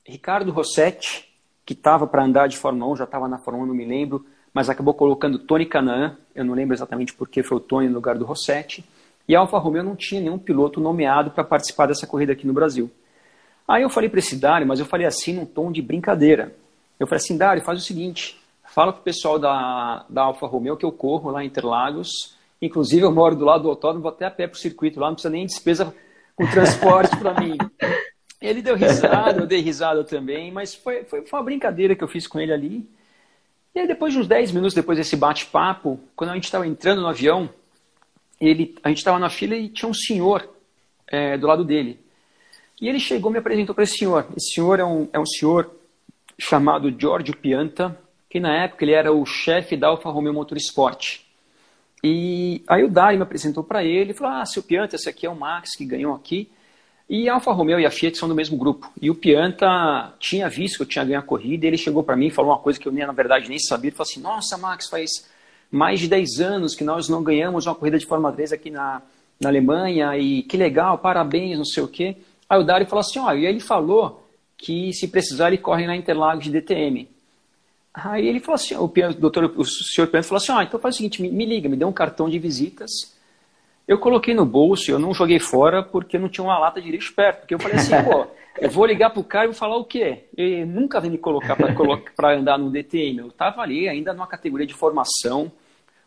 Ricardo 0.06 0.50
Rossetti, 0.50 1.28
que 1.64 1.72
estava 1.72 2.06
para 2.06 2.24
andar 2.24 2.46
de 2.46 2.56
Fórmula 2.56 2.92
1, 2.92 2.96
já 2.96 3.04
estava 3.04 3.28
na 3.28 3.38
Fórmula 3.38 3.64
1, 3.64 3.68
não 3.68 3.74
me 3.74 3.84
lembro, 3.84 4.24
mas 4.52 4.70
acabou 4.70 4.94
colocando 4.94 5.38
Tony 5.38 5.66
Canaan, 5.66 6.16
eu 6.34 6.44
não 6.44 6.54
lembro 6.54 6.74
exatamente 6.74 7.12
porque 7.12 7.42
foi 7.42 7.58
o 7.58 7.60
Tony 7.60 7.88
no 7.88 7.94
lugar 7.94 8.16
do 8.16 8.24
Rossetti, 8.24 8.84
e 9.26 9.34
a 9.34 9.40
Alfa 9.40 9.58
Romeo 9.58 9.82
não 9.82 9.96
tinha 9.96 10.20
nenhum 10.20 10.38
piloto 10.38 10.80
nomeado 10.80 11.30
para 11.30 11.44
participar 11.44 11.86
dessa 11.86 12.06
corrida 12.06 12.32
aqui 12.32 12.46
no 12.46 12.52
Brasil. 12.52 12.90
Aí 13.66 13.82
eu 13.82 13.88
falei 13.88 14.10
para 14.10 14.18
esse 14.18 14.36
Dário, 14.36 14.66
mas 14.66 14.78
eu 14.78 14.86
falei 14.86 15.06
assim 15.06 15.32
num 15.32 15.46
tom 15.46 15.72
de 15.72 15.80
brincadeira. 15.80 16.54
Eu 16.98 17.06
falei 17.06 17.22
assim, 17.22 17.36
Dário, 17.36 17.62
faz 17.62 17.78
o 17.78 17.84
seguinte, 17.84 18.40
fala 18.74 18.92
pro 18.92 19.02
pessoal 19.02 19.38
da, 19.38 20.04
da 20.08 20.22
Alfa 20.22 20.46
Romeo 20.46 20.76
que 20.76 20.84
eu 20.84 20.92
corro 20.92 21.30
lá 21.30 21.42
em 21.42 21.46
Interlagos, 21.46 22.36
inclusive 22.60 23.04
eu 23.04 23.12
moro 23.12 23.34
do 23.34 23.44
lado 23.44 23.62
do 23.62 23.70
autódromo, 23.70 24.02
vou 24.02 24.12
até 24.12 24.26
a 24.26 24.30
pé 24.30 24.46
pro 24.46 24.58
circuito 24.58 25.00
lá, 25.00 25.08
não 25.08 25.14
precisa 25.14 25.32
nem 25.32 25.46
despesa 25.46 25.94
com 26.36 26.46
transporte 26.46 27.16
para 27.16 27.40
mim. 27.40 27.56
Ele 28.40 28.60
deu 28.60 28.76
risada, 28.76 29.40
eu 29.40 29.46
dei 29.46 29.60
risada 29.60 30.04
também, 30.04 30.52
mas 30.52 30.74
foi, 30.74 31.04
foi, 31.04 31.22
foi 31.22 31.38
uma 31.38 31.44
brincadeira 31.44 31.96
que 31.96 32.04
eu 32.04 32.08
fiz 32.08 32.26
com 32.26 32.38
ele 32.38 32.52
ali. 32.52 32.86
E 33.74 33.80
aí 33.80 33.88
depois 33.88 34.12
de 34.12 34.18
uns 34.18 34.26
10 34.28 34.52
minutos 34.52 34.74
depois 34.74 34.98
desse 34.98 35.16
bate-papo, 35.16 35.98
quando 36.14 36.30
a 36.30 36.34
gente 36.34 36.44
estava 36.44 36.66
entrando 36.66 37.00
no 37.00 37.06
avião, 37.06 37.48
ele, 38.38 38.74
a 38.82 38.90
gente 38.90 38.98
estava 38.98 39.18
na 39.18 39.30
fila 39.30 39.56
e 39.56 39.70
tinha 39.70 39.88
um 39.88 39.94
senhor 39.94 40.46
é, 41.06 41.38
do 41.38 41.46
lado 41.46 41.64
dele. 41.64 42.03
E 42.80 42.88
ele 42.88 42.98
chegou 42.98 43.30
e 43.30 43.34
me 43.34 43.38
apresentou 43.38 43.74
para 43.74 43.84
esse 43.84 43.98
senhor. 43.98 44.26
Esse 44.36 44.54
senhor 44.54 44.80
é 44.80 44.84
um, 44.84 45.08
é 45.12 45.18
um 45.18 45.26
senhor 45.26 45.70
chamado 46.38 46.92
Giorgio 46.96 47.36
Pianta, 47.36 47.98
que 48.28 48.40
na 48.40 48.64
época 48.64 48.84
ele 48.84 48.92
era 48.92 49.12
o 49.12 49.24
chefe 49.24 49.76
da 49.76 49.88
Alfa 49.88 50.10
Romeo 50.10 50.34
Motorsport. 50.34 51.20
E 52.02 52.62
aí 52.68 52.84
o 52.84 52.90
Dari 52.90 53.16
me 53.16 53.22
apresentou 53.22 53.64
para 53.64 53.82
ele 53.82 54.10
e 54.10 54.14
falou: 54.14 54.34
Ah, 54.34 54.44
seu 54.44 54.62
Pianta, 54.62 54.96
esse 54.96 55.08
aqui 55.08 55.24
é 55.24 55.30
o 55.30 55.36
Max 55.36 55.76
que 55.76 55.84
ganhou 55.84 56.14
aqui. 56.14 56.50
E 57.08 57.28
a 57.28 57.34
Alfa 57.34 57.52
Romeo 57.52 57.78
e 57.78 57.86
a 57.86 57.90
Fiat 57.90 58.16
são 58.16 58.28
do 58.28 58.34
mesmo 58.34 58.56
grupo. 58.56 58.90
E 59.00 59.10
o 59.10 59.14
Pianta 59.14 60.14
tinha 60.18 60.48
visto 60.48 60.76
que 60.76 60.82
eu 60.82 60.86
tinha 60.86 61.04
ganho 61.04 61.18
a 61.18 61.22
corrida 61.22 61.64
e 61.64 61.68
ele 61.68 61.76
chegou 61.76 62.02
para 62.02 62.16
mim 62.16 62.26
e 62.26 62.30
falou 62.30 62.50
uma 62.50 62.58
coisa 62.58 62.78
que 62.78 62.88
eu, 62.88 62.92
na 62.92 63.12
verdade, 63.12 63.48
nem 63.48 63.58
sabia. 63.58 63.88
Ele 63.88 63.96
falou 63.96 64.10
assim: 64.10 64.20
Nossa, 64.20 64.58
Max, 64.58 64.88
faz 64.88 65.10
mais 65.70 66.00
de 66.00 66.08
10 66.08 66.40
anos 66.40 66.74
que 66.74 66.84
nós 66.84 67.08
não 67.08 67.22
ganhamos 67.22 67.66
uma 67.66 67.74
corrida 67.74 67.98
de 67.98 68.06
Fórmula 68.06 68.32
3 68.32 68.52
aqui 68.52 68.70
na, 68.70 69.02
na 69.40 69.48
Alemanha 69.48 70.16
e 70.16 70.42
que 70.42 70.56
legal, 70.56 70.98
parabéns, 70.98 71.56
não 71.56 71.64
sei 71.64 71.82
o 71.82 71.88
quê. 71.88 72.16
Aí 72.54 72.60
o 72.60 72.62
Dário 72.62 72.86
falou 72.86 73.00
assim, 73.00 73.18
ó, 73.18 73.32
e 73.32 73.46
ele 73.46 73.58
falou 73.58 74.24
que 74.56 74.92
se 74.92 75.08
precisar 75.08 75.48
ele 75.48 75.58
corre 75.58 75.88
na 75.88 75.96
Interlagos 75.96 76.44
de 76.44 76.52
DTM. 76.52 77.08
Aí 77.92 78.28
ele 78.28 78.38
falou 78.38 78.54
assim, 78.54 78.76
o, 78.76 78.86
doutor, 79.18 79.52
o 79.56 79.64
senhor 79.64 80.06
Piano 80.06 80.24
falou 80.24 80.40
assim, 80.40 80.52
ó, 80.52 80.62
então 80.62 80.78
faz 80.78 80.94
o 80.94 80.98
seguinte, 80.98 81.20
me, 81.20 81.30
me, 81.30 81.44
liga, 81.44 81.68
me 81.68 81.76
dê 81.76 81.84
um 81.84 81.92
cartão 81.92 82.28
de 82.28 82.38
visitas. 82.38 82.90
Eu 83.88 83.98
coloquei 83.98 84.34
no 84.34 84.46
bolso, 84.46 84.88
eu 84.88 85.00
não 85.00 85.12
joguei 85.12 85.40
fora 85.40 85.82
porque 85.82 86.16
não 86.16 86.28
tinha 86.28 86.44
uma 86.44 86.56
lata 86.56 86.80
de 86.80 86.90
lixo 86.92 87.12
perto. 87.12 87.40
Porque 87.40 87.54
eu 87.54 87.58
falei 87.58 87.76
assim, 87.76 87.90
pô, 88.04 88.24
eu 88.60 88.70
vou 88.70 88.86
ligar 88.86 89.10
pro 89.10 89.24
cara 89.24 89.46
e 89.46 89.48
vou 89.48 89.56
falar 89.56 89.76
o 89.76 89.84
quê? 89.84 90.26
Ele 90.36 90.64
nunca 90.64 91.00
vem 91.00 91.10
me 91.10 91.18
colocar 91.18 91.56
para 91.56 92.36
andar 92.36 92.56
no 92.56 92.70
DTM. 92.70 93.18
Eu 93.18 93.32
tava 93.32 93.62
ali 93.62 93.88
ainda 93.88 94.12
numa 94.12 94.28
categoria 94.28 94.66
de 94.66 94.74
formação, 94.74 95.50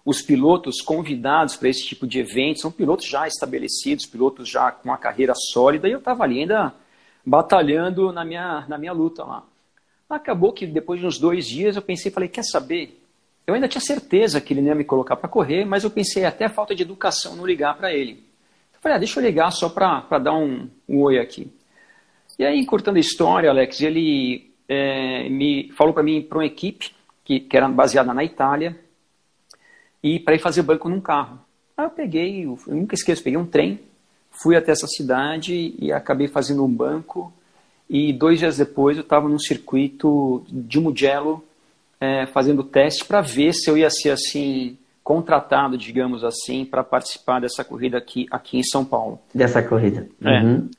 os 0.07 0.21
pilotos 0.21 0.79
convidados 0.79 1.57
para 1.57 1.67
esse 1.67 1.85
tipo 1.85 2.07
de 2.07 2.19
evento 2.19 2.61
são 2.61 2.71
pilotos 2.71 3.05
já 3.05 3.27
estabelecidos, 3.27 4.05
pilotos 4.05 4.47
já 4.47 4.71
com 4.71 4.87
uma 4.87 4.97
carreira 4.97 5.33
sólida, 5.35 5.85
e 5.85 5.91
eu 5.91 5.99
estava 5.99 6.23
ali 6.23 6.39
ainda 6.39 6.73
batalhando 7.25 8.09
na 8.13 8.23
minha, 8.23 8.65
na 8.69 8.77
minha 8.77 8.93
luta 8.93 9.25
lá. 9.25 9.43
Acabou 10.09 10.53
que 10.53 10.65
depois 10.65 11.01
de 11.01 11.05
uns 11.05 11.19
dois 11.19 11.45
dias 11.45 11.75
eu 11.75 11.81
pensei, 11.81 12.09
falei, 12.09 12.29
quer 12.29 12.45
saber? 12.45 13.03
Eu 13.45 13.53
ainda 13.53 13.67
tinha 13.67 13.81
certeza 13.81 14.39
que 14.39 14.53
ele 14.53 14.61
não 14.61 14.69
ia 14.69 14.75
me 14.75 14.85
colocar 14.85 15.17
para 15.17 15.27
correr, 15.27 15.65
mas 15.65 15.83
eu 15.83 15.91
pensei 15.91 16.23
até 16.23 16.47
falta 16.47 16.73
de 16.73 16.83
educação 16.83 17.35
não 17.35 17.45
ligar 17.45 17.75
para 17.75 17.93
ele. 17.93 18.23
Eu 18.73 18.79
falei, 18.79 18.95
ah, 18.95 18.99
deixa 18.99 19.19
eu 19.19 19.25
ligar 19.25 19.51
só 19.51 19.67
para 19.67 20.19
dar 20.19 20.35
um, 20.35 20.69
um 20.87 21.01
oi 21.01 21.19
aqui. 21.19 21.51
E 22.39 22.45
aí, 22.45 22.57
encurtando 22.57 22.95
a 22.95 23.01
história, 23.01 23.49
Alex, 23.49 23.81
ele 23.81 24.53
é, 24.69 25.27
me 25.27 25.69
falou 25.73 25.93
para 25.93 26.01
mim 26.01 26.21
para 26.21 26.37
uma 26.37 26.45
equipe 26.45 26.95
que, 27.25 27.41
que 27.41 27.57
era 27.57 27.67
baseada 27.67 28.13
na 28.13 28.23
Itália, 28.23 28.86
e 30.15 30.19
para 30.19 30.35
ir 30.35 30.39
fazer 30.39 30.61
banco 30.61 30.87
num 30.87 31.01
carro. 31.01 31.39
Aí 31.75 31.85
eu 31.85 31.89
peguei, 31.89 32.45
eu 32.45 32.57
nunca 32.67 32.95
esqueço, 32.95 33.23
peguei 33.23 33.37
um 33.37 33.45
trem, 33.45 33.79
fui 34.31 34.55
até 34.55 34.71
essa 34.71 34.87
cidade 34.87 35.75
e 35.77 35.91
acabei 35.91 36.27
fazendo 36.27 36.63
um 36.63 36.71
banco. 36.71 37.33
E 37.89 38.13
dois 38.13 38.39
dias 38.39 38.57
depois 38.57 38.97
eu 38.97 39.03
estava 39.03 39.27
num 39.27 39.39
circuito 39.39 40.43
de 40.49 40.79
Mugello 40.79 41.43
é, 41.99 42.25
fazendo 42.27 42.63
teste 42.63 43.05
para 43.05 43.21
ver 43.21 43.53
se 43.53 43.69
eu 43.69 43.77
ia 43.77 43.89
ser 43.89 44.11
assim 44.11 44.77
contratado, 45.03 45.77
digamos 45.77 46.23
assim, 46.23 46.65
para 46.65 46.83
participar 46.83 47.39
dessa 47.39 47.63
corrida 47.63 47.97
aqui, 47.97 48.27
aqui 48.29 48.57
em 48.57 48.63
São 48.63 48.83
Paulo. 48.83 49.19
Dessa 49.33 49.63
corrida. 49.63 50.07
É. 50.21 50.41
Uhum. 50.41 50.69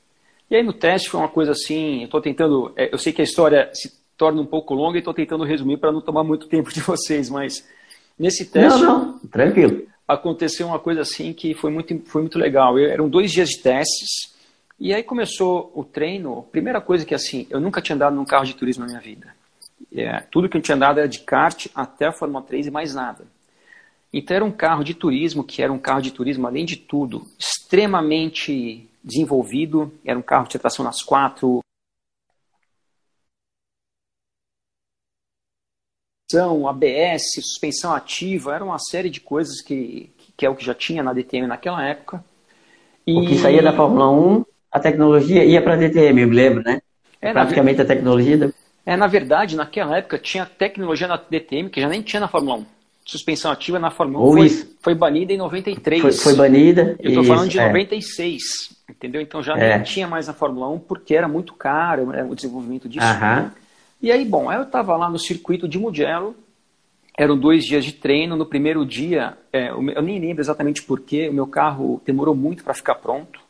E 0.49 0.55
aí 0.55 0.63
no 0.63 0.73
teste 0.73 1.09
foi 1.09 1.19
uma 1.19 1.29
coisa 1.29 1.51
assim, 1.51 1.99
eu 1.99 2.05
estou 2.05 2.21
tentando, 2.21 2.71
é, 2.75 2.93
eu 2.93 2.97
sei 2.97 3.13
que 3.13 3.21
a 3.21 3.23
história 3.23 3.69
se 3.73 3.91
torna 4.17 4.41
um 4.41 4.45
pouco 4.45 4.73
longa 4.73 4.97
e 4.97 4.99
estou 4.99 5.13
tentando 5.13 5.43
resumir 5.43 5.77
para 5.77 5.91
não 5.91 6.01
tomar 6.01 6.23
muito 6.23 6.47
tempo 6.47 6.71
de 6.73 6.81
vocês, 6.81 7.29
mas 7.29 7.67
Nesse 8.19 8.45
teste. 8.45 8.81
Não, 8.81 9.05
não, 9.05 9.19
tranquilo. 9.19 9.87
Aconteceu 10.05 10.67
uma 10.67 10.79
coisa 10.79 11.01
assim 11.01 11.31
que 11.31 11.53
foi 11.53 11.71
muito, 11.71 11.97
foi 12.05 12.21
muito 12.21 12.37
legal. 12.37 12.77
Eu, 12.77 12.89
eram 12.89 13.07
dois 13.07 13.31
dias 13.31 13.47
de 13.47 13.61
testes. 13.61 14.37
E 14.77 14.93
aí 14.93 15.01
começou 15.03 15.71
o 15.73 15.83
treino. 15.83 16.43
Primeira 16.51 16.81
coisa 16.81 17.05
que 17.05 17.15
assim, 17.15 17.47
eu 17.49 17.59
nunca 17.59 17.81
tinha 17.81 17.95
andado 17.95 18.15
num 18.15 18.25
carro 18.25 18.45
de 18.45 18.55
turismo 18.55 18.83
na 18.83 18.89
minha 18.89 19.01
vida. 19.01 19.33
É, 19.93 20.19
tudo 20.31 20.49
que 20.49 20.57
eu 20.57 20.61
tinha 20.61 20.75
andado 20.75 20.99
era 20.99 21.07
de 21.07 21.19
kart 21.19 21.67
até 21.73 22.07
a 22.07 22.11
Fórmula 22.11 22.43
3 22.43 22.67
e 22.67 22.71
mais 22.71 22.93
nada. 22.93 23.25
Então 24.11 24.35
era 24.35 24.45
um 24.45 24.51
carro 24.51 24.83
de 24.83 24.93
turismo 24.93 25.43
que 25.43 25.61
era 25.61 25.71
um 25.71 25.79
carro 25.79 26.01
de 26.01 26.11
turismo, 26.11 26.47
além 26.47 26.65
de 26.65 26.75
tudo, 26.75 27.25
extremamente 27.37 28.87
desenvolvido. 29.03 29.93
Era 30.03 30.17
um 30.17 30.23
carro 30.23 30.47
de 30.47 30.57
tração 30.59 30.83
nas 30.83 31.01
quatro. 31.01 31.61
ABS, 36.67 37.33
suspensão 37.35 37.93
ativa, 37.93 38.53
era 38.53 38.63
uma 38.63 38.77
série 38.77 39.09
de 39.09 39.19
coisas 39.19 39.61
que, 39.61 40.11
que 40.37 40.45
é 40.45 40.49
o 40.49 40.55
que 40.55 40.65
já 40.65 40.73
tinha 40.73 41.01
na 41.01 41.13
DTM 41.13 41.47
naquela 41.47 41.83
época. 41.83 42.23
E... 43.05 43.13
O 43.13 43.25
que 43.25 43.37
saía 43.37 43.61
da 43.61 43.73
Fórmula 43.73 44.11
1, 44.11 44.45
a 44.71 44.79
tecnologia 44.79 45.43
ia 45.43 45.61
para 45.61 45.73
a 45.73 45.77
DTM, 45.77 46.21
eu 46.21 46.27
me 46.27 46.35
lembro, 46.35 46.63
né? 46.63 46.81
É, 47.21 47.33
Praticamente 47.33 47.77
na... 47.77 47.83
a 47.83 47.87
tecnologia. 47.87 48.37
Da... 48.37 48.49
É, 48.85 48.95
na 48.95 49.07
verdade, 49.07 49.55
naquela 49.55 49.97
época 49.97 50.17
tinha 50.17 50.45
tecnologia 50.45 51.07
na 51.07 51.17
DTM 51.17 51.69
que 51.69 51.81
já 51.81 51.89
nem 51.89 52.01
tinha 52.01 52.19
na 52.19 52.27
Fórmula 52.27 52.57
1 52.57 52.65
suspensão 53.09 53.49
ativa 53.51 53.79
na 53.79 53.89
Fórmula 53.89 54.23
1 54.23 54.33
foi, 54.33 54.49
foi, 54.81 54.95
banida 54.95 55.33
em 55.33 55.37
93. 55.37 55.99
Foi, 55.99 56.11
foi 56.11 56.35
banida. 56.35 56.95
Eu 56.99 57.09
estou 57.09 57.23
falando 57.23 57.49
de 57.49 57.57
é. 57.57 57.67
96, 57.67 58.41
entendeu? 58.87 59.19
Então 59.19 59.41
já 59.41 59.57
é. 59.57 59.77
não 59.77 59.83
tinha 59.83 60.07
mais 60.07 60.27
na 60.27 60.33
Fórmula 60.33 60.69
1 60.69 60.79
porque 60.79 61.15
era 61.15 61.27
muito 61.27 61.55
caro 61.55 62.09
o 62.29 62.35
desenvolvimento 62.35 62.87
disso. 62.87 63.05
Né? 63.05 63.51
E 64.01 64.11
aí, 64.11 64.23
bom, 64.23 64.51
eu 64.51 64.63
estava 64.63 64.95
lá 64.95 65.09
no 65.09 65.19
circuito 65.19 65.67
de 65.67 65.77
Mugello, 65.77 66.35
eram 67.17 67.37
dois 67.37 67.65
dias 67.65 67.83
de 67.83 67.91
treino. 67.91 68.37
No 68.37 68.45
primeiro 68.45 68.85
dia, 68.85 69.37
é, 69.51 69.69
eu 69.71 70.01
nem 70.01 70.19
lembro 70.19 70.41
exatamente 70.41 70.81
porquê, 70.83 71.27
o 71.27 71.33
meu 71.33 71.45
carro 71.45 72.01
demorou 72.05 72.33
muito 72.33 72.63
para 72.63 72.73
ficar 72.73 72.95
pronto. 72.95 73.41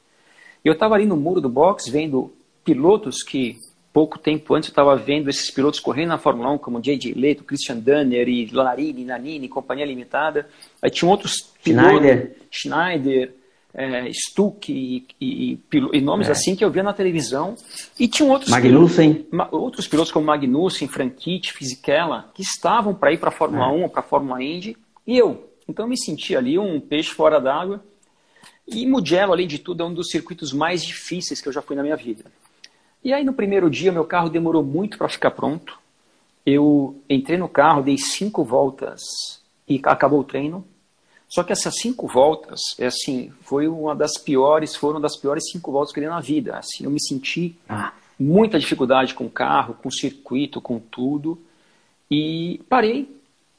Eu 0.66 0.74
estava 0.74 0.95
ali 0.95 1.06
no 1.06 1.16
muro 1.16 1.39
do 1.39 1.50
box 1.50 1.88
vendo 1.89 2.34
pilotos 2.66 3.22
que 3.22 3.58
pouco 3.93 4.18
tempo 4.18 4.56
antes 4.56 4.70
eu 4.70 4.72
estava 4.72 4.95
vendo 4.95 5.30
esses 5.30 5.52
pilotos 5.52 5.80
correndo 5.80 6.10
na 6.10 6.18
Fórmula 6.18 6.52
1, 6.52 6.58
como 6.58 6.82
J.J. 6.82 7.14
Leto, 7.14 7.43
Christian 7.43 7.78
Danner 7.78 8.28
e 8.28 8.47
Lanarini, 8.52 9.06
Nanini, 9.06 9.47
Companhia 9.47 9.86
Limitada. 9.86 10.47
Aí 10.82 10.89
tinha 10.89 11.10
outros 11.10 11.54
pilotos, 11.64 11.91
Schneider, 11.91 12.38
Schneider 12.50 13.34
é, 13.74 14.11
Stuck 14.11 14.72
e, 14.72 15.05
e, 15.22 15.59
e 15.93 16.01
nomes 16.01 16.28
é. 16.28 16.32
assim 16.32 16.55
que 16.55 16.63
eu 16.63 16.72
via 16.72 16.84
na 16.84 16.93
televisão. 16.93 17.55
E 17.99 18.07
tinham 18.07 18.32
outros 18.32 18.49
Magnussen. 18.49 19.13
Pilotos, 19.13 19.53
outros 19.53 19.88
pilotos 19.88 20.11
como 20.11 20.26
Magnussen, 20.26 20.88
Franchitti, 20.88 21.53
Fisichella, 21.53 22.30
que 22.34 22.41
estavam 22.41 22.93
para 22.93 23.13
ir 23.13 23.17
para 23.17 23.30
a 23.30 23.32
Fórmula 23.32 23.65
é. 23.65 23.78
1 23.78 23.84
ou 23.84 23.89
para 23.89 23.99
a 23.99 24.03
Fórmula 24.03 24.43
Indy, 24.43 24.76
e 25.05 25.17
eu. 25.17 25.49
Então 25.67 25.86
eu 25.86 25.89
me 25.89 25.97
senti 25.97 26.36
ali 26.36 26.57
um 26.57 26.80
peixe 26.80 27.11
fora 27.11 27.39
d'água. 27.39 27.84
E 28.67 28.86
Mugello, 28.86 29.34
além 29.34 29.47
de 29.47 29.59
tudo, 29.59 29.84
é 29.84 29.86
um 29.86 29.93
dos 29.93 30.09
circuitos 30.09 30.53
mais 30.53 30.84
difíceis 30.84 31.41
que 31.41 31.47
eu 31.47 31.53
já 31.53 31.61
fui 31.61 31.76
na 31.76 31.84
minha 31.84 31.95
vida. 31.95 32.26
E 33.03 33.13
aí 33.13 33.24
no 33.24 33.34
primeiro 33.34 33.70
dia 33.70 33.91
meu 33.91 34.03
carro 34.03 34.30
demorou 34.30 34.63
muito 34.63 34.97
para 34.97 35.07
ficar 35.07 35.32
pronto. 35.32 35.80
Eu 36.45 37.01
entrei 37.09 37.38
no 37.38 37.47
carro, 37.47 37.84
dei 37.84 37.97
cinco 37.97 38.43
voltas 38.43 39.01
e 39.67 39.80
acabou 39.84 40.20
o 40.20 40.24
treino. 40.24 40.65
Só 41.30 41.44
que 41.44 41.54
essas 41.54 41.76
cinco 41.76 42.08
voltas, 42.08 42.60
é 42.78 42.88
assim, 42.88 43.32
foi 43.42 43.68
uma 43.68 43.96
das 43.96 44.18
piores, 44.18 44.76
foram 44.76 45.00
das 45.00 45.16
piores 45.16 45.44
cinco 45.52 45.72
voltas 45.72 45.94
que 45.94 46.00
eu 46.00 46.02
dei 46.02 46.10
na 46.10 46.20
vida. 46.20 46.58
Assim, 46.58 46.84
eu 46.84 46.90
me 46.90 47.00
senti 47.00 47.56
ah. 47.70 47.94
muita 48.20 48.60
dificuldade 48.60 49.14
com 49.14 49.26
o 49.26 49.30
carro, 49.30 49.76
com 49.76 49.90
o 49.90 49.94
circuito, 49.94 50.60
com 50.60 50.80
tudo. 50.80 51.40
E 52.10 52.60
parei, 52.68 53.16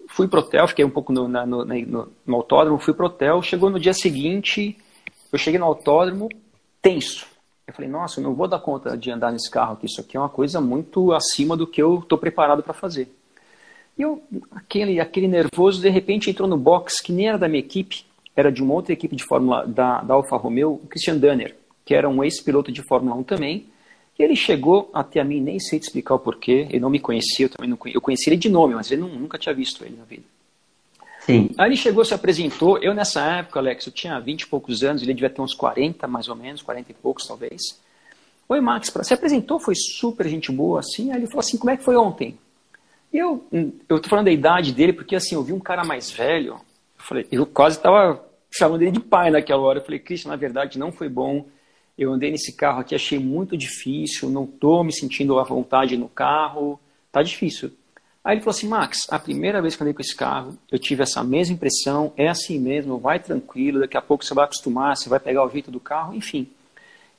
fui 0.09 0.27
pro 0.27 0.41
hotel, 0.41 0.67
fiquei 0.67 0.85
um 0.85 0.91
pouco 0.91 1.13
no, 1.13 1.29
na, 1.29 1.47
no, 1.47 1.65
no, 1.65 2.13
no 2.27 2.37
autódromo, 2.37 2.81
fui 2.81 2.93
pro 2.93 3.07
hotel. 3.07 3.41
Chegou 3.41 3.71
no 3.71 3.79
dia 3.79 3.95
seguinte, 3.95 4.77
eu 5.33 5.39
cheguei 5.39 5.61
no 5.61 5.67
autódromo 5.67 6.29
tenso 6.83 7.31
eu 7.71 7.75
falei, 7.75 7.91
nossa, 7.91 8.21
eu 8.21 8.25
não 8.25 8.35
vou 8.35 8.49
dar 8.49 8.59
conta 8.59 8.97
de 8.97 9.11
andar 9.11 9.33
nesse 9.33 9.49
carro 9.51 9.75
aqui, 9.75 9.87
isso 9.87 10.01
aqui 10.01 10.17
é 10.17 10.21
uma 10.21 10.29
coisa 10.29 10.61
muito 10.61 11.13
acima 11.13 11.57
do 11.57 11.67
que 11.67 11.81
eu 11.81 12.01
estou 12.01 12.19
preparado 12.19 12.63
para 12.63 12.75
fazer. 12.75 13.09
E 14.01 14.03
eu, 14.03 14.23
aquele, 14.51 14.99
aquele 14.99 15.29
nervoso, 15.29 15.83
de 15.83 15.91
repente 15.91 16.31
entrou 16.31 16.49
no 16.49 16.57
box, 16.57 17.03
que 17.03 17.13
nem 17.13 17.29
era 17.29 17.37
da 17.37 17.47
minha 17.47 17.61
equipe, 17.61 18.07
era 18.35 18.51
de 18.51 18.63
uma 18.63 18.73
outra 18.73 18.95
equipe 18.95 19.15
de 19.15 19.23
Fórmula 19.23 19.67
da, 19.67 20.01
da 20.01 20.15
Alfa 20.15 20.39
Romeo, 20.39 20.81
o 20.83 20.87
Christian 20.87 21.19
Danner, 21.19 21.55
que 21.85 21.95
era 21.95 22.09
um 22.09 22.25
ex-piloto 22.25 22.73
de 22.73 22.83
Fórmula 22.83 23.15
1 23.17 23.25
também. 23.25 23.67
E 24.19 24.23
ele 24.23 24.35
chegou 24.35 24.91
até 24.95 25.21
a 25.21 25.25
mim, 25.25 25.43
nem 25.43 25.61
sei 25.61 25.79
te 25.79 25.83
explicar 25.83 26.15
o 26.15 26.19
porquê, 26.19 26.67
ele 26.71 26.81
não 26.81 26.89
me 26.89 26.99
conhecia, 26.99 27.45
eu 27.45 27.51
também 27.51 27.69
não 27.69 27.77
conhecia, 27.77 27.99
eu 27.99 28.01
conhecia 28.01 28.33
ele 28.33 28.41
de 28.41 28.49
nome, 28.49 28.75
mas 28.75 28.91
ele 28.91 29.03
não, 29.03 29.09
nunca 29.11 29.37
tinha 29.37 29.55
visto 29.55 29.85
ele 29.85 29.97
na 29.99 30.05
vida. 30.05 30.25
Sim. 31.21 31.51
Aí 31.59 31.69
ele 31.69 31.77
chegou, 31.77 32.03
se 32.03 32.15
apresentou. 32.15 32.79
Eu, 32.79 32.95
nessa 32.95 33.21
época, 33.21 33.61
Alex, 33.61 33.85
eu 33.85 33.93
tinha 33.93 34.19
20 34.19 34.41
e 34.41 34.47
poucos 34.47 34.83
anos, 34.83 35.03
ele 35.03 35.13
devia 35.13 35.29
ter 35.29 35.43
uns 35.43 35.53
40, 35.53 36.07
mais 36.07 36.27
ou 36.27 36.35
menos, 36.35 36.63
40 36.63 36.91
e 36.91 36.95
poucos, 36.95 37.27
talvez. 37.27 37.61
Oi, 38.49 38.63
Max, 38.63 38.91
se 39.03 39.13
apresentou, 39.13 39.61
foi 39.61 39.75
super 39.75 40.27
gente 40.27 40.51
boa, 40.51 40.81
assim. 40.81 41.13
Aí 41.13 41.19
ele 41.19 41.27
falou 41.27 41.41
assim: 41.41 41.59
como 41.59 41.71
é 41.71 41.77
que 41.77 41.85
foi 41.85 41.97
ontem? 41.97 42.39
Eu, 43.13 43.45
eu 43.89 44.01
tô 44.01 44.09
falando 44.09 44.27
da 44.27 44.33
idade 44.33 44.73
dele, 44.73 44.93
porque 44.93 45.17
assim, 45.17 45.35
eu 45.35 45.43
vi 45.43 45.53
um 45.53 45.61
cara 45.61 45.85
mais 45.85 46.11
velho. 46.11 46.55
Eu 46.55 46.61
falei, 46.99 47.27
eu 47.31 47.45
quase 47.45 47.77
estava 47.77 48.25
chamando 48.51 48.83
ele 48.83 48.93
de 48.93 49.01
pai 49.01 49.31
naquela 49.31 49.63
hora. 49.63 49.79
Eu 49.79 49.85
falei, 49.85 49.99
Christian, 49.99 50.31
na 50.31 50.37
verdade 50.37 50.79
não 50.79 50.93
foi 50.93 51.09
bom. 51.09 51.47
Eu 51.99 52.13
andei 52.13 52.31
nesse 52.31 52.57
carro 52.57 52.81
aqui, 52.81 52.95
achei 52.95 53.19
muito 53.19 53.57
difícil, 53.57 54.31
não 54.31 54.47
tô 54.47 54.83
me 54.83 54.93
sentindo 54.93 55.39
à 55.39 55.43
vontade 55.43 55.97
no 55.97 56.09
carro, 56.09 56.81
tá 57.13 57.23
difícil. 57.23 57.71
Aí 58.23 58.35
ele 58.35 58.41
falou 58.41 58.57
assim, 58.57 58.69
Max, 58.69 59.07
a 59.11 59.19
primeira 59.19 59.61
vez 59.61 59.77
que 59.77 59.83
andei 59.83 59.95
com 59.95 60.01
esse 60.01 60.15
carro, 60.15 60.57
eu 60.71 60.79
tive 60.79 61.03
essa 61.03 61.25
mesma 61.25 61.55
impressão, 61.55 62.13
é 62.17 62.29
assim 62.29 62.59
mesmo, 62.59 62.99
vai 62.99 63.19
tranquilo, 63.19 63.81
daqui 63.81 63.97
a 63.97 64.03
pouco 64.03 64.25
você 64.25 64.35
vai 64.35 64.45
acostumar, 64.45 64.97
você 64.97 65.09
vai 65.09 65.19
pegar 65.19 65.45
o 65.45 65.51
jeito 65.51 65.71
do 65.71 65.81
carro, 65.81 66.15
enfim. 66.15 66.49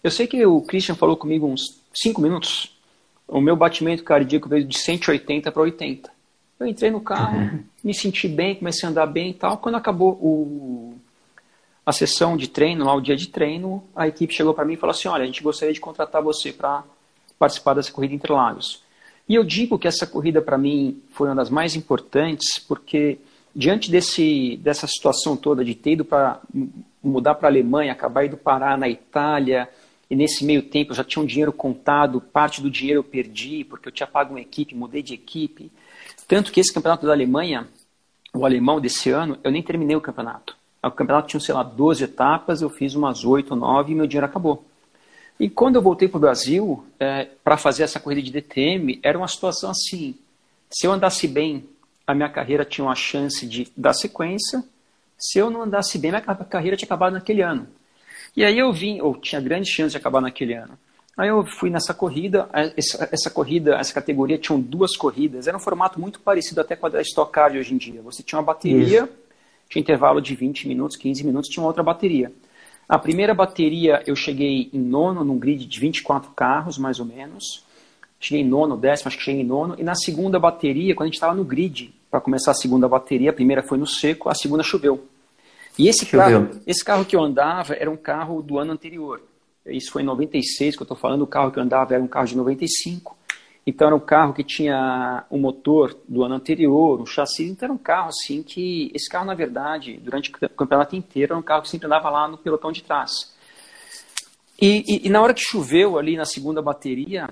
Eu 0.03 0.09
sei 0.09 0.25
que 0.25 0.43
o 0.45 0.61
Christian 0.61 0.95
falou 0.95 1.17
comigo 1.17 1.47
uns 1.47 1.79
5 1.93 2.21
minutos, 2.21 2.75
o 3.31 3.39
meu 3.39 3.55
batimento 3.55 4.03
cardíaco 4.03 4.49
veio 4.49 4.65
de 4.65 4.77
180 4.77 5.51
para 5.51 5.61
80. 5.61 6.11
Eu 6.59 6.67
entrei 6.67 6.91
no 6.91 6.99
carro, 6.99 7.39
uhum. 7.39 7.63
me 7.81 7.93
senti 7.93 8.27
bem, 8.27 8.55
comecei 8.55 8.85
a 8.85 8.91
andar 8.91 9.07
bem 9.07 9.31
e 9.31 9.33
tal. 9.33 9.57
Quando 9.57 9.75
acabou 9.75 10.11
o, 10.21 10.93
a 11.85 11.93
sessão 11.93 12.35
de 12.35 12.49
treino, 12.49 12.85
lá 12.85 12.93
o 12.93 13.01
dia 13.01 13.15
de 13.15 13.29
treino, 13.29 13.83
a 13.95 14.07
equipe 14.07 14.33
chegou 14.33 14.53
para 14.53 14.65
mim 14.65 14.73
e 14.73 14.77
falou 14.77 14.91
assim, 14.91 15.07
olha, 15.07 15.23
a 15.23 15.25
gente 15.25 15.41
gostaria 15.41 15.73
de 15.73 15.79
contratar 15.79 16.21
você 16.21 16.51
para 16.51 16.83
participar 17.39 17.73
dessa 17.73 17.91
corrida 17.91 18.13
entre 18.13 18.31
lagos. 18.31 18.83
E 19.27 19.33
eu 19.33 19.45
digo 19.45 19.79
que 19.79 19.87
essa 19.87 20.05
corrida 20.05 20.41
para 20.41 20.57
mim 20.57 21.01
foi 21.11 21.29
uma 21.29 21.35
das 21.35 21.49
mais 21.49 21.73
importantes, 21.73 22.59
porque 22.59 23.17
diante 23.55 23.89
desse, 23.89 24.57
dessa 24.57 24.85
situação 24.87 25.37
toda 25.37 25.63
de 25.63 25.73
ter 25.73 25.93
ido 25.93 26.03
para 26.03 26.41
mudar 27.01 27.35
para 27.35 27.47
a 27.47 27.51
Alemanha, 27.51 27.93
acabar 27.93 28.25
indo 28.25 28.35
parar 28.35 28.77
na 28.77 28.89
Itália, 28.89 29.69
e 30.11 30.15
nesse 30.15 30.43
meio 30.43 30.61
tempo 30.61 30.91
eu 30.91 30.95
já 30.97 31.05
tinha 31.05 31.23
um 31.23 31.25
dinheiro 31.25 31.53
contado, 31.53 32.19
parte 32.19 32.61
do 32.61 32.69
dinheiro 32.69 32.99
eu 32.99 33.03
perdi, 33.03 33.63
porque 33.63 33.87
eu 33.87 33.93
tinha 33.93 34.05
pago 34.05 34.33
uma 34.33 34.41
equipe, 34.41 34.75
mudei 34.75 35.01
de 35.01 35.13
equipe. 35.13 35.71
Tanto 36.27 36.51
que 36.51 36.59
esse 36.59 36.73
campeonato 36.73 37.05
da 37.05 37.13
Alemanha, 37.13 37.65
o 38.33 38.45
alemão 38.45 38.81
desse 38.81 39.09
ano, 39.09 39.39
eu 39.41 39.49
nem 39.49 39.63
terminei 39.63 39.95
o 39.95 40.01
campeonato. 40.01 40.57
O 40.83 40.91
campeonato 40.91 41.29
tinha, 41.29 41.39
sei 41.39 41.55
lá, 41.55 41.63
12 41.63 42.03
etapas, 42.03 42.61
eu 42.61 42.69
fiz 42.69 42.93
umas 42.93 43.23
8, 43.23 43.55
9 43.55 43.93
e 43.93 43.95
meu 43.95 44.05
dinheiro 44.05 44.25
acabou. 44.25 44.65
E 45.39 45.49
quando 45.49 45.77
eu 45.77 45.81
voltei 45.81 46.09
para 46.09 46.17
o 46.17 46.19
Brasil, 46.21 46.85
é, 46.99 47.29
para 47.41 47.55
fazer 47.55 47.83
essa 47.83 47.97
corrida 47.97 48.21
de 48.21 48.31
DTM, 48.31 48.99
era 49.01 49.17
uma 49.17 49.29
situação 49.29 49.71
assim: 49.71 50.13
se 50.69 50.85
eu 50.85 50.91
andasse 50.91 51.25
bem, 51.25 51.63
a 52.05 52.13
minha 52.13 52.27
carreira 52.27 52.65
tinha 52.65 52.83
uma 52.83 52.95
chance 52.95 53.47
de 53.47 53.71
dar 53.77 53.93
sequência, 53.93 54.61
se 55.17 55.39
eu 55.39 55.49
não 55.49 55.61
andasse 55.61 55.97
bem, 55.97 56.11
minha 56.11 56.21
carreira 56.21 56.75
tinha 56.75 56.85
acabado 56.85 57.13
naquele 57.13 57.41
ano. 57.41 57.65
E 58.35 58.45
aí 58.45 58.57
eu 58.57 58.71
vim, 58.71 59.01
ou 59.01 59.15
tinha 59.15 59.41
grande 59.41 59.69
chance 59.69 59.91
de 59.91 59.97
acabar 59.97 60.21
naquele 60.21 60.53
ano. 60.53 60.77
Aí 61.17 61.27
eu 61.27 61.45
fui 61.45 61.69
nessa 61.69 61.93
corrida, 61.93 62.49
essa, 62.53 63.09
essa, 63.11 63.29
corrida, 63.29 63.75
essa 63.75 63.93
categoria 63.93 64.37
tinham 64.37 64.59
duas 64.59 64.95
corridas, 64.95 65.47
era 65.47 65.57
um 65.57 65.59
formato 65.59 65.99
muito 65.99 66.19
parecido 66.21 66.61
até 66.61 66.75
com 66.75 66.85
a 66.85 66.89
da 66.89 67.01
Stock 67.01 67.31
Car 67.31 67.51
de 67.51 67.57
hoje 67.57 67.73
em 67.73 67.77
dia. 67.77 68.01
Você 68.01 68.23
tinha 68.23 68.39
uma 68.39 68.45
bateria, 68.45 69.03
Isso. 69.03 69.09
tinha 69.69 69.81
intervalo 69.81 70.21
de 70.21 70.33
20 70.33 70.67
minutos, 70.67 70.95
15 70.97 71.23
minutos, 71.25 71.49
tinha 71.49 71.61
uma 71.61 71.67
outra 71.67 71.83
bateria. 71.83 72.31
A 72.87 72.97
primeira 72.97 73.33
bateria 73.33 74.01
eu 74.07 74.15
cheguei 74.15 74.69
em 74.73 74.79
nono, 74.79 75.23
num 75.23 75.37
grid 75.37 75.65
de 75.65 75.79
24 75.79 76.31
carros, 76.31 76.77
mais 76.77 76.99
ou 76.99 77.05
menos. 77.05 77.65
Cheguei 78.19 78.43
em 78.43 78.47
nono, 78.47 78.77
décimo, 78.77 79.07
acho 79.07 79.17
que 79.17 79.23
cheguei 79.23 79.41
em 79.41 79.45
nono. 79.45 79.75
E 79.77 79.83
na 79.83 79.95
segunda 79.95 80.39
bateria, 80.39 80.95
quando 80.95 81.05
a 81.05 81.07
gente 81.07 81.15
estava 81.15 81.33
no 81.33 81.43
grid, 81.43 81.93
para 82.09 82.21
começar 82.21 82.51
a 82.51 82.53
segunda 82.55 82.87
bateria, 82.87 83.31
a 83.31 83.33
primeira 83.33 83.63
foi 83.63 83.77
no 83.77 83.87
seco, 83.87 84.29
a 84.29 84.35
segunda 84.35 84.63
choveu. 84.63 85.07
E 85.77 85.87
esse 85.87 86.05
carro, 86.05 86.49
esse 86.67 86.83
carro 86.83 87.05
que 87.05 87.15
eu 87.15 87.23
andava 87.23 87.73
era 87.73 87.89
um 87.89 87.97
carro 87.97 88.41
do 88.41 88.59
ano 88.59 88.73
anterior. 88.73 89.21
Isso 89.65 89.91
foi 89.91 90.01
em 90.01 90.05
96 90.05 90.75
que 90.75 90.81
eu 90.81 90.85
estou 90.85 90.97
falando, 90.97 91.21
o 91.21 91.27
carro 91.27 91.51
que 91.51 91.59
eu 91.59 91.63
andava 91.63 91.93
era 91.93 92.03
um 92.03 92.07
carro 92.07 92.27
de 92.27 92.35
95. 92.35 93.17
Então 93.65 93.87
era 93.87 93.95
um 93.95 93.99
carro 93.99 94.33
que 94.33 94.43
tinha 94.43 95.23
um 95.29 95.37
motor 95.37 95.95
do 96.07 96.23
ano 96.23 96.35
anterior, 96.35 96.99
um 96.99 97.05
chassi, 97.05 97.43
então 97.43 97.67
era 97.67 97.73
um 97.73 97.77
carro 97.77 98.09
assim 98.09 98.41
que, 98.41 98.91
esse 98.93 99.07
carro 99.07 99.25
na 99.25 99.35
verdade, 99.35 99.99
durante 100.01 100.31
o 100.31 100.49
campeonato 100.49 100.95
inteiro, 100.95 101.33
era 101.33 101.39
um 101.39 101.43
carro 101.43 101.61
que 101.61 101.69
sempre 101.69 101.85
andava 101.85 102.09
lá 102.09 102.27
no 102.27 102.39
pelotão 102.39 102.71
de 102.71 102.83
trás. 102.83 103.11
E, 104.59 104.83
e, 104.87 105.07
e 105.07 105.09
na 105.09 105.21
hora 105.21 105.33
que 105.33 105.41
choveu 105.41 105.97
ali 105.97 106.17
na 106.17 106.25
segunda 106.25 106.61
bateria, 106.61 107.29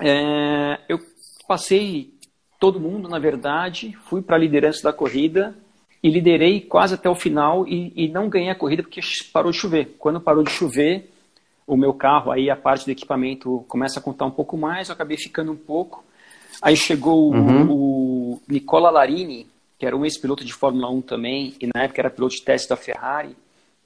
é, 0.00 0.80
eu 0.88 0.98
passei 1.46 2.14
todo 2.58 2.80
mundo, 2.80 3.08
na 3.08 3.18
verdade, 3.18 3.96
fui 4.08 4.22
para 4.22 4.36
a 4.36 4.38
liderança 4.38 4.82
da 4.82 4.92
corrida 4.92 5.54
e 6.02 6.10
liderei 6.10 6.60
quase 6.60 6.94
até 6.94 7.08
o 7.08 7.14
final 7.14 7.66
e, 7.66 7.92
e 7.94 8.08
não 8.08 8.28
ganhei 8.28 8.50
a 8.50 8.54
corrida 8.54 8.82
porque 8.82 9.00
parou 9.32 9.52
de 9.52 9.58
chover. 9.58 9.94
Quando 9.98 10.20
parou 10.20 10.42
de 10.42 10.50
chover, 10.50 11.12
o 11.66 11.76
meu 11.76 11.94
carro, 11.94 12.30
aí 12.30 12.50
a 12.50 12.56
parte 12.56 12.84
do 12.84 12.90
equipamento 12.90 13.64
começa 13.68 13.98
a 13.98 14.02
contar 14.02 14.26
um 14.26 14.30
pouco 14.30 14.56
mais, 14.56 14.88
eu 14.88 14.94
acabei 14.94 15.16
ficando 15.16 15.52
um 15.52 15.56
pouco. 15.56 16.04
Aí 16.60 16.76
chegou 16.76 17.32
uhum. 17.32 17.70
o, 17.70 18.32
o 18.34 18.42
Nicola 18.48 18.90
Larini, 18.90 19.46
que 19.78 19.86
era 19.86 19.96
um 19.96 20.04
ex-piloto 20.04 20.44
de 20.44 20.52
Fórmula 20.52 20.90
1 20.90 21.02
também, 21.02 21.54
e 21.60 21.66
na 21.66 21.84
época 21.84 22.00
era 22.00 22.10
piloto 22.10 22.34
de 22.34 22.42
teste 22.42 22.68
da 22.68 22.76
Ferrari. 22.76 23.36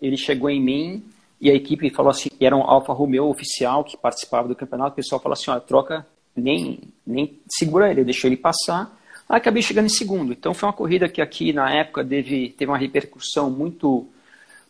Ele 0.01 0.17
chegou 0.17 0.51
em 0.51 0.61
mim 0.61 1.05
e 1.41 1.51
a 1.51 1.55
equipe 1.55 1.91
falou 1.91 2.11
assim, 2.11 2.31
era 2.41 2.57
um 2.57 2.63
Alfa 2.63 2.93
Romeo 2.93 3.29
oficial 3.29 3.85
que 3.85 3.97
participava 3.97 4.49
do 4.49 4.57
campeonato, 4.57 4.93
o 4.93 4.97
pessoal 4.97 5.21
falou 5.21 5.35
assim, 5.35 5.51
olha, 5.51 5.61
troca, 5.61 6.07
nem, 6.35 6.81
nem 7.07 7.39
segura 7.49 7.91
ele, 7.91 8.05
deixou 8.05 8.29
ele 8.29 8.37
passar. 8.37 8.95
Aí 9.29 9.39
acabei 9.39 9.63
chegando 9.63 9.87
em 9.87 9.91
segundo. 9.91 10.33
Então 10.33 10.55
foi 10.55 10.69
uma 10.69 10.73
corrida 10.73 11.09
que 11.09 11.21
aqui 11.21 11.53
na 11.53 11.71
época 11.71 12.05
teve, 12.05 12.51
teve 12.51 12.71
uma 12.71 12.79
repercussão 12.79 13.51
muito, 13.51 14.07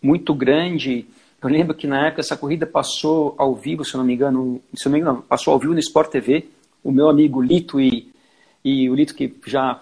muito 0.03 0.35
grande. 0.35 1.07
Eu 1.43 1.51
lembro 1.51 1.75
que 1.75 1.87
na 1.87 2.07
época 2.07 2.21
essa 2.21 2.37
corrida 2.37 2.67
passou 2.67 3.35
ao 3.37 3.55
vivo, 3.55 3.85
se 3.85 3.95
eu 3.95 3.99
não 3.99 4.05
me 4.05 4.15
engano, 4.15 4.61
se 4.75 4.87
eu 4.87 4.91
não 4.91 4.97
me 4.97 5.03
engano, 5.03 5.23
passou 5.23 5.53
ao 5.53 5.59
vivo 5.59 5.75
no 5.75 5.81
Sport 5.81 6.11
TV. 6.11 6.49
O 6.83 6.91
meu 6.91 7.09
amigo 7.09 7.43
Lito 7.43 7.81
e, 7.81 8.11
e 8.65 8.89
o 8.89 8.95
Lito 8.95 9.15
que 9.15 9.35
já 9.47 9.81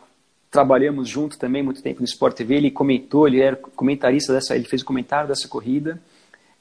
trabalhamos 0.50 1.08
junto 1.08 1.38
também 1.38 1.62
muito 1.62 1.82
tempo 1.82 2.00
no 2.00 2.04
Sport 2.04 2.36
TV, 2.36 2.54
ele 2.54 2.70
comentou, 2.70 3.26
ele 3.26 3.40
era 3.40 3.56
comentarista 3.56 4.32
dessa, 4.32 4.54
ele 4.54 4.66
fez 4.66 4.82
o 4.82 4.84
comentário 4.84 5.28
dessa 5.28 5.48
corrida. 5.48 6.00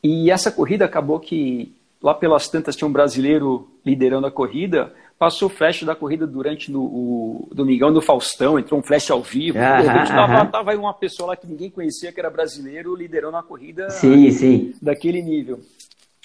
E 0.04 0.32
essa 0.32 0.52
corrida 0.52 0.84
acabou 0.84 1.20
que 1.20 1.72
lá 2.02 2.14
pelas 2.14 2.50
tantas 2.50 2.76
tinha 2.76 2.88
um 2.88 2.92
brasileiro 2.92 3.70
liderando 3.86 4.28
a 4.28 4.32
corrida, 4.32 4.94
passou 5.24 5.48
o 5.48 5.50
flash 5.50 5.84
da 5.84 5.96
corrida 5.96 6.28
durante 6.28 6.70
no, 6.70 6.82
o 6.84 7.50
Domingão 7.54 7.94
do 7.94 8.02
Faustão, 8.02 8.60
entrou 8.60 8.78
um 8.78 8.84
flash 8.84 9.10
ao 9.10 9.22
vivo. 9.22 9.58
Ah, 9.58 9.80
de 9.80 9.88
repente 9.88 10.10
tava, 10.10 10.46
tava 10.48 10.72
aí 10.72 10.78
uma 10.78 10.94
pessoa 10.94 11.28
lá 11.28 11.38
que 11.38 11.48
ninguém 11.48 11.70
conhecia, 11.70 12.12
que 12.12 12.20
era 12.20 12.30
brasileiro, 12.30 12.94
liderando 12.94 13.38
a 13.38 13.42
corrida 13.42 13.90
sim, 13.90 14.30
sim. 14.32 14.74
daquele 14.82 15.22
nível. 15.22 15.62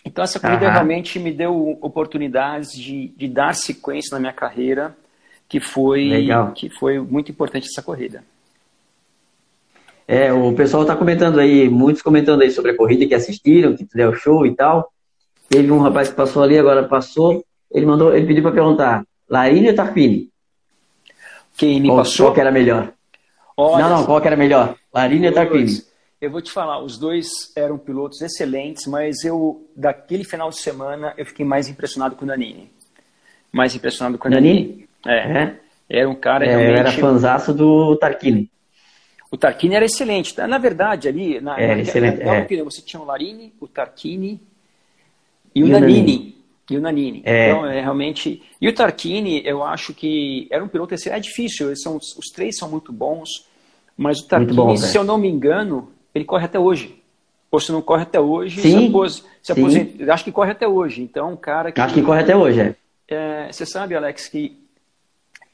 Então 0.04 0.24
essa 0.24 0.40
corrida 0.40 0.68
realmente 0.68 1.16
me 1.20 1.30
deu 1.32 1.78
oportunidades 1.80 2.72
de, 2.72 3.06
de 3.16 3.28
dar 3.28 3.54
sequência 3.54 4.16
na 4.16 4.18
minha 4.18 4.32
carreira, 4.32 4.96
que 5.48 5.60
foi, 5.60 6.08
Legal. 6.08 6.50
que 6.50 6.68
foi 6.68 6.98
muito 6.98 7.30
importante 7.30 7.68
essa 7.70 7.80
corrida. 7.80 8.24
É, 10.08 10.32
o 10.32 10.52
pessoal 10.54 10.82
está 10.82 10.96
comentando 10.96 11.38
aí, 11.38 11.68
muitos 11.68 12.02
comentando 12.02 12.42
aí 12.42 12.50
sobre 12.50 12.72
a 12.72 12.76
corrida 12.76 13.06
que 13.06 13.14
assistiram, 13.14 13.76
que 13.76 13.86
fizeram 13.86 14.12
show 14.14 14.44
e 14.44 14.56
tal. 14.56 14.90
Teve 15.48 15.70
um 15.70 15.78
rapaz 15.78 16.08
que 16.08 16.16
passou 16.16 16.42
ali, 16.42 16.58
agora 16.58 16.82
passou. 16.82 17.44
Ele 17.70 17.86
mandou, 17.86 18.14
ele 18.14 18.26
pediu 18.26 18.42
para 18.42 18.52
perguntar, 18.52 19.04
Larini 19.28 19.68
ou 19.68 19.74
Tarquini? 19.74 20.30
Quem 21.56 21.80
me 21.80 21.88
qual, 21.88 21.98
passou? 21.98 22.26
Qual 22.26 22.34
que 22.34 22.40
era 22.40 22.50
melhor? 22.50 22.92
Olha, 23.56 23.88
não, 23.88 23.96
não, 23.98 24.06
qual 24.06 24.20
que 24.20 24.26
era 24.26 24.36
melhor? 24.36 24.76
Larini 24.92 25.26
ou 25.28 25.32
Tarquini? 25.34 25.82
Eu 26.20 26.30
vou 26.30 26.40
te 26.40 26.50
falar, 26.50 26.82
os 26.82 26.98
dois 26.98 27.28
eram 27.54 27.78
pilotos 27.78 28.20
excelentes, 28.22 28.86
mas 28.86 29.24
eu, 29.24 29.68
daquele 29.76 30.24
final 30.24 30.50
de 30.50 30.56
semana, 30.56 31.14
eu 31.16 31.24
fiquei 31.24 31.46
mais 31.46 31.68
impressionado 31.68 32.16
com 32.16 32.24
o 32.24 32.28
Danini. 32.28 32.70
Mais 33.52 33.74
impressionado 33.74 34.18
com 34.18 34.28
o 34.28 34.30
Danini? 34.30 34.88
É. 35.06 35.42
é. 35.42 35.56
Era 35.88 36.08
um 36.08 36.14
cara 36.14 36.44
é, 36.44 36.48
realmente... 36.48 36.70
Eu 36.72 36.76
era 36.76 36.92
fanzaço 36.92 37.54
do 37.54 37.96
Tarquini. 37.96 38.50
O 39.30 39.36
Tarquini 39.36 39.74
era 39.74 39.84
excelente. 39.84 40.36
Na 40.38 40.58
verdade, 40.58 41.06
ali, 41.06 41.40
na, 41.40 41.58
é, 41.58 41.74
na, 41.74 41.80
excelente, 41.82 42.24
na, 42.24 42.34
é. 42.34 42.64
você 42.64 42.82
tinha 42.82 43.00
o 43.00 43.04
Larini, 43.04 43.52
o 43.60 43.68
Tarquini 43.68 44.40
e 45.54 45.62
o, 45.62 45.66
e 45.66 45.70
Nanini. 45.70 46.37
E 46.70 46.76
o 46.76 46.80
Nanini. 46.80 47.22
É. 47.24 47.50
Então, 47.50 47.66
é 47.66 47.80
realmente. 47.80 48.42
E 48.60 48.68
o 48.68 48.74
Tarquini, 48.74 49.42
eu 49.44 49.62
acho 49.62 49.94
que 49.94 50.46
era 50.50 50.62
um 50.62 50.68
piloto 50.68 50.94
excelente. 50.94 51.18
É 51.18 51.20
difícil, 51.20 51.74
são, 51.76 51.96
os 51.96 52.30
três 52.34 52.56
são 52.58 52.68
muito 52.68 52.92
bons, 52.92 53.46
mas 53.96 54.20
o 54.20 54.26
Tarquini, 54.26 54.56
bom, 54.56 54.76
se 54.76 54.96
eu 54.96 55.04
não 55.04 55.16
me 55.16 55.28
engano, 55.28 55.90
ele 56.14 56.24
corre 56.24 56.44
até 56.44 56.58
hoje. 56.58 56.96
Ou 57.50 57.58
se 57.58 57.72
não 57.72 57.80
corre 57.80 58.02
até 58.02 58.20
hoje, 58.20 58.60
sim, 58.60 58.70
se, 58.70 58.86
apos, 58.86 59.24
se 59.42 59.52
aposenta. 59.52 60.12
Acho 60.12 60.24
que 60.24 60.32
corre 60.32 60.50
até 60.50 60.68
hoje. 60.68 61.00
Então, 61.00 61.32
um 61.32 61.36
cara 61.36 61.72
que. 61.72 61.80
Acho 61.80 61.94
que 61.94 62.02
corre 62.02 62.20
até 62.20 62.36
hoje, 62.36 62.60
é. 62.60 62.74
é 63.08 63.52
você 63.52 63.64
sabe, 63.64 63.94
Alex, 63.94 64.28
que 64.28 64.68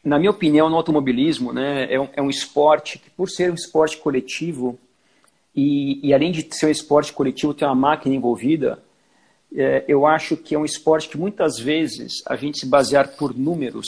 na 0.05 0.19
minha 0.19 0.31
opinião, 0.31 0.69
no 0.69 0.77
automobilismo, 0.77 1.53
né, 1.53 1.87
é 1.91 1.99
um, 1.99 2.09
é 2.12 2.21
um 2.21 2.29
esporte 2.29 2.99
que, 2.99 3.09
por 3.11 3.29
ser 3.31 3.51
um 3.51 3.55
esporte 3.55 3.97
coletivo, 3.97 4.79
e, 5.57 6.07
e, 6.07 6.12
além 6.12 6.31
de 6.31 6.47
ser 6.55 6.67
um 6.67 6.71
esporte 6.71 7.12
coletivo, 7.12 7.55
ter 7.55 7.65
uma 7.65 7.75
máquina 7.75 8.15
envolvida, 8.15 8.83
eu 9.86 10.07
acho 10.07 10.36
que 10.36 10.55
é 10.55 10.59
um 10.59 10.64
esporte 10.64 11.09
que 11.09 11.16
muitas 11.16 11.59
vezes 11.59 12.22
a 12.26 12.34
gente 12.34 12.59
se 12.59 12.66
basear 12.66 13.16
por 13.16 13.36
números, 13.36 13.86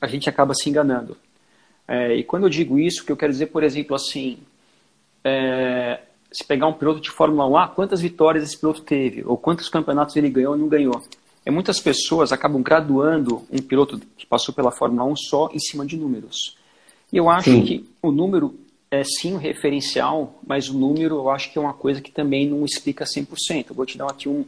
a 0.00 0.06
gente 0.06 0.28
acaba 0.28 0.54
se 0.54 0.70
enganando. 0.70 1.16
É, 1.88 2.14
e 2.14 2.22
quando 2.22 2.44
eu 2.44 2.50
digo 2.50 2.78
isso, 2.78 3.04
que 3.04 3.10
eu 3.10 3.16
quero 3.16 3.32
dizer, 3.32 3.46
por 3.46 3.62
exemplo, 3.64 3.96
assim, 3.96 4.38
é, 5.24 6.00
se 6.30 6.44
pegar 6.44 6.66
um 6.66 6.72
piloto 6.72 7.00
de 7.00 7.10
Fórmula 7.10 7.48
1, 7.48 7.56
ah, 7.56 7.68
quantas 7.68 8.00
vitórias 8.00 8.44
esse 8.44 8.58
piloto 8.58 8.82
teve, 8.82 9.24
ou 9.26 9.36
quantos 9.36 9.68
campeonatos 9.68 10.14
ele 10.14 10.28
ganhou 10.28 10.52
ou 10.52 10.58
não 10.58 10.68
ganhou. 10.68 11.02
É, 11.44 11.50
muitas 11.50 11.80
pessoas 11.80 12.30
acabam 12.30 12.62
graduando 12.62 13.42
um 13.50 13.62
piloto 13.62 13.98
que 14.16 14.26
passou 14.26 14.54
pela 14.54 14.70
Fórmula 14.70 15.04
1 15.04 15.16
só 15.16 15.50
em 15.52 15.58
cima 15.58 15.86
de 15.86 15.96
números. 15.96 16.56
E 17.10 17.16
eu 17.16 17.30
acho 17.30 17.50
sim. 17.50 17.64
que 17.64 17.88
o 18.02 18.12
número 18.12 18.54
é 18.90 19.02
sim 19.02 19.34
um 19.34 19.38
referencial, 19.38 20.38
mas 20.46 20.68
o 20.68 20.78
número 20.78 21.16
eu 21.16 21.30
acho 21.30 21.50
que 21.50 21.58
é 21.58 21.60
uma 21.60 21.72
coisa 21.72 22.02
que 22.02 22.12
também 22.12 22.46
não 22.46 22.66
explica 22.66 23.06
100%. 23.06 23.66
Eu 23.70 23.74
vou 23.74 23.86
te 23.86 23.96
dar 23.96 24.10
aqui 24.10 24.28
um, 24.28 24.44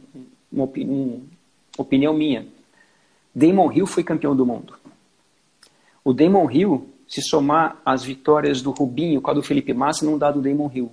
uma, 0.51 0.65
uma 0.65 1.19
opinião 1.77 2.13
minha. 2.13 2.45
Damon 3.33 3.71
Hill 3.71 3.87
foi 3.87 4.03
campeão 4.03 4.35
do 4.35 4.45
mundo. 4.45 4.73
O 6.03 6.13
Damon 6.13 6.49
Hill, 6.49 6.89
se 7.07 7.21
somar 7.21 7.79
as 7.85 8.03
vitórias 8.03 8.61
do 8.61 8.71
Rubinho 8.71 9.21
com 9.21 9.31
a 9.31 9.33
do 9.33 9.43
Felipe 9.43 9.73
Massa, 9.73 10.05
não 10.05 10.17
dá 10.17 10.31
do 10.31 10.41
Damon 10.41 10.69
Hill. 10.73 10.91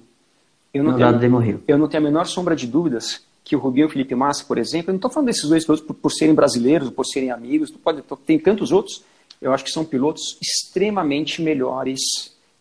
Eu 0.72 0.84
não, 0.84 0.92
não 0.92 0.98
tenho, 0.98 1.10
dá 1.10 1.16
do 1.16 1.20
Damon 1.20 1.42
Hill. 1.42 1.62
Eu 1.66 1.78
não 1.78 1.88
tenho 1.88 2.02
a 2.02 2.06
menor 2.06 2.26
sombra 2.26 2.54
de 2.54 2.66
dúvidas 2.66 3.26
que 3.42 3.56
o 3.56 3.58
Rubinho 3.58 3.84
e 3.84 3.86
o 3.86 3.90
Felipe 3.90 4.14
Massa, 4.14 4.44
por 4.44 4.58
exemplo, 4.58 4.90
eu 4.90 4.92
não 4.92 4.98
estou 4.98 5.10
falando 5.10 5.28
desses 5.28 5.48
dois 5.48 5.64
pilotos 5.64 5.84
por, 5.86 5.94
por, 5.94 6.10
serem 6.10 6.34
brasileiros, 6.34 6.90
por 6.90 7.06
serem 7.06 7.30
amigos, 7.30 7.70
pode, 7.70 8.02
tem 8.26 8.38
tantos 8.38 8.70
outros, 8.70 9.02
eu 9.40 9.54
acho 9.54 9.64
que 9.64 9.70
são 9.70 9.86
pilotos 9.86 10.38
extremamente 10.42 11.40
melhores 11.40 11.98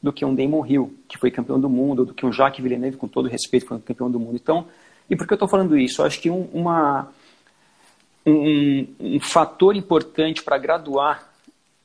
do 0.02 0.14
que 0.14 0.24
um 0.24 0.34
Damon 0.34 0.66
Hill, 0.66 0.94
que 1.10 1.18
foi 1.18 1.30
campeão 1.30 1.60
do 1.60 1.68
mundo, 1.68 2.00
ou 2.00 2.06
do 2.06 2.14
que 2.14 2.26
um 2.26 2.32
Jacques 2.32 2.64
Villeneuve, 2.64 2.96
com 2.96 3.08
todo 3.08 3.28
respeito, 3.28 3.66
foi 3.66 3.80
campeão 3.80 4.10
do 4.10 4.18
mundo. 4.18 4.36
Então, 4.36 4.68
e 5.10 5.16
por 5.16 5.26
que 5.26 5.34
eu 5.34 5.36
estou 5.36 5.48
falando 5.48 5.78
isso? 5.78 6.02
Eu 6.02 6.06
acho 6.06 6.20
que 6.20 6.30
um, 6.30 6.48
uma, 6.54 7.10
um, 8.26 8.88
um 9.00 9.20
fator 9.20 9.76
importante 9.76 10.44
para 10.44 10.58
graduar 10.58 11.32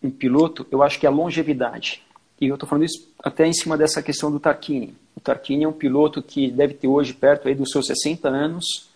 um 0.03 0.11
piloto, 0.11 0.67
eu 0.71 0.83
acho 0.83 0.99
que 0.99 1.07
é 1.07 1.09
a 1.09 1.13
longevidade. 1.13 2.03
E 2.41 2.49
eu 2.49 2.55
estou 2.55 2.69
falando 2.69 2.85
isso 2.85 3.09
até 3.23 3.47
em 3.47 3.53
cima 3.53 3.77
dessa 3.77 4.03
questão 4.03 4.31
do 4.31 4.41
Tarquini. 4.41 4.95
O 5.17 5.21
Tarquini 5.21 5.65
é 5.65 5.69
um 5.69 5.73
piloto 5.73 6.21
que 6.21 6.51
deve 6.51 6.75
ter 6.75 6.89
hoje 6.89 7.15
perto 7.15 7.47
aí 7.47 7.55
dos 7.55 7.71
seus 7.71 7.87
60 7.87 8.29
anos, 8.29 8.91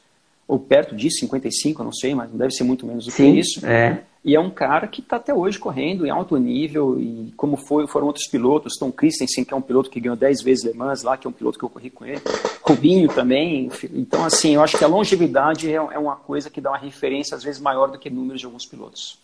ou 0.48 0.58
perto 0.58 0.94
de 0.94 1.10
55, 1.10 1.80
eu 1.80 1.84
não 1.84 1.92
sei, 1.92 2.14
mas 2.14 2.30
não 2.30 2.38
deve 2.38 2.52
ser 2.52 2.64
muito 2.64 2.86
menos 2.86 3.04
do 3.04 3.10
Sim, 3.10 3.32
que 3.32 3.40
isso. 3.40 3.66
É. 3.66 4.02
E 4.24 4.34
é 4.34 4.40
um 4.40 4.50
cara 4.50 4.88
que 4.88 5.00
está 5.00 5.16
até 5.16 5.32
hoje 5.32 5.58
correndo 5.58 6.04
em 6.04 6.10
alto 6.10 6.36
nível, 6.36 6.98
e 7.00 7.32
como 7.36 7.56
foi, 7.56 7.86
foram 7.86 8.08
outros 8.08 8.26
pilotos, 8.28 8.74
Tom 8.78 8.90
Christensen, 8.90 9.44
que 9.44 9.54
é 9.54 9.56
um 9.56 9.62
piloto 9.62 9.90
que 9.90 10.00
ganhou 10.00 10.16
10 10.16 10.42
vezes 10.42 10.64
Le 10.64 10.74
Mans 10.74 11.02
lá, 11.02 11.16
que 11.16 11.26
é 11.26 11.30
um 11.30 11.32
piloto 11.32 11.58
que 11.58 11.64
eu 11.64 11.68
corri 11.68 11.90
com 11.90 12.04
ele, 12.04 12.20
Rubinho 12.66 13.08
também. 13.08 13.70
Então, 13.94 14.24
assim, 14.24 14.54
eu 14.54 14.62
acho 14.62 14.76
que 14.76 14.84
a 14.84 14.88
longevidade 14.88 15.70
é, 15.70 15.76
é 15.76 15.98
uma 15.98 16.16
coisa 16.16 16.50
que 16.50 16.60
dá 16.60 16.70
uma 16.70 16.78
referência, 16.78 17.36
às 17.36 17.44
vezes, 17.44 17.60
maior 17.60 17.88
do 17.88 17.98
que 17.98 18.10
números 18.10 18.40
de 18.40 18.46
alguns 18.46 18.66
pilotos. 18.66 19.18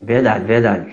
Verdade, 0.00 0.44
verdade. 0.44 0.92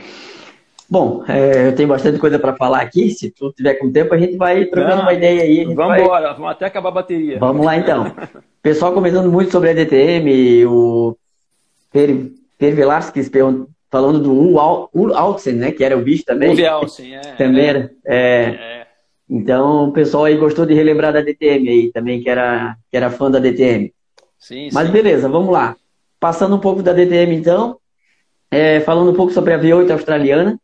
Bom, 0.90 1.24
é, 1.28 1.68
eu 1.68 1.76
tenho 1.76 1.90
bastante 1.90 2.20
coisa 2.20 2.38
para 2.38 2.56
falar 2.56 2.82
aqui. 2.82 3.10
Se 3.10 3.32
tu 3.32 3.52
tiver 3.52 3.74
com 3.76 3.92
tempo, 3.92 4.14
a 4.14 4.18
gente 4.18 4.38
vai 4.38 4.66
trocando 4.66 5.02
uma 5.02 5.14
ideia 5.14 5.42
aí. 5.42 5.66
Vamos 5.66 5.88
vai... 5.88 6.02
embora, 6.02 6.34
vamos 6.34 6.52
até 6.52 6.66
acabar 6.66 6.90
a 6.90 6.94
bateria. 6.94 7.40
Vamos 7.40 7.66
lá 7.66 7.76
então. 7.76 8.16
Pessoal 8.62 8.94
comentando 8.94 9.32
muito 9.32 9.52
sobre 9.52 9.72
a 9.72 9.74
DTM, 9.74 10.66
o 10.66 11.18
Per, 11.92 12.32
per 12.58 12.76
Velasquez 12.76 13.30
falando 13.90 14.20
do 14.20 14.60
Alcen, 14.60 15.56
né? 15.56 15.72
Que 15.72 15.84
era 15.84 15.98
o 15.98 16.02
bicho 16.02 16.24
também. 16.24 16.52
Uwe 16.52 16.66
Alcen, 16.66 17.16
é. 17.16 17.22
também 17.38 17.66
é. 17.66 17.68
era. 17.68 17.92
É. 18.06 18.16
é. 18.16 18.87
Então 19.30 19.90
o 19.90 19.92
pessoal 19.92 20.26
aí 20.26 20.38
gostou 20.38 20.66
de 20.66 20.74
relembrar 20.74 21.12
da 21.12 21.22
DTM 21.22 21.70
aí 21.70 21.92
também, 21.92 22.22
que 22.22 22.30
era, 22.30 22.78
que 22.90 22.96
era 22.96 23.10
fã 23.10 23.30
da 23.30 23.40
DTM. 23.40 23.94
Sim, 24.40 24.70
Mas 24.72 24.88
sim. 24.88 24.94
beleza, 24.94 25.28
vamos 25.28 25.52
lá. 25.52 25.76
Passando 26.20 26.56
um 26.56 26.60
pouco 26.60 26.82
da 26.82 26.94
DTM 26.94 27.36
então, 27.36 27.78
é, 28.50 28.80
falando 28.80 29.12
um 29.12 29.16
pouco 29.16 29.34
sobre 29.34 29.54
a 29.54 29.60
V8 29.60 29.92
australiana. 29.92 30.60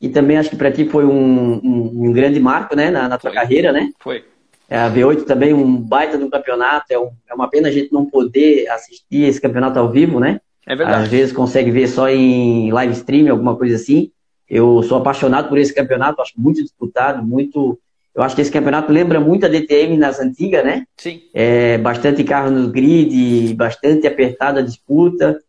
E 0.00 0.08
também 0.08 0.38
acho 0.38 0.48
que 0.48 0.56
para 0.56 0.72
ti 0.72 0.86
foi 0.86 1.04
um, 1.04 1.60
um, 1.62 2.06
um, 2.06 2.12
grande 2.12 2.40
marco 2.40 2.74
né, 2.74 2.90
na, 2.90 3.06
na 3.06 3.18
tua 3.18 3.30
foi. 3.30 3.38
carreira, 3.38 3.70
né? 3.70 3.90
Foi. 3.98 4.24
É, 4.68 4.78
a 4.78 4.90
V8 4.90 5.24
também 5.24 5.52
um 5.52 5.76
baita 5.76 6.16
do 6.16 6.30
campeonato. 6.30 6.86
É, 6.90 6.98
um, 6.98 7.10
é, 7.28 7.34
uma 7.34 7.48
pena 7.48 7.68
a 7.68 7.70
gente 7.70 7.92
não 7.92 8.06
poder 8.06 8.66
assistir 8.68 9.24
esse 9.24 9.40
campeonato 9.40 9.78
ao 9.78 9.90
vivo, 9.90 10.18
né? 10.18 10.40
É 10.66 10.74
verdade. 10.74 11.02
Às 11.02 11.08
vezes 11.08 11.32
consegue 11.32 11.70
ver 11.70 11.86
só 11.86 12.08
em 12.08 12.72
live 12.72 12.94
stream, 12.94 13.30
alguma 13.30 13.56
coisa 13.56 13.76
assim. 13.76 14.10
Eu 14.48 14.82
sou 14.82 14.98
apaixonado 14.98 15.48
por 15.48 15.58
esse 15.58 15.74
campeonato, 15.74 16.22
acho 16.22 16.32
muito 16.36 16.62
disputado, 16.62 17.22
muito. 17.24 17.78
Eu 18.20 18.24
acho 18.24 18.34
que 18.34 18.42
esse 18.42 18.52
campeonato 18.52 18.92
lembra 18.92 19.18
muito 19.18 19.46
a 19.46 19.48
DTM 19.48 19.96
nas 19.96 20.20
antigas, 20.20 20.62
né? 20.62 20.84
Sim. 20.98 21.22
É, 21.32 21.78
bastante 21.78 22.22
carro 22.22 22.50
no 22.50 22.68
grid, 22.68 23.54
bastante 23.54 24.06
apertada 24.06 24.60
a 24.60 24.62
disputa. 24.62 25.40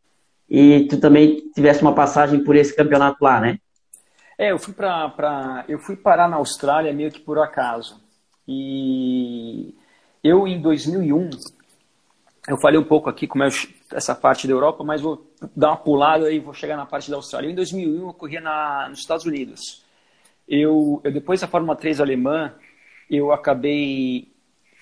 E 0.50 0.88
tu 0.90 0.98
também 0.98 1.52
tivesse 1.54 1.82
uma 1.82 1.94
passagem 1.94 2.42
por 2.46 2.56
esse 2.56 2.74
campeonato 2.74 3.22
lá, 3.22 3.42
né? 3.42 3.58
É, 4.38 4.54
eu 4.54 4.58
fui 4.58 4.74
para 4.74 5.10
pra, 5.10 5.66
eu 5.68 5.80
fui 5.80 5.98
parar 5.98 6.30
na 6.30 6.38
Austrália 6.38 6.94
meio 6.94 7.12
que 7.12 7.20
por 7.20 7.38
acaso. 7.40 8.00
E 8.48 9.76
eu 10.24 10.48
em 10.48 10.62
2001 10.62 11.30
eu 12.48 12.58
falei 12.58 12.80
um 12.80 12.86
pouco 12.86 13.10
aqui 13.10 13.28
como 13.28 13.44
é 13.44 13.50
essa 13.94 14.16
parte 14.16 14.48
da 14.48 14.54
Europa, 14.54 14.82
mas 14.82 15.02
vou 15.02 15.30
dar 15.54 15.72
uma 15.72 15.78
pulada 15.78 16.32
e 16.32 16.40
vou 16.40 16.54
chegar 16.54 16.78
na 16.78 16.86
parte 16.86 17.12
da 17.12 17.18
Austrália. 17.18 17.52
Em 17.52 17.56
2001 17.56 18.08
eu 18.08 18.14
corria 18.14 18.40
na, 18.40 18.88
nos 18.88 19.00
Estados 19.00 19.26
Unidos. 19.26 19.81
Eu, 20.52 21.00
eu 21.06 21.14
depois 21.14 21.40
da 21.40 21.48
Fórmula 21.48 21.78
3 21.78 22.02
alemã, 22.02 22.54
eu 23.10 23.32
acabei 23.32 24.28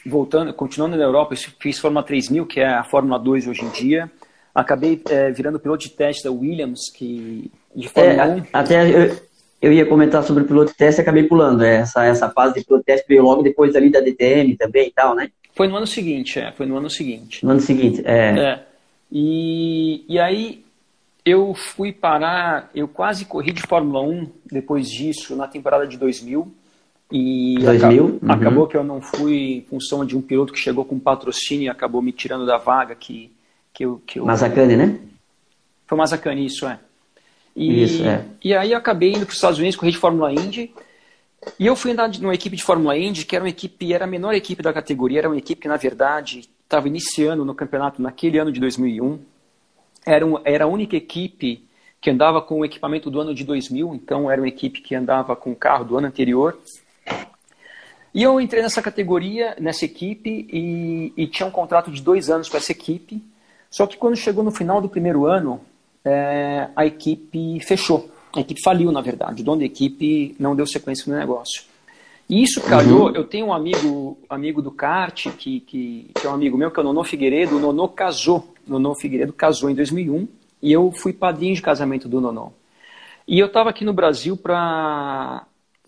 voltando, 0.03 0.51
continuando 0.51 0.97
na 0.97 1.03
Europa, 1.03 1.36
eu 1.36 1.51
fiz 1.59 1.78
Fórmula 1.78 2.03
3000, 2.03 2.47
que 2.47 2.59
é 2.59 2.67
a 2.67 2.84
Fórmula 2.84 3.20
2 3.20 3.47
hoje 3.47 3.63
em 3.63 3.70
dia. 3.70 4.11
Acabei 4.53 4.99
é, 5.07 5.30
virando 5.30 5.59
piloto 5.59 5.84
de 5.84 5.91
teste 5.91 6.24
da 6.24 6.32
Williams, 6.32 6.89
que 6.91 7.51
de 7.76 7.88
Fórmula 7.88 8.24
é, 8.24 8.36
1. 8.36 8.43
Até 8.51 8.89
eu, 8.89 9.15
eu 9.61 9.72
ia 9.72 9.86
comentar 9.86 10.24
sobre 10.24 10.41
o 10.41 10.47
piloto 10.47 10.72
de 10.72 10.78
teste 10.78 11.01
e 11.01 11.03
acabei 11.03 11.24
pulando. 11.26 11.63
É, 11.63 11.76
essa, 11.76 12.03
essa 12.03 12.32
fase 12.32 12.55
de 12.55 12.65
piloto 12.65 12.82
de 12.82 12.88
teste 12.88 13.07
veio 13.07 13.22
logo 13.22 13.43
depois 13.43 13.76
ali 13.76 13.91
da 13.91 14.01
DTM 14.01 14.57
também 14.57 14.88
e 14.88 14.91
tal, 14.91 15.13
né? 15.13 15.30
Foi 15.53 15.67
no 15.67 15.76
ano 15.76 15.86
seguinte, 15.86 16.39
é. 16.39 16.51
Foi 16.51 16.65
no 16.65 16.78
ano 16.78 16.89
seguinte. 16.89 17.45
No 17.45 17.51
ano 17.51 17.59
seguinte, 17.59 18.01
é. 18.05 18.39
é. 18.39 18.63
E, 19.11 20.03
e 20.09 20.17
aí 20.17 20.63
eu 21.30 21.53
fui 21.53 21.91
parar, 21.91 22.69
eu 22.73 22.88
quase 22.88 23.25
corri 23.25 23.51
de 23.51 23.61
Fórmula 23.61 24.01
1 24.01 24.30
depois 24.51 24.89
disso, 24.89 25.36
na 25.36 25.47
temporada 25.47 25.88
de 25.88 25.97
2000. 25.97 26.51
E 27.11 27.57
2000? 27.59 27.69
Acabou, 27.69 28.19
uhum. 28.21 28.32
acabou 28.32 28.67
que 28.67 28.77
eu 28.77 28.84
não 28.84 29.01
fui 29.01 29.57
em 29.57 29.61
função 29.61 30.05
de 30.05 30.15
um 30.15 30.21
piloto 30.21 30.53
que 30.53 30.59
chegou 30.59 30.86
com 30.86 30.99
patrocínio 30.99 31.65
e 31.65 31.69
acabou 31.69 32.01
me 32.01 32.11
tirando 32.11 32.45
da 32.45 32.57
vaga 32.57 32.95
que, 32.95 33.32
que 33.73 33.86
eu... 33.86 34.01
Que 34.05 34.19
eu... 34.19 34.25
Mazzacane, 34.25 34.75
né? 34.75 34.99
Foi 35.88 35.97
Mazzacane, 35.97 36.45
isso, 36.45 36.67
é. 36.67 36.80
E, 37.55 37.84
isso, 37.84 38.03
é. 38.03 38.23
E 38.43 38.53
aí 38.53 38.71
eu 38.71 38.77
acabei 38.77 39.09
indo 39.09 39.25
para 39.25 39.32
os 39.32 39.36
Estados 39.36 39.57
Unidos, 39.57 39.75
corri 39.75 39.91
de 39.91 39.97
Fórmula 39.97 40.32
Indy. 40.32 40.71
E 41.57 41.65
eu 41.65 41.75
fui 41.75 41.91
andar 41.91 42.09
numa 42.19 42.34
equipe 42.34 42.55
de 42.55 42.63
Fórmula 42.63 42.97
Indy, 42.97 43.25
que 43.25 43.36
era 43.36 43.43
uma 43.43 43.49
equipe, 43.49 43.93
era 43.93 44.05
a 44.05 44.07
menor 44.07 44.34
equipe 44.34 44.61
da 44.61 44.71
categoria, 44.71 45.19
era 45.19 45.30
uma 45.30 45.38
equipe 45.38 45.61
que, 45.61 45.67
na 45.67 45.77
verdade, 45.77 46.47
estava 46.63 46.88
iniciando 46.88 47.43
no 47.43 47.55
campeonato 47.55 48.01
naquele 48.01 48.38
ano 48.38 48.51
de 48.51 48.59
2001. 48.59 49.19
Era, 50.10 50.26
um, 50.26 50.39
era 50.43 50.66
a 50.66 50.68
única 50.68 50.95
equipe 50.95 51.64
que 52.01 52.10
andava 52.10 52.41
com 52.41 52.60
o 52.60 52.66
equipamento 52.66 53.12
do 53.12 53.20
ano 53.20 53.34
de 53.34 53.43
2000, 53.43 53.93
então 53.95 54.32
era 54.32 54.41
uma 54.41 54.47
equipe 54.47 54.82
que 54.82 54.95
andava 54.95 55.36
com 55.36 55.51
o 55.51 55.55
carro 55.55 55.84
do 55.84 55.97
ano 55.97 56.07
anterior. 56.07 56.57
E 58.14 58.24
eu 58.24 58.39
entrei 58.39 58.64
nessa 58.64 58.82
categoria, 58.82 59.55
nessa 59.60 59.86
equipe, 59.86 60.47
e, 60.51 61.14
e 61.16 61.28
tinha 61.28 61.45
um 61.45 61.51
contrato 61.51 61.91
de 61.91 62.01
dois 62.01 62.30
anos 62.30 62.49
com 62.49 62.57
essa 62.57 62.72
equipe. 62.72 63.22
Só 63.70 63.86
que 63.86 63.97
quando 63.97 64.16
chegou 64.16 64.43
no 64.43 64.51
final 64.51 64.82
do 64.82 64.89
primeiro 64.89 65.26
ano, 65.26 65.62
é, 66.03 66.70
a 66.76 66.86
equipe 66.86 67.60
fechou. 67.60 68.10
A 68.36 68.39
equipe 68.39 68.62
faliu, 68.64 68.91
na 68.91 69.01
verdade. 69.01 69.41
O 69.41 69.45
dono 69.45 69.60
da 69.60 69.66
equipe 69.66 70.36
não 70.39 70.55
deu 70.55 70.66
sequência 70.66 71.12
no 71.12 71.20
negócio. 71.20 71.64
E 72.30 72.43
isso 72.43 72.62
calhou, 72.62 73.07
uhum. 73.07 73.16
eu 73.16 73.24
tenho 73.24 73.47
um 73.47 73.53
amigo, 73.53 74.18
amigo 74.30 74.62
do 74.62 74.70
kart, 74.72 75.30
que, 75.32 75.60
que, 75.62 76.12
que, 76.14 76.28
é 76.28 76.30
um 76.30 76.34
amigo 76.34 76.57
meu, 76.57 76.70
que 76.70 76.80
é 76.80 76.82
o 76.82 76.86
Nonô 76.86 77.03
Figueiredo. 77.03 77.57
O 77.57 77.60
Nonô 77.60 77.88
casou, 77.88 78.53
Nonô 78.70 78.95
Figueiredo 78.95 79.34
casou 79.34 79.70
em 79.70 79.76
2001, 79.76 80.28
e 80.61 80.72
eu 80.72 80.91
fui 80.91 81.13
padrinho 81.13 81.55
de 81.55 81.61
casamento 81.61 82.07
do 82.07 82.22
Nonô. 82.22 82.51
E 83.28 83.39
eu 83.39 83.47
estava 83.47 83.70
aqui 83.70 83.86
no 83.86 83.93
Brasil 83.93 84.36
para 84.36 85.45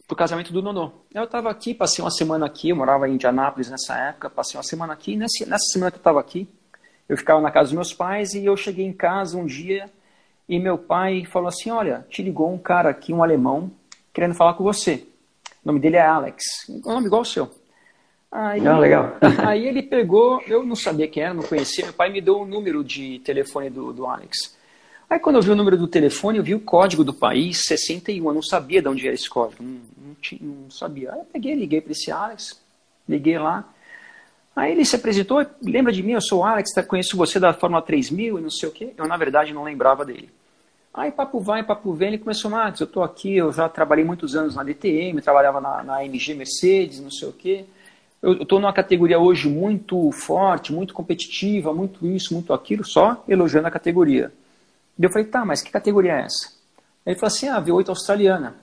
o 0.10 0.16
casamento 0.16 0.54
do 0.54 0.62
Nonô. 0.62 0.92
Eu 1.14 1.24
estava 1.24 1.50
aqui, 1.50 1.74
passei 1.74 2.04
uma 2.04 2.12
semana 2.12 2.46
aqui, 2.46 2.70
eu 2.70 2.76
morava 2.76 3.08
em 3.08 3.14
Indianápolis 3.14 3.70
nessa 3.70 3.98
época, 3.98 4.30
passei 4.30 4.58
uma 4.58 4.64
semana 4.64 4.94
aqui, 4.94 5.16
nessa, 5.16 5.46
nessa 5.46 5.66
semana 5.72 5.92
que 5.92 5.98
eu 5.98 6.02
estava 6.02 6.20
aqui, 6.20 6.48
eu 7.08 7.18
ficava 7.18 7.42
na 7.42 7.52
casa 7.52 7.70
dos 7.70 7.74
meus 7.74 7.94
pais, 7.94 8.34
e 8.34 8.46
eu 8.46 8.56
cheguei 8.56 8.86
em 8.86 8.94
casa 8.94 9.38
um 9.38 9.46
dia, 9.46 9.90
e 10.48 10.60
meu 10.60 10.78
pai 10.78 11.26
falou 11.26 11.48
assim, 11.48 11.72
olha, 11.72 12.06
te 12.10 12.22
ligou 12.22 12.54
um 12.54 12.58
cara 12.58 12.90
aqui, 12.90 13.14
um 13.14 13.24
alemão, 13.24 13.72
querendo 14.14 14.36
falar 14.36 14.54
com 14.54 14.64
você. 14.64 15.08
O 15.64 15.68
nome 15.68 15.80
dele 15.80 15.98
é 15.98 16.06
Alex. 16.06 16.44
Um 16.70 16.94
nome 16.94 17.08
igual 17.08 17.22
o 17.22 17.26
seu. 17.26 17.61
Aí, 18.32 18.66
ah, 18.66 18.80
legal. 18.80 19.18
aí 19.46 19.68
ele 19.68 19.84
pegou, 19.84 20.42
eu 20.48 20.64
não 20.66 20.76
sabia 20.76 21.08
quem 21.08 21.24
era, 21.24 21.34
não 21.34 21.44
conhecia, 21.44 21.86
meu 21.86 21.94
pai 21.94 22.10
me 22.10 22.22
deu 22.22 22.38
o 22.38 22.44
um 22.44 22.46
número 22.46 22.84
de 22.84 23.20
telefone 23.20 23.70
do, 23.70 23.92
do 23.92 24.06
Alex. 24.06 24.58
Aí 25.10 25.20
quando 25.20 25.36
eu 25.36 25.42
vi 25.42 25.52
o 25.52 25.56
número 25.56 25.78
do 25.78 25.88
telefone, 25.88 26.38
eu 26.38 26.44
vi 26.44 26.56
o 26.56 26.60
código 26.62 27.04
do 27.04 27.14
país, 27.14 27.64
61, 27.66 28.26
eu 28.26 28.34
não 28.34 28.42
sabia 28.42 28.82
de 28.82 28.88
onde 28.88 29.06
era 29.06 29.14
esse 29.14 29.30
código, 29.30 29.62
não, 29.62 29.82
não, 29.98 30.16
tinha, 30.16 30.40
não 30.42 30.72
sabia. 30.72 31.12
Aí 31.12 31.20
eu 31.20 31.26
peguei, 31.26 31.54
liguei 31.54 31.82
para 31.82 31.92
esse 31.92 32.10
Alex, 32.10 32.58
liguei 33.08 33.38
lá. 33.38 33.68
Aí 34.56 34.72
ele 34.72 34.86
se 34.86 34.96
apresentou, 34.96 35.46
lembra 35.62 35.92
de 35.92 36.02
mim, 36.02 36.14
eu 36.14 36.22
sou 36.22 36.40
o 36.40 36.44
Alex, 36.46 36.74
tá, 36.74 36.82
conheço 36.82 37.18
você 37.18 37.38
da 37.38 37.52
Fórmula 37.52 37.82
3000 37.82 38.40
e 38.40 38.42
não 38.42 38.50
sei 38.50 38.70
o 38.70 38.72
quê. 38.72 38.94
Eu, 38.98 39.06
na 39.06 39.18
verdade, 39.18 39.54
não 39.54 39.64
lembrava 39.64 40.06
dele. 40.06 40.30
Aí 40.94 41.12
papo 41.12 41.40
vai, 41.40 41.64
papo 41.64 41.94
vem, 41.94 42.10
ele 42.10 42.18
começou, 42.18 42.52
Max, 42.52 42.80
eu 42.80 42.86
estou 42.86 43.02
aqui, 43.02 43.38
eu 43.38 43.52
já 43.52 43.68
trabalhei 43.70 44.04
muitos 44.04 44.36
anos 44.36 44.56
na 44.56 44.64
DTM, 44.64 45.22
trabalhava 45.22 45.62
na, 45.62 45.84
na 45.84 45.98
AMG 45.98 46.34
Mercedes, 46.34 47.00
não 47.00 47.12
sei 47.12 47.28
o 47.30 47.34
quê. 47.34 47.66
Eu 48.22 48.44
estou 48.44 48.60
numa 48.60 48.74
categoria 48.74 49.20
hoje 49.20 49.50
muito 49.50 50.12
forte, 50.12 50.72
muito 50.72 50.94
competitiva, 50.94 51.74
muito 51.74 52.06
isso, 52.06 52.34
muito 52.34 52.54
aquilo, 52.54 52.86
só 52.86 53.24
elogiando 53.28 53.68
a 53.68 53.72
categoria. 53.72 54.32
E 54.98 55.04
eu 55.04 55.12
falei, 55.12 55.28
tá, 55.28 55.44
mas 55.44 55.62
que 55.62 55.72
categoria 55.72 56.14
é 56.14 56.22
essa? 56.26 56.54
Ele 57.04 57.16
falou 57.16 57.34
assim, 57.34 57.48
ah, 57.48 57.60
V8 57.60 57.90
australiana. 57.90 58.56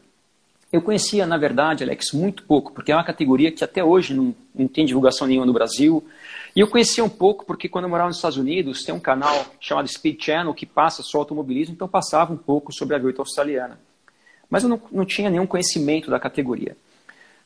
Eu 0.72 0.82
conhecia, 0.82 1.26
na 1.26 1.36
verdade, 1.36 1.82
Alex, 1.82 2.12
muito 2.12 2.44
pouco, 2.44 2.72
porque 2.72 2.92
é 2.92 2.94
uma 2.94 3.04
categoria 3.04 3.50
que 3.50 3.64
até 3.64 3.82
hoje 3.82 4.14
não, 4.14 4.34
não 4.54 4.68
tem 4.68 4.84
divulgação 4.84 5.26
nenhuma 5.26 5.46
no 5.46 5.52
Brasil. 5.52 6.06
E 6.54 6.60
eu 6.60 6.68
conhecia 6.68 7.02
um 7.02 7.08
pouco 7.08 7.44
porque 7.44 7.68
quando 7.68 7.84
eu 7.84 7.88
morava 7.88 8.08
nos 8.08 8.18
Estados 8.18 8.36
Unidos, 8.36 8.84
tem 8.84 8.94
um 8.94 9.00
canal 9.00 9.46
chamado 9.58 9.88
Speed 9.88 10.22
Channel 10.22 10.54
que 10.54 10.66
passa 10.66 11.02
só 11.02 11.18
automobilismo, 11.18 11.74
então 11.74 11.88
passava 11.88 12.32
um 12.32 12.36
pouco 12.36 12.72
sobre 12.72 12.94
a 12.94 13.00
V8 13.00 13.18
australiana. 13.18 13.80
Mas 14.48 14.62
eu 14.62 14.68
não, 14.68 14.80
não 14.92 15.04
tinha 15.04 15.30
nenhum 15.30 15.46
conhecimento 15.46 16.10
da 16.10 16.20
categoria. 16.20 16.76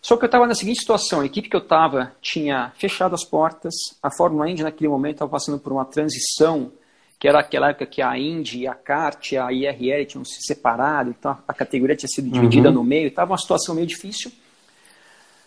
Só 0.03 0.17
que 0.17 0.25
eu 0.25 0.27
estava 0.27 0.49
na 0.49 0.55
seguinte 0.55 0.81
situação, 0.81 1.21
a 1.21 1.27
equipe 1.27 1.49
que 1.49 1.55
eu 1.55 1.61
estava 1.61 2.13
tinha 2.21 2.73
fechado 2.75 3.15
as 3.15 3.25
portas, 3.25 3.73
a 4.03 4.11
Fórmula 4.11 4.51
Indy 4.51 4.65
naquele 4.65 4.89
momento 4.89 5.15
estava 5.15 5.31
passando 5.31 5.61
por 5.61 5.73
uma 5.73 5.85
transição, 5.85 6.73
que 7.21 7.29
era 7.29 7.39
aquela 7.39 7.71
época 7.71 7.87
que 7.87 8.03
a 8.03 8.19
Indy, 8.19 8.67
a 8.67 8.75
kart, 8.75 9.35
a 9.35 9.53
IRL 9.53 10.05
tinham 10.05 10.25
se 10.25 10.41
separado, 10.43 11.11
então 11.11 11.39
a 11.47 11.55
categoria 11.55 11.95
tinha 11.95 12.09
sido 12.09 12.29
dividida 12.29 12.69
uhum. 12.69 12.75
no 12.75 12.85
meio, 12.85 13.07
estava 13.07 13.31
uma 13.31 13.39
situação 13.39 13.77
meio 13.77 13.87
difícil. 13.87 14.33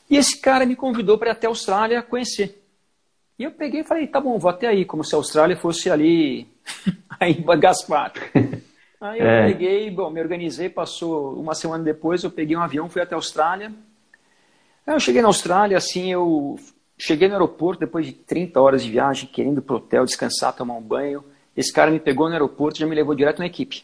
E 0.10 0.16
esse 0.16 0.40
cara 0.40 0.66
me 0.66 0.78
convidou 0.78 1.18
para 1.18 1.32
ir 1.32 1.32
até 1.34 1.48
a 1.48 1.50
Austrália 1.50 2.02
conhecer. 2.02 2.64
E 3.38 3.44
eu 3.44 3.52
peguei 3.52 3.82
e 3.82 3.84
falei, 3.84 4.08
tá 4.08 4.22
bom, 4.22 4.40
vou 4.40 4.50
até 4.50 4.68
aí, 4.68 4.86
como 4.86 5.04
se 5.04 5.14
a 5.14 5.18
Austrália 5.18 5.58
fosse 5.58 5.90
ali, 5.90 6.48
aí 7.20 7.34
Gaspar. 7.60 8.14
Aí 9.02 9.20
eu 9.20 9.28
é. 9.28 9.48
peguei, 9.48 9.92
bom, 9.92 10.10
me 10.10 10.22
organizei, 10.22 10.70
passou 10.70 11.38
uma 11.38 11.54
semana 11.54 11.84
depois, 11.84 12.24
eu 12.24 12.32
peguei 12.32 12.56
um 12.56 12.62
avião, 12.62 12.88
fui 12.88 13.02
até 13.02 13.16
a 13.16 13.18
Austrália. 13.18 13.74
Aí 14.86 14.94
eu 14.94 15.00
cheguei 15.00 15.22
na 15.22 15.28
Austrália, 15.28 15.78
assim, 15.78 16.12
eu 16.12 16.60
cheguei 16.98 17.28
no 17.28 17.34
aeroporto 17.34 17.80
depois 17.80 18.06
de 18.06 18.14
30 18.14 18.62
horas 18.62 18.84
de 18.84 18.92
viagem, 18.92 19.28
querendo 19.32 19.58
ir 19.58 19.62
pro 19.62 19.78
hotel, 19.78 20.06
descansar, 20.06 20.56
tomar 20.56 20.76
um 20.76 20.82
banho. 20.82 21.24
Esse 21.58 21.74
cara 21.74 21.90
me 21.90 22.00
pegou 22.00 22.28
no 22.28 22.34
aeroporto 22.34 22.78
e 22.78 22.82
já 22.82 22.88
me 22.88 22.96
levou 22.96 23.16
direto 23.16 23.40
na 23.40 23.48
equipe. 23.48 23.84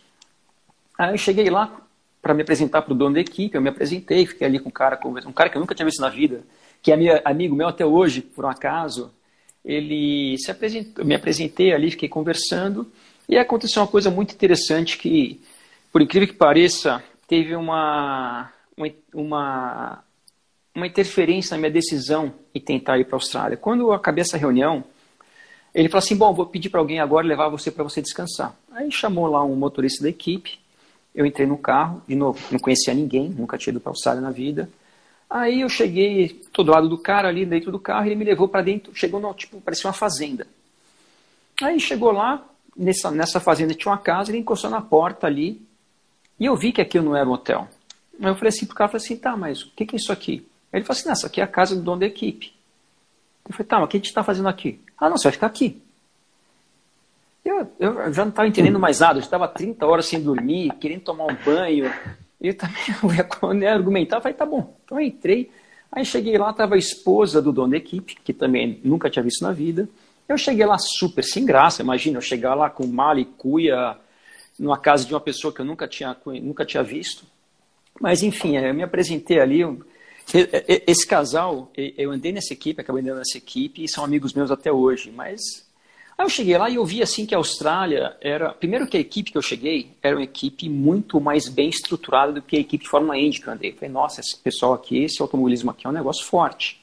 Aí 0.97 1.11
eu 1.13 1.17
cheguei 1.17 1.49
lá 1.49 1.81
para 2.21 2.33
me 2.33 2.43
apresentar 2.43 2.83
para 2.83 2.93
o 2.93 2.95
dono 2.95 3.15
da 3.15 3.21
equipe, 3.21 3.55
eu 3.55 3.61
me 3.61 3.69
apresentei, 3.69 4.25
fiquei 4.27 4.45
ali 4.45 4.59
com 4.59 4.69
um 4.69 4.71
cara, 4.71 4.99
um 5.25 5.31
cara 5.31 5.49
que 5.49 5.57
eu 5.57 5.59
nunca 5.59 5.73
tinha 5.73 5.85
visto 5.85 6.01
na 6.01 6.09
vida, 6.09 6.43
que 6.81 6.91
é 6.91 7.21
amigo 7.25 7.55
meu 7.55 7.67
até 7.67 7.83
hoje, 7.83 8.21
por 8.21 8.45
um 8.45 8.49
acaso, 8.49 9.11
ele 9.65 10.37
se 10.37 10.51
apresentou, 10.51 11.03
me 11.03 11.15
apresentei 11.15 11.73
ali, 11.73 11.89
fiquei 11.89 12.07
conversando, 12.07 12.91
e 13.27 13.37
aconteceu 13.37 13.81
uma 13.81 13.87
coisa 13.87 14.11
muito 14.11 14.33
interessante 14.33 14.97
que, 14.97 15.41
por 15.91 16.01
incrível 16.01 16.27
que 16.27 16.35
pareça, 16.35 17.03
teve 17.27 17.55
uma, 17.55 18.51
uma, 18.77 18.89
uma 19.13 20.03
interferência 20.75 21.55
na 21.55 21.61
minha 21.61 21.71
decisão 21.71 22.33
em 22.53 22.59
tentar 22.59 22.97
ir 22.97 23.05
para 23.05 23.15
a 23.15 23.17
Austrália. 23.17 23.57
Quando 23.57 23.81
eu 23.81 23.93
acabei 23.93 24.21
essa 24.21 24.37
reunião, 24.37 24.83
ele 25.73 25.89
falou 25.89 25.99
assim, 25.99 26.15
bom, 26.15 26.33
vou 26.33 26.45
pedir 26.45 26.69
para 26.69 26.79
alguém 26.79 26.99
agora 26.99 27.25
levar 27.25 27.49
você 27.49 27.69
para 27.69 27.83
você 27.83 28.01
descansar. 28.01 28.55
Aí 28.71 28.91
chamou 28.91 29.27
lá 29.27 29.43
um 29.43 29.55
motorista 29.55 30.03
da 30.03 30.09
equipe, 30.09 30.59
eu 31.13 31.25
entrei 31.25 31.45
no 31.45 31.57
carro, 31.57 32.01
de 32.07 32.15
novo, 32.15 32.39
não 32.51 32.59
conhecia 32.59 32.93
ninguém, 32.93 33.29
nunca 33.29 33.57
tinha 33.57 33.71
ido 33.71 33.79
para 33.79 33.89
a 33.89 33.93
Austrália 33.93 34.21
na 34.21 34.31
vida, 34.31 34.69
Aí 35.31 35.61
eu 35.61 35.69
cheguei, 35.69 36.27
tô 36.51 36.61
do 36.61 36.71
lado 36.71 36.89
do 36.89 36.97
cara 36.97 37.29
ali 37.29 37.45
dentro 37.45 37.71
do 37.71 37.79
carro, 37.79 38.05
ele 38.05 38.15
me 38.15 38.25
levou 38.25 38.49
para 38.49 38.61
dentro, 38.61 38.93
chegou 38.93 39.17
no, 39.17 39.33
tipo, 39.33 39.61
parecia 39.61 39.87
uma 39.87 39.93
fazenda. 39.93 40.45
Aí 41.63 41.79
chegou 41.79 42.11
lá, 42.11 42.45
nessa, 42.75 43.09
nessa 43.09 43.39
fazenda 43.39 43.73
tinha 43.73 43.93
uma 43.93 43.97
casa, 43.97 44.29
ele 44.29 44.39
encostou 44.39 44.69
na 44.69 44.81
porta 44.81 45.27
ali, 45.27 45.65
e 46.37 46.45
eu 46.45 46.57
vi 46.57 46.73
que 46.73 46.81
aquilo 46.81 47.05
não 47.05 47.15
era 47.15 47.29
um 47.29 47.31
hotel. 47.31 47.65
Aí 48.19 48.27
eu 48.27 48.35
falei 48.35 48.49
assim 48.49 48.65
pro 48.65 48.75
cara, 48.75 48.89
falei 48.89 49.05
assim, 49.05 49.15
tá, 49.15 49.37
mas 49.37 49.61
o 49.61 49.71
que, 49.73 49.85
que 49.85 49.95
é 49.95 49.99
isso 49.99 50.11
aqui? 50.11 50.45
Ele 50.71 50.83
falou 50.83 50.97
assim, 50.97 51.05
não, 51.05 51.13
essa 51.13 51.27
aqui 51.27 51.41
é 51.41 51.43
a 51.43 51.47
casa 51.47 51.75
do 51.75 51.81
dono 51.81 51.99
da 51.99 52.05
equipe. 52.05 52.53
Eu 53.47 53.53
falei, 53.53 53.67
tá, 53.67 53.77
mas 53.77 53.85
o 53.85 53.87
que 53.89 53.97
a 53.97 53.99
gente 53.99 54.07
está 54.07 54.23
fazendo 54.23 54.47
aqui? 54.47 54.79
Ah, 54.97 55.09
não, 55.09 55.17
você 55.17 55.23
vai 55.23 55.33
ficar 55.33 55.47
aqui. 55.47 55.81
Eu, 57.43 57.71
eu 57.79 58.13
já 58.13 58.23
não 58.23 58.29
estava 58.29 58.47
entendendo 58.47 58.79
mais 58.79 58.99
nada, 58.99 59.17
eu 59.17 59.23
estava 59.23 59.47
30 59.47 59.85
horas 59.85 60.05
sem 60.05 60.21
dormir, 60.21 60.71
querendo 60.79 61.01
tomar 61.01 61.25
um 61.25 61.35
banho, 61.43 61.91
e 62.39 62.53
também, 62.53 62.75
quando 63.39 63.61
eu 63.63 63.69
argumentar, 63.69 64.17
eu 64.17 64.21
falei, 64.21 64.37
tá 64.37 64.45
bom. 64.45 64.75
Então 64.83 64.99
eu 64.99 65.05
entrei, 65.05 65.49
aí 65.91 66.05
cheguei 66.05 66.37
lá, 66.37 66.51
estava 66.51 66.75
a 66.75 66.77
esposa 66.77 67.41
do 67.41 67.51
dono 67.51 67.71
da 67.71 67.77
equipe, 67.77 68.15
que 68.23 68.31
também 68.31 68.79
nunca 68.83 69.09
tinha 69.09 69.23
visto 69.23 69.43
na 69.43 69.51
vida. 69.51 69.89
Eu 70.29 70.37
cheguei 70.37 70.65
lá 70.65 70.77
super 70.77 71.23
sem 71.23 71.45
graça, 71.45 71.81
imagina, 71.81 72.17
eu 72.17 72.21
chegar 72.21 72.53
lá 72.53 72.69
com 72.69 72.85
mala 72.87 73.19
e 73.19 73.25
cuia, 73.25 73.97
numa 74.57 74.77
casa 74.77 75.05
de 75.05 75.13
uma 75.13 75.19
pessoa 75.19 75.53
que 75.53 75.61
eu 75.61 75.65
nunca 75.65 75.87
tinha, 75.87 76.15
nunca 76.41 76.63
tinha 76.63 76.83
visto. 76.83 77.25
Mas 77.99 78.23
enfim, 78.23 78.57
eu 78.57 78.73
me 78.73 78.83
apresentei 78.83 79.39
ali. 79.39 79.61
Esse 80.87 81.05
casal, 81.05 81.71
eu 81.75 82.11
andei 82.11 82.31
nessa 82.31 82.53
equipe, 82.53 82.79
acabei 82.81 83.01
andando 83.01 83.17
nessa 83.17 83.37
equipe, 83.37 83.83
e 83.83 83.89
são 83.89 84.03
amigos 84.03 84.33
meus 84.33 84.51
até 84.51 84.71
hoje, 84.71 85.11
mas 85.11 85.41
Aí 86.21 86.25
eu 86.25 86.29
cheguei 86.29 86.55
lá 86.55 86.69
e 86.69 86.75
eu 86.75 86.85
vi 86.85 87.01
assim 87.01 87.25
que 87.25 87.33
a 87.33 87.39
Austrália 87.39 88.15
era. 88.21 88.53
Primeiro 88.53 88.85
que 88.85 88.95
a 88.95 88.99
equipe 88.99 89.31
que 89.31 89.37
eu 89.37 89.41
cheguei 89.41 89.91
era 90.03 90.15
uma 90.15 90.23
equipe 90.23 90.69
muito 90.69 91.19
mais 91.19 91.49
bem 91.49 91.67
estruturada 91.69 92.31
do 92.33 92.43
que 92.43 92.57
a 92.57 92.59
equipe 92.59 92.83
de 92.83 92.89
Fórmula 92.89 93.17
Indy 93.17 93.41
que 93.41 93.47
eu 93.47 93.53
andei. 93.53 93.71
Eu 93.71 93.75
falei, 93.75 93.89
nossa, 93.89 94.21
esse 94.21 94.37
pessoal 94.37 94.73
aqui, 94.73 95.03
esse 95.03 95.19
automobilismo 95.19 95.71
aqui 95.71 95.87
é 95.87 95.89
um 95.89 95.93
negócio 95.93 96.23
forte. 96.23 96.79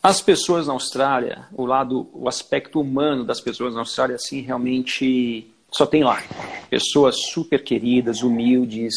As 0.00 0.20
pessoas 0.20 0.68
na 0.68 0.72
Austrália, 0.72 1.48
o 1.52 1.66
lado, 1.66 2.08
o 2.12 2.28
aspecto 2.28 2.80
humano 2.80 3.24
das 3.24 3.40
pessoas 3.40 3.74
na 3.74 3.80
Austrália, 3.80 4.14
assim, 4.14 4.40
realmente 4.40 5.50
só 5.72 5.84
tem 5.84 6.04
lá. 6.04 6.22
Pessoas 6.70 7.16
super 7.32 7.64
queridas, 7.64 8.22
humildes, 8.22 8.94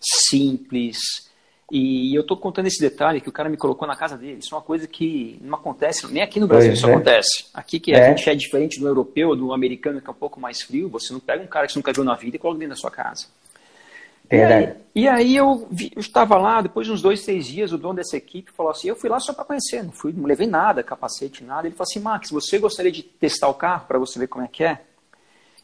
simples, 0.00 0.96
e 1.76 2.14
eu 2.14 2.20
estou 2.20 2.36
contando 2.36 2.66
esse 2.66 2.80
detalhe 2.80 3.20
que 3.20 3.28
o 3.28 3.32
cara 3.32 3.48
me 3.48 3.56
colocou 3.56 3.88
na 3.88 3.96
casa 3.96 4.16
dele. 4.16 4.38
Isso 4.38 4.54
é 4.54 4.56
uma 4.56 4.62
coisa 4.62 4.86
que 4.86 5.36
não 5.40 5.56
acontece, 5.56 6.06
nem 6.12 6.22
aqui 6.22 6.38
no 6.38 6.46
Brasil 6.46 6.70
pois 6.70 6.78
isso 6.78 6.88
é. 6.88 6.92
acontece. 6.92 7.46
Aqui 7.52 7.80
que 7.80 7.92
é. 7.92 8.06
a 8.06 8.08
gente 8.10 8.30
é 8.30 8.34
diferente 8.36 8.78
do 8.78 8.86
europeu, 8.86 9.34
do 9.34 9.52
americano, 9.52 10.00
que 10.00 10.06
é 10.06 10.10
um 10.10 10.14
pouco 10.14 10.38
mais 10.38 10.62
frio, 10.62 10.88
você 10.88 11.12
não 11.12 11.18
pega 11.18 11.42
um 11.42 11.48
cara 11.48 11.66
que 11.66 11.72
você 11.72 11.78
nunca 11.80 11.92
viu 11.92 12.04
na 12.04 12.14
vida 12.14 12.36
e 12.36 12.38
coloca 12.38 12.60
dentro 12.60 12.76
da 12.76 12.80
sua 12.80 12.92
casa. 12.92 13.26
Verdade. 14.30 14.76
E 14.94 15.08
aí, 15.08 15.16
e 15.16 15.32
aí 15.32 15.36
eu, 15.36 15.66
vi, 15.68 15.90
eu, 15.96 16.00
estava 16.00 16.38
lá, 16.38 16.62
depois 16.62 16.86
de 16.86 16.92
uns 16.92 17.02
dois, 17.02 17.24
três 17.24 17.44
dias, 17.44 17.72
o 17.72 17.78
dono 17.78 17.94
dessa 17.94 18.16
equipe 18.16 18.52
falou 18.52 18.70
assim, 18.70 18.86
eu 18.86 18.94
fui 18.94 19.10
lá 19.10 19.18
só 19.18 19.32
para 19.32 19.44
conhecer, 19.44 19.82
não, 19.82 19.90
fui, 19.90 20.12
não 20.12 20.26
levei 20.26 20.46
nada, 20.46 20.80
capacete, 20.80 21.42
nada. 21.42 21.66
Ele 21.66 21.74
falou 21.74 21.88
assim, 21.90 21.98
Max, 21.98 22.30
você 22.30 22.56
gostaria 22.56 22.92
de 22.92 23.02
testar 23.02 23.48
o 23.48 23.54
carro 23.54 23.86
para 23.88 23.98
você 23.98 24.16
ver 24.16 24.28
como 24.28 24.44
é 24.44 24.48
que 24.48 24.62
é? 24.62 24.80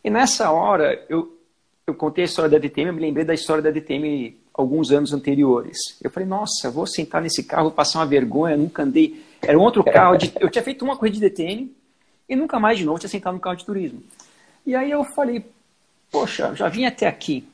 E 0.02 0.11
nessa 0.11 0.50
hora, 0.50 1.06
eu, 1.08 1.39
eu 1.86 1.94
contei 1.94 2.24
a 2.24 2.26
história 2.26 2.50
da 2.50 2.58
DTM, 2.58 2.88
eu 2.88 2.94
me 2.94 3.00
lembrei 3.00 3.24
da 3.24 3.34
história 3.34 3.62
da 3.62 3.70
DTM 3.70 4.36
alguns 4.52 4.90
anos 4.90 5.12
anteriores. 5.12 5.78
Eu 6.02 6.10
falei, 6.10 6.28
nossa, 6.28 6.70
vou 6.70 6.86
sentar 6.86 7.20
nesse 7.22 7.44
carro, 7.44 7.70
passar 7.70 7.98
uma 8.00 8.06
vergonha, 8.06 8.56
nunca 8.56 8.82
andei. 8.82 9.22
Era 9.42 9.58
um 9.58 9.62
outro 9.62 9.82
carro, 9.82 10.16
de... 10.16 10.32
eu 10.40 10.50
tinha 10.50 10.62
feito 10.62 10.84
uma 10.84 10.96
corrida 10.96 11.16
de 11.16 11.28
DTM 11.28 11.74
e 12.28 12.36
nunca 12.36 12.60
mais 12.60 12.78
de 12.78 12.84
novo 12.84 12.98
tinha 12.98 13.08
sentado 13.08 13.34
no 13.34 13.40
carro 13.40 13.56
de 13.56 13.64
turismo. 13.64 14.02
E 14.64 14.74
aí 14.74 14.90
eu 14.90 15.04
falei, 15.04 15.44
poxa, 16.10 16.54
já 16.54 16.68
vim 16.68 16.84
até 16.84 17.06
aqui. 17.06 17.46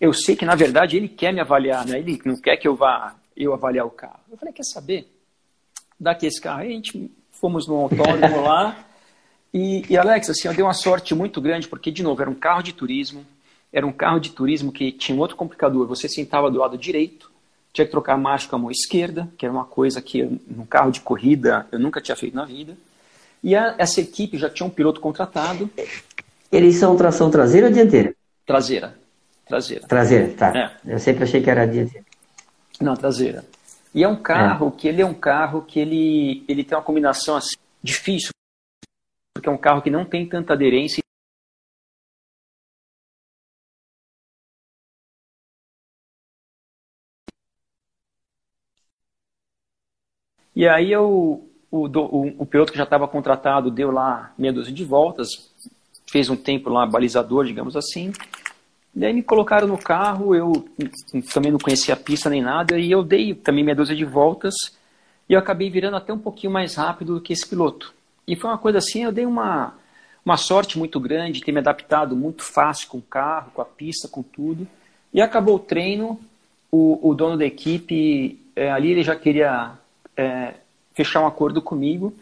Eu 0.00 0.12
sei 0.12 0.36
que 0.36 0.44
na 0.44 0.54
verdade 0.54 0.96
ele 0.96 1.08
quer 1.08 1.32
me 1.32 1.40
avaliar, 1.40 1.86
né? 1.86 1.98
Ele 1.98 2.20
não 2.24 2.40
quer 2.40 2.56
que 2.56 2.66
eu 2.66 2.74
vá 2.74 3.14
eu 3.36 3.52
avaliar 3.52 3.86
o 3.86 3.90
carro. 3.90 4.20
Eu 4.30 4.36
falei, 4.36 4.52
quer 4.52 4.64
saber? 4.64 5.08
Daqui 5.98 6.26
esse 6.26 6.40
carro. 6.40 6.60
Aí 6.60 6.68
a 6.68 6.72
gente 6.72 7.10
fomos 7.32 7.66
no 7.66 7.76
autódromo 7.76 8.42
lá. 8.42 8.76
E, 9.52 9.84
e 9.88 9.96
Alex, 9.96 10.30
assim, 10.30 10.48
eu 10.48 10.54
dei 10.54 10.64
uma 10.64 10.72
sorte 10.72 11.14
muito 11.14 11.40
grande, 11.40 11.68
porque, 11.68 11.90
de 11.90 12.02
novo, 12.02 12.20
era 12.20 12.30
um 12.30 12.34
carro 12.34 12.62
de 12.62 12.72
turismo, 12.72 13.24
era 13.74 13.84
um 13.84 13.92
carro 13.92 14.20
de 14.20 14.30
turismo 14.30 14.70
que 14.70 14.92
tinha 14.92 15.16
um 15.18 15.20
outro 15.20 15.36
complicador. 15.36 15.84
Você 15.88 16.08
sentava 16.08 16.48
do 16.48 16.60
lado 16.60 16.78
direito, 16.78 17.28
tinha 17.72 17.84
que 17.84 17.90
trocar 17.90 18.14
a 18.14 18.16
marcha 18.16 18.48
com 18.48 18.54
a 18.54 18.58
mão 18.60 18.70
esquerda, 18.70 19.28
que 19.36 19.44
era 19.44 19.52
uma 19.52 19.64
coisa 19.64 20.00
que 20.00 20.22
num 20.46 20.64
carro 20.64 20.92
de 20.92 21.00
corrida 21.00 21.66
eu 21.72 21.80
nunca 21.80 22.00
tinha 22.00 22.14
feito 22.14 22.36
na 22.36 22.44
vida. 22.44 22.76
E 23.42 23.56
a, 23.56 23.74
essa 23.76 24.00
equipe 24.00 24.38
já 24.38 24.48
tinha 24.48 24.64
um 24.64 24.70
piloto 24.70 25.00
contratado. 25.00 25.68
Eles 26.52 26.76
são 26.76 26.96
tração 26.96 27.28
traseira 27.32 27.66
ou 27.66 27.72
dianteira? 27.72 28.14
Traseira. 28.46 28.96
Traseira. 29.44 29.88
Traseira, 29.88 30.32
tá. 30.34 30.52
É. 30.56 30.94
Eu 30.94 31.00
sempre 31.00 31.24
achei 31.24 31.42
que 31.42 31.50
era 31.50 31.66
dianteira. 31.66 32.06
Não, 32.80 32.94
traseira. 32.94 33.44
E 33.92 34.04
é 34.04 34.08
um 34.08 34.16
carro 34.16 34.68
é. 34.68 34.80
que 34.80 34.86
ele 34.86 35.02
é 35.02 35.06
um 35.06 35.14
carro 35.14 35.62
que 35.62 35.80
ele, 35.80 36.44
ele 36.46 36.62
tem 36.62 36.78
uma 36.78 36.84
combinação 36.84 37.36
assim, 37.36 37.56
difícil, 37.82 38.30
porque 39.34 39.48
é 39.48 39.52
um 39.52 39.58
carro 39.58 39.82
que 39.82 39.90
não 39.90 40.04
tem 40.04 40.26
tanta 40.28 40.52
aderência 40.52 41.03
E 50.54 50.68
aí 50.68 50.92
eu, 50.92 51.44
o, 51.70 51.86
o, 51.86 52.34
o 52.38 52.46
piloto 52.46 52.70
que 52.70 52.78
já 52.78 52.84
estava 52.84 53.08
contratado 53.08 53.70
deu 53.70 53.90
lá 53.90 54.32
meia 54.38 54.52
dúzia 54.52 54.72
de 54.72 54.84
voltas, 54.84 55.28
fez 56.06 56.30
um 56.30 56.36
tempo 56.36 56.70
lá 56.70 56.86
balizador, 56.86 57.44
digamos 57.44 57.76
assim. 57.76 58.12
E 58.94 59.04
aí 59.04 59.12
me 59.12 59.22
colocaram 59.22 59.66
no 59.66 59.76
carro, 59.76 60.34
eu 60.34 60.64
também 61.32 61.50
não 61.50 61.58
conhecia 61.58 61.94
a 61.94 61.96
pista 61.96 62.30
nem 62.30 62.40
nada, 62.40 62.78
e 62.78 62.92
eu 62.92 63.02
dei 63.02 63.34
também 63.34 63.64
meia 63.64 63.74
dúzia 63.74 63.96
de 63.96 64.04
voltas, 64.04 64.54
e 65.28 65.32
eu 65.32 65.38
acabei 65.38 65.68
virando 65.68 65.96
até 65.96 66.12
um 66.12 66.18
pouquinho 66.18 66.52
mais 66.52 66.76
rápido 66.76 67.14
do 67.14 67.20
que 67.20 67.32
esse 67.32 67.48
piloto. 67.48 67.92
E 68.26 68.36
foi 68.36 68.50
uma 68.50 68.58
coisa 68.58 68.78
assim, 68.78 69.02
eu 69.02 69.10
dei 69.10 69.26
uma, 69.26 69.74
uma 70.24 70.36
sorte 70.36 70.78
muito 70.78 71.00
grande, 71.00 71.40
ter 71.40 71.50
me 71.50 71.58
adaptado 71.58 72.14
muito 72.14 72.44
fácil 72.44 72.88
com 72.88 72.98
o 72.98 73.02
carro, 73.02 73.50
com 73.52 73.60
a 73.60 73.64
pista, 73.64 74.06
com 74.06 74.22
tudo. 74.22 74.66
E 75.12 75.20
acabou 75.20 75.56
o 75.56 75.58
treino, 75.58 76.20
o, 76.70 77.10
o 77.10 77.14
dono 77.14 77.36
da 77.36 77.44
equipe, 77.44 78.38
é, 78.54 78.70
ali 78.70 78.92
ele 78.92 79.02
já 79.02 79.16
queria 79.16 79.72
é, 80.16 80.54
fechar 80.94 81.20
um 81.20 81.26
acordo 81.26 81.60
comigo. 81.60 82.14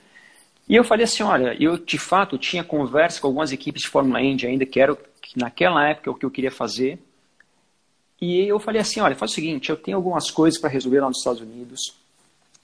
E 0.69 0.75
eu 0.75 0.85
falei 0.85 1.05
assim, 1.05 1.23
olha, 1.23 1.57
eu 1.61 1.77
de 1.77 1.99
fato 1.99 2.39
tinha 2.39 2.65
conversa 2.65 3.21
com 3.21 3.27
algumas 3.27 3.53
equipes 3.53 3.83
de 3.83 3.89
Fórmula 3.89 4.21
Indy 4.23 4.47
ainda, 4.47 4.65
que 4.65 4.81
era 4.81 4.97
que 5.21 5.39
naquela 5.39 5.87
época 5.89 6.11
o 6.11 6.15
que 6.15 6.25
eu 6.25 6.31
queria 6.31 6.51
fazer. 6.51 6.99
E 8.21 8.47
eu 8.47 8.59
falei 8.61 8.81
assim, 8.81 9.01
olha, 9.01 9.17
faz 9.17 9.33
o 9.33 9.35
seguinte, 9.35 9.71
eu 9.71 9.77
tenho 9.77 9.97
algumas 9.97 10.31
coisas 10.31 10.61
para 10.61 10.71
resolver 10.71 11.01
lá 11.01 11.09
nos 11.09 11.19
Estados 11.19 11.41
Unidos. 11.41 11.95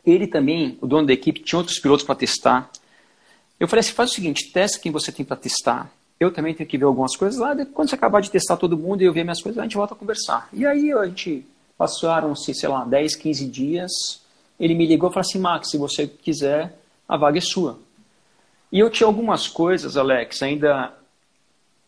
Ele 0.06 0.26
também, 0.26 0.78
o 0.80 0.86
dono 0.86 1.06
da 1.06 1.12
equipe, 1.12 1.40
tinha 1.40 1.58
outros 1.58 1.78
pilotos 1.78 2.04
para 2.04 2.14
testar. 2.14 2.70
Eu 3.58 3.66
falei 3.66 3.80
assim, 3.80 3.92
faz 3.92 4.10
o 4.10 4.14
seguinte, 4.14 4.52
testa 4.52 4.78
quem 4.78 4.92
você 4.92 5.10
tem 5.10 5.26
para 5.26 5.36
testar. 5.36 5.90
Eu 6.20 6.32
também 6.32 6.54
tenho 6.54 6.68
que 6.68 6.78
ver 6.78 6.84
algumas 6.84 7.16
coisas 7.16 7.38
lá. 7.38 7.54
Quando 7.66 7.88
você 7.88 7.94
acabar 7.94 8.20
de 8.20 8.30
testar 8.30 8.56
todo 8.56 8.78
mundo 8.78 9.02
e 9.02 9.04
eu 9.04 9.12
ver 9.12 9.24
minhas 9.24 9.42
coisas, 9.42 9.58
a 9.58 9.62
gente 9.64 9.76
volta 9.76 9.94
a 9.94 9.96
conversar. 9.96 10.48
E 10.52 10.64
aí 10.64 10.92
a 10.92 11.04
gente 11.06 11.44
passaram-se, 11.76 12.54
sei 12.54 12.68
lá, 12.68 12.84
10, 12.84 13.16
15 13.16 13.46
dias 13.46 13.92
ele 14.58 14.74
me 14.74 14.86
ligou 14.86 15.10
e 15.10 15.12
falou 15.12 15.26
assim, 15.26 15.38
Max, 15.38 15.70
se 15.70 15.78
você 15.78 16.06
quiser, 16.06 16.78
a 17.08 17.16
vaga 17.16 17.38
é 17.38 17.40
sua. 17.40 17.78
E 18.70 18.78
eu 18.78 18.90
tinha 18.90 19.06
algumas 19.06 19.48
coisas, 19.48 19.96
Alex, 19.96 20.42
ainda 20.42 20.92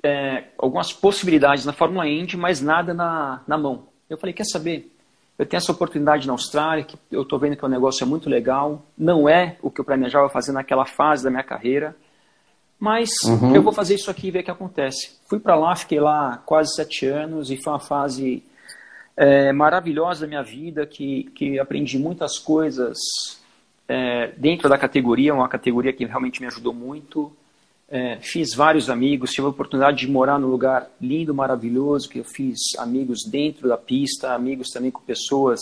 é, 0.03 0.45
algumas 0.57 0.93
possibilidades 0.93 1.65
na 1.65 1.73
Fórmula 1.73 2.09
Indy, 2.09 2.37
mas 2.37 2.61
nada 2.61 2.95
na, 2.95 3.43
na 3.47 3.59
mão. 3.59 3.85
Eu 4.09 4.17
falei, 4.17 4.33
quer 4.33 4.45
saber? 4.45 4.91
Eu 5.39 5.47
tenho 5.47 5.59
essa 5.59 5.73
oportunidade 5.73 6.27
na 6.27 6.33
Austrália, 6.33 6.85
que 6.85 6.99
eu 7.11 7.23
estou 7.23 7.39
vendo 7.39 7.57
que 7.57 7.65
o 7.65 7.69
negócio 7.69 8.05
é 8.05 8.07
muito 8.07 8.29
legal. 8.29 8.83
Não 8.97 9.29
é 9.29 9.57
o 9.63 9.71
que 9.71 9.81
eu 9.81 9.85
planejava 9.85 10.29
fazer 10.29 10.53
naquela 10.53 10.85
fase 10.85 11.25
da 11.25 11.31
minha 11.31 11.43
carreira, 11.43 11.97
mas 12.79 13.11
uhum. 13.25 13.55
eu 13.55 13.63
vou 13.63 13.73
fazer 13.73 13.95
isso 13.95 14.11
aqui 14.11 14.29
e 14.29 14.31
ver 14.31 14.41
o 14.41 14.45
que 14.45 14.51
acontece. 14.51 15.19
Fui 15.29 15.39
para 15.39 15.55
lá, 15.55 15.77
fiquei 15.77 16.01
lá 16.01 16.43
quase 16.45 16.75
sete 16.75 17.07
anos 17.07 17.51
e 17.51 17.57
foi 17.57 17.73
uma 17.73 17.79
fase 17.79 18.43
é, 19.17 19.53
maravilhosa 19.53 20.27
minha 20.27 20.43
vida, 20.43 20.87
que, 20.87 21.25
que 21.35 21.59
aprendi 21.59 21.99
muitas 21.99 22.39
coisas 22.39 22.97
é, 23.89 24.33
dentro 24.37 24.69
da 24.69 24.79
categoria, 24.79 25.35
uma 25.35 25.49
categoria 25.49 25.93
que 25.93 26.05
realmente 26.05 26.41
me 26.41 26.47
ajudou 26.47 26.73
muito. 26.73 27.33
É, 27.89 28.19
fiz 28.21 28.55
vários 28.55 28.89
amigos, 28.89 29.33
tive 29.33 29.47
a 29.47 29.51
oportunidade 29.51 29.99
de 29.99 30.09
morar 30.09 30.39
num 30.39 30.47
lugar 30.47 30.89
lindo, 31.01 31.35
maravilhoso, 31.35 32.09
que 32.09 32.21
eu 32.21 32.25
fiz 32.25 32.57
amigos 32.79 33.25
dentro 33.29 33.69
da 33.69 33.77
pista, 33.77 34.33
amigos 34.33 34.69
também 34.69 34.93
com 34.93 35.01
pessoas 35.01 35.59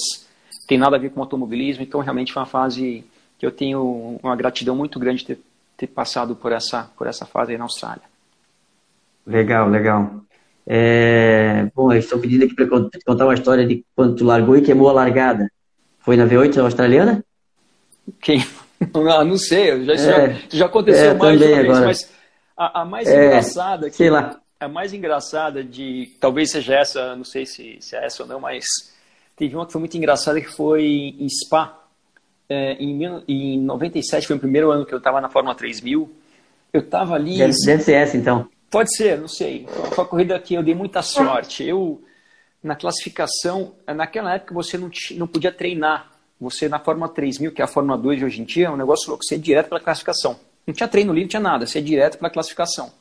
que 0.61 0.67
tem 0.67 0.77
nada 0.77 0.97
a 0.97 0.99
ver 0.99 1.11
com 1.11 1.21
automobilismo, 1.21 1.83
então 1.83 2.01
realmente 2.01 2.33
foi 2.33 2.43
uma 2.43 2.47
fase 2.47 3.03
que 3.39 3.47
eu 3.47 3.51
tenho 3.51 4.19
uma 4.23 4.37
gratidão 4.37 4.77
muito 4.77 4.99
grande 4.99 5.21
de 5.21 5.27
ter, 5.27 5.41
ter 5.77 5.87
passado 5.87 6.37
por 6.37 6.53
essa, 6.53 6.91
por 6.99 7.07
essa 7.07 7.25
fase 7.25 7.53
aí 7.53 7.59
na 7.59 7.65
Austrália. 7.65 8.03
Legal, 9.27 9.69
legal. 9.71 10.21
É, 10.71 11.71
bom, 11.75 11.91
eu 11.91 11.99
estou 11.99 12.19
pedindo 12.19 12.45
aqui 12.45 12.55
para 12.55 12.67
contar 12.67 13.25
uma 13.25 13.33
história 13.33 13.67
de 13.67 13.83
quando 13.97 14.17
tu 14.17 14.25
largou 14.25 14.55
e 14.55 14.61
queimou 14.61 14.91
a 14.91 14.93
largada. 14.93 15.51
Foi 15.99 16.15
na 16.15 16.27
V8 16.27 16.59
australiana? 16.59 17.25
Quem? 18.21 18.45
Ah, 19.11 19.25
não 19.25 19.37
sei, 19.37 19.85
já, 19.85 19.93
é, 19.93 19.97
já, 19.97 20.39
já 20.51 20.67
aconteceu 20.67 21.11
é, 21.11 21.15
mais 21.15 21.43
uma 21.43 21.49
vez, 21.49 21.69
mas 21.81 22.13
a, 22.57 22.83
a 22.83 22.85
mais 22.85 23.09
é, 23.09 23.27
engraçada. 23.27 23.91
Que, 23.91 23.97
sei 23.97 24.09
lá. 24.09 24.41
A 24.61 24.69
mais 24.69 24.93
engraçada 24.93 25.65
de. 25.65 26.13
Talvez 26.21 26.53
seja 26.53 26.77
essa, 26.77 27.17
não 27.17 27.25
sei 27.25 27.45
se, 27.45 27.79
se 27.81 27.97
é 27.97 28.05
essa 28.05 28.23
ou 28.23 28.29
não, 28.29 28.39
mas 28.39 28.65
teve 29.35 29.57
uma 29.57 29.67
que 29.67 29.73
foi 29.73 29.81
muito 29.81 29.97
engraçada 29.97 30.41
que 30.41 30.47
foi 30.47 31.17
em 31.19 31.29
Spa. 31.29 31.77
É, 32.49 32.75
em, 32.75 33.05
em 33.27 33.61
97 33.61 34.29
foi 34.29 34.37
o 34.37 34.39
primeiro 34.39 34.71
ano 34.71 34.87
que 34.87 34.95
eu 34.95 34.99
estava 34.99 35.21
na 35.21 35.29
Fórmula 35.29 35.57
3000. 35.57 36.09
Eu 36.73 36.81
estava 36.81 37.17
ali. 37.17 37.37
Deve, 37.37 37.53
deve 37.67 37.83
ser 37.83 37.95
essa 37.95 38.17
então. 38.17 38.49
Pode 38.71 38.95
ser, 38.95 39.19
não 39.19 39.29
sei. 39.29 39.67
Foi 39.67 40.05
uma 40.05 40.05
corrida 40.05 40.39
que 40.39 40.55
eu 40.55 40.63
dei 40.63 40.75
muita 40.75 41.01
sorte. 41.01 41.65
Eu, 41.65 42.03
na 42.63 42.77
classificação, 42.77 43.75
naquela 43.87 44.35
época 44.35 44.53
você 44.55 44.77
não, 44.77 44.91
não 45.13 45.27
podia 45.27 45.53
treinar. 45.53 46.11
Você, 46.41 46.69
na 46.69 46.79
Fórmula 46.79 47.09
3000, 47.09 47.53
que 47.53 47.61
é 47.61 47.65
a 47.65 47.69
Fórmula 47.69 47.99
2 47.99 48.19
de 48.19 48.25
hoje 48.25 48.41
em 48.41 48.45
dia, 48.45 48.67
é 48.67 48.71
um 48.71 48.77
negócio 48.77 49.09
louco. 49.09 49.25
Você 49.25 49.35
é 49.35 49.39
direto 49.39 49.69
para 49.69 49.79
a 49.79 49.81
classificação. 49.81 50.39
Não 50.67 50.75
tinha 50.75 50.87
treino 50.87 51.13
livre, 51.13 51.25
não 51.25 51.31
tinha 51.31 51.41
nada. 51.41 51.67
Você 51.67 51.79
é 51.79 51.83
direto 51.83 52.19
para 52.19 52.29
a 52.29 52.31
classificação. 52.31 52.93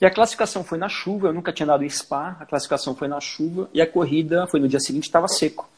E 0.00 0.04
a 0.04 0.10
classificação 0.10 0.62
foi 0.64 0.78
na 0.78 0.88
chuva. 0.88 1.28
Eu 1.28 1.32
nunca 1.32 1.52
tinha 1.52 1.66
dado 1.66 1.88
spa. 1.88 2.36
A 2.40 2.44
classificação 2.44 2.94
foi 2.94 3.08
na 3.08 3.20
chuva. 3.20 3.70
E 3.72 3.80
a 3.80 3.86
corrida 3.86 4.46
foi 4.48 4.60
no 4.60 4.68
dia 4.68 4.80
seguinte, 4.80 5.04
estava 5.04 5.28
seco. 5.28 5.68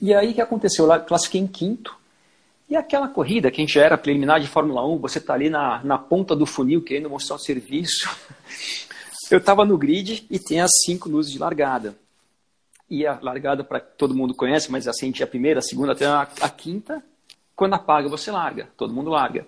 E 0.00 0.14
aí 0.14 0.30
o 0.30 0.34
que 0.34 0.40
aconteceu? 0.40 0.90
Eu 0.90 1.00
classifiquei 1.00 1.40
em 1.40 1.46
quinto. 1.46 1.96
E 2.68 2.76
aquela 2.76 3.08
corrida, 3.08 3.50
quem 3.50 3.66
já 3.66 3.82
era 3.82 3.96
preliminar 3.96 4.40
de 4.40 4.46
Fórmula 4.46 4.86
1, 4.86 4.98
você 4.98 5.18
está 5.18 5.32
ali 5.32 5.48
na, 5.48 5.82
na 5.82 5.96
ponta 5.96 6.36
do 6.36 6.44
funil 6.44 6.82
querendo 6.82 7.08
mostrar 7.08 7.36
o 7.36 7.38
serviço. 7.38 8.08
Eu 9.30 9.38
estava 9.38 9.64
no 9.64 9.76
grid 9.78 10.26
e 10.30 10.38
tem 10.38 10.60
as 10.60 10.70
cinco 10.84 11.08
luzes 11.08 11.32
de 11.32 11.38
largada. 11.38 11.94
E 12.90 13.06
a 13.06 13.18
largada, 13.20 13.64
para 13.64 13.80
todo 13.80 14.14
mundo 14.14 14.34
conhece, 14.34 14.70
mas 14.70 14.86
acende 14.86 15.22
a 15.22 15.26
primeira, 15.26 15.60
a 15.60 15.62
segunda 15.62 15.92
até 15.92 16.06
a, 16.06 16.28
a 16.40 16.50
quinta. 16.50 17.02
Quando 17.56 17.74
apaga, 17.74 18.08
você 18.08 18.30
larga. 18.30 18.68
Todo 18.76 18.92
mundo 18.92 19.10
larga. 19.10 19.46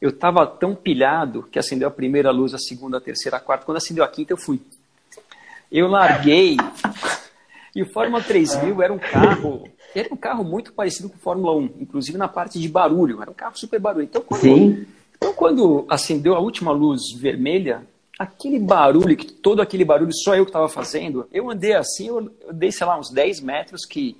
eu 0.00 0.10
estava 0.10 0.46
tão 0.46 0.74
pilhado 0.74 1.44
que 1.50 1.58
acendeu 1.58 1.88
a 1.88 1.90
primeira 1.90 2.30
luz, 2.30 2.52
a 2.52 2.58
segunda, 2.58 2.98
a 2.98 3.00
terceira, 3.00 3.36
a 3.36 3.40
quarta. 3.40 3.64
Quando 3.64 3.78
acendeu 3.78 4.04
a 4.04 4.08
quinta, 4.08 4.32
eu 4.32 4.36
fui. 4.36 4.60
Eu 5.70 5.88
larguei. 5.88 6.56
E 7.76 7.82
o 7.82 7.86
Fórmula 7.86 8.22
3000 8.22 8.80
era 8.80 8.90
um 8.90 8.98
carro, 8.98 9.68
era 9.94 10.08
um 10.10 10.16
carro 10.16 10.42
muito 10.42 10.72
parecido 10.72 11.10
com 11.10 11.16
o 11.16 11.20
Fórmula 11.20 11.54
1, 11.54 11.74
inclusive 11.78 12.16
na 12.16 12.26
parte 12.26 12.58
de 12.58 12.66
barulho. 12.70 13.20
Era 13.20 13.30
um 13.30 13.34
carro 13.34 13.54
super 13.54 13.78
barulho. 13.78 14.04
Então, 14.04 14.22
quando, 14.22 14.40
Sim. 14.40 14.86
então, 15.14 15.34
quando 15.34 15.84
acendeu 15.86 16.34
a 16.34 16.40
última 16.40 16.72
luz 16.72 17.12
vermelha, 17.14 17.86
aquele 18.18 18.58
barulho, 18.58 19.14
todo 19.42 19.60
aquele 19.60 19.84
barulho, 19.84 20.10
só 20.10 20.34
eu 20.34 20.46
que 20.46 20.48
estava 20.48 20.70
fazendo, 20.70 21.28
eu 21.30 21.50
andei 21.50 21.74
assim, 21.74 22.08
eu, 22.08 22.34
dei, 22.50 22.72
sei 22.72 22.86
lá, 22.86 22.98
uns 22.98 23.10
10 23.10 23.42
metros 23.42 23.84
que, 23.84 24.16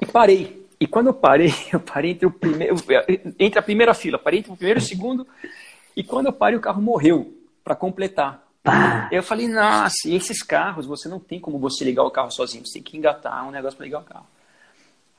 e 0.00 0.06
parei. 0.06 0.64
E 0.78 0.86
quando 0.86 1.08
eu 1.08 1.14
parei, 1.14 1.52
eu 1.72 1.80
parei 1.80 2.12
entre, 2.12 2.26
o 2.26 2.30
primeiro, 2.30 2.76
entre 3.40 3.58
a 3.58 3.62
primeira 3.62 3.92
fila, 3.92 4.20
parei 4.20 4.38
entre 4.38 4.52
o 4.52 4.56
primeiro 4.56 4.78
e 4.78 4.82
o 4.84 4.86
segundo, 4.86 5.26
e 5.96 6.04
quando 6.04 6.26
eu 6.26 6.32
parei, 6.32 6.56
o 6.56 6.62
carro 6.62 6.80
morreu, 6.80 7.34
para 7.64 7.74
completar. 7.74 8.43
Eu 9.10 9.22
falei, 9.22 9.46
nossa, 9.46 10.08
e 10.08 10.14
esses 10.14 10.42
carros, 10.42 10.86
você 10.86 11.08
não 11.08 11.20
tem 11.20 11.38
como 11.38 11.58
você 11.58 11.84
ligar 11.84 12.02
o 12.02 12.10
carro 12.10 12.30
sozinho, 12.30 12.64
você 12.64 12.74
tem 12.74 12.82
que 12.82 12.96
engatar 12.96 13.46
um 13.46 13.50
negócio 13.50 13.76
para 13.76 13.84
ligar 13.84 14.00
o 14.00 14.04
carro. 14.04 14.26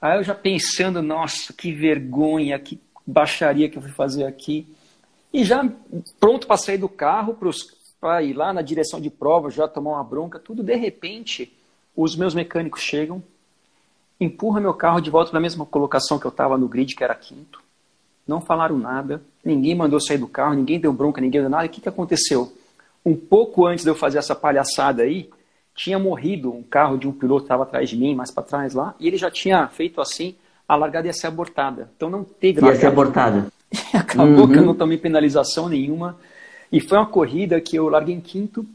Aí 0.02 0.18
eu 0.18 0.24
já 0.24 0.34
pensando, 0.34 1.02
nossa, 1.02 1.54
que 1.54 1.72
vergonha, 1.72 2.58
que 2.60 2.80
baixaria 3.06 3.70
que 3.70 3.78
eu 3.78 3.82
fui 3.82 3.92
fazer 3.92 4.26
aqui. 4.26 4.68
E 5.32 5.44
já 5.44 5.68
pronto 6.20 6.48
para 6.48 6.58
sair 6.58 6.78
do 6.78 6.90
carro, 6.90 7.38
para 8.00 8.24
ir 8.24 8.34
lá 8.34 8.52
na 8.52 8.62
direção 8.62 9.00
de 9.00 9.10
prova, 9.10 9.50
já 9.50 9.68
tomar 9.68 9.92
uma 9.92 10.04
bronca, 10.04 10.40
tudo. 10.40 10.64
De 10.64 10.76
repente, 10.76 11.56
os 11.96 12.16
meus 12.16 12.34
mecânicos 12.34 12.82
chegam, 12.82 13.24
empurram 14.20 14.62
meu 14.62 14.74
carro 14.74 15.00
de 15.00 15.10
volta 15.10 15.30
para 15.30 15.40
a 15.40 15.42
mesma 15.42 15.66
colocação 15.66 16.18
que 16.18 16.26
eu 16.26 16.30
estava 16.30 16.58
no 16.58 16.68
grid, 16.68 16.96
que 16.96 17.04
era 17.04 17.16
quinto. 17.16 17.62
Não 18.28 18.42
falaram 18.42 18.78
nada, 18.78 19.22
ninguém 19.44 19.76
mandou 19.76 20.00
sair 20.02 20.18
do 20.18 20.28
carro, 20.28 20.56
ninguém 20.56 20.80
deu 20.80 20.92
bronca, 20.92 21.22
ninguém 21.22 21.42
deu 21.42 21.50
nada. 21.50 21.68
O 21.68 21.70
que, 21.70 21.82
que 21.82 21.90
aconteceu? 21.90 22.52
Um 23.06 23.16
pouco 23.16 23.66
antes 23.66 23.84
de 23.84 23.90
eu 23.90 23.96
fazer 23.96 24.18
essa 24.18 24.36
palhaçada 24.36 25.04
aí, 25.04 25.30
tinha 25.76 26.00
morrido 26.00 26.52
um 26.52 26.64
carro 26.64 26.98
de 26.98 27.08
um 27.08 27.12
piloto 27.12 27.42
que 27.42 27.46
estava 27.46 27.64
atrás 27.64 27.90
de 27.90 27.98
mim, 27.98 28.16
mais 28.16 28.32
para 28.32 28.44
trás 28.44 28.74
lá, 28.74 28.96
e 29.00 29.08
ele 29.08 29.18
já 29.18 29.30
tinha 29.30 29.68
feito 29.68 30.00
assim, 30.00 30.36
a 30.68 30.76
largada 30.76 31.08
ia 31.08 31.14
ser 31.14 31.28
abortada. 31.28 31.92
Então 31.96 32.10
não 32.10 32.24
teve 32.24 32.66
Ia 32.66 32.76
ser 32.76 32.88
abortada. 32.88 33.48
Acabou 33.94 34.46
uhum. 34.46 34.52
que 34.52 34.58
eu 34.58 34.66
não 34.66 34.74
tomei 34.74 34.98
penalização 34.98 35.68
nenhuma. 35.68 36.18
E 36.72 36.80
foi 36.80 36.98
uma 36.98 37.06
corrida 37.06 37.60
que 37.62 37.76
eu 37.76 37.90
larguei 37.90 38.16
em 38.16 38.22
quinto, 38.22 38.66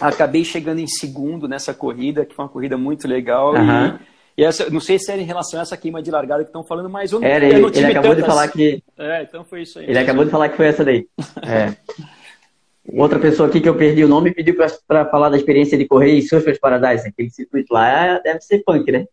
acabei 0.00 0.44
chegando 0.44 0.80
em 0.80 0.86
segundo 0.86 1.46
nessa 1.46 1.72
corrida, 1.72 2.24
que 2.24 2.34
foi 2.34 2.44
uma 2.44 2.50
corrida 2.50 2.76
muito 2.76 3.06
legal. 3.06 3.54
Uhum. 3.54 3.86
E, 4.36 4.42
e 4.42 4.44
essa, 4.44 4.68
não 4.70 4.80
sei 4.80 4.98
se 4.98 5.12
era 5.12 5.20
em 5.20 5.26
relação 5.26 5.60
a 5.60 5.62
essa 5.62 5.76
queima 5.76 6.02
de 6.02 6.10
largada 6.10 6.42
que 6.42 6.48
estão 6.48 6.64
falando, 6.64 6.88
mas 6.88 7.12
eu 7.12 7.20
não, 7.20 7.28
era, 7.28 7.46
eu 7.46 7.60
não 7.60 7.68
ele, 7.68 7.78
ele 7.78 7.86
acabou 7.86 8.14
de 8.14 8.22
falar 8.22 8.48
que. 8.48 8.82
É, 8.98 9.22
então 9.22 9.44
foi 9.44 9.62
isso 9.62 9.78
aí. 9.78 9.86
Ele 9.88 9.98
acabou 9.98 10.24
de 10.24 10.30
falar 10.30 10.48
que 10.48 10.56
foi 10.56 10.66
essa 10.66 10.84
daí. 10.84 11.06
É. 11.42 11.74
Outra 12.88 13.18
pessoa 13.18 13.48
aqui 13.48 13.60
que 13.60 13.68
eu 13.68 13.76
perdi 13.76 14.04
o 14.04 14.08
nome 14.08 14.32
pediu 14.32 14.56
para 14.86 15.04
falar 15.06 15.28
da 15.28 15.36
experiência 15.36 15.78
de 15.78 15.86
correr 15.86 16.18
em 16.18 16.22
Surfers 16.22 16.58
Paradise. 16.58 17.06
Aquele 17.06 17.30
circuito 17.30 17.72
lá 17.72 18.18
deve 18.18 18.40
ser 18.40 18.62
punk, 18.64 18.90
né? 18.90 19.06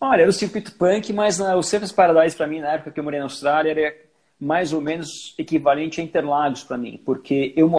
Olha, 0.00 0.22
era 0.22 0.30
o 0.30 0.32
circuito 0.32 0.72
punk, 0.76 1.12
mas 1.12 1.40
uh, 1.40 1.54
o 1.54 1.62
Surfers 1.62 1.92
Paradise 1.92 2.36
para 2.36 2.46
mim, 2.46 2.60
na 2.60 2.72
época 2.72 2.90
que 2.90 3.00
eu 3.00 3.04
morei 3.04 3.18
na 3.18 3.26
Austrália, 3.26 3.70
era 3.70 3.94
mais 4.40 4.72
ou 4.72 4.80
menos 4.80 5.34
equivalente 5.38 6.00
a 6.00 6.04
Interlagos 6.04 6.62
para 6.62 6.78
mim, 6.78 7.00
porque 7.04 7.52
eu 7.56 7.68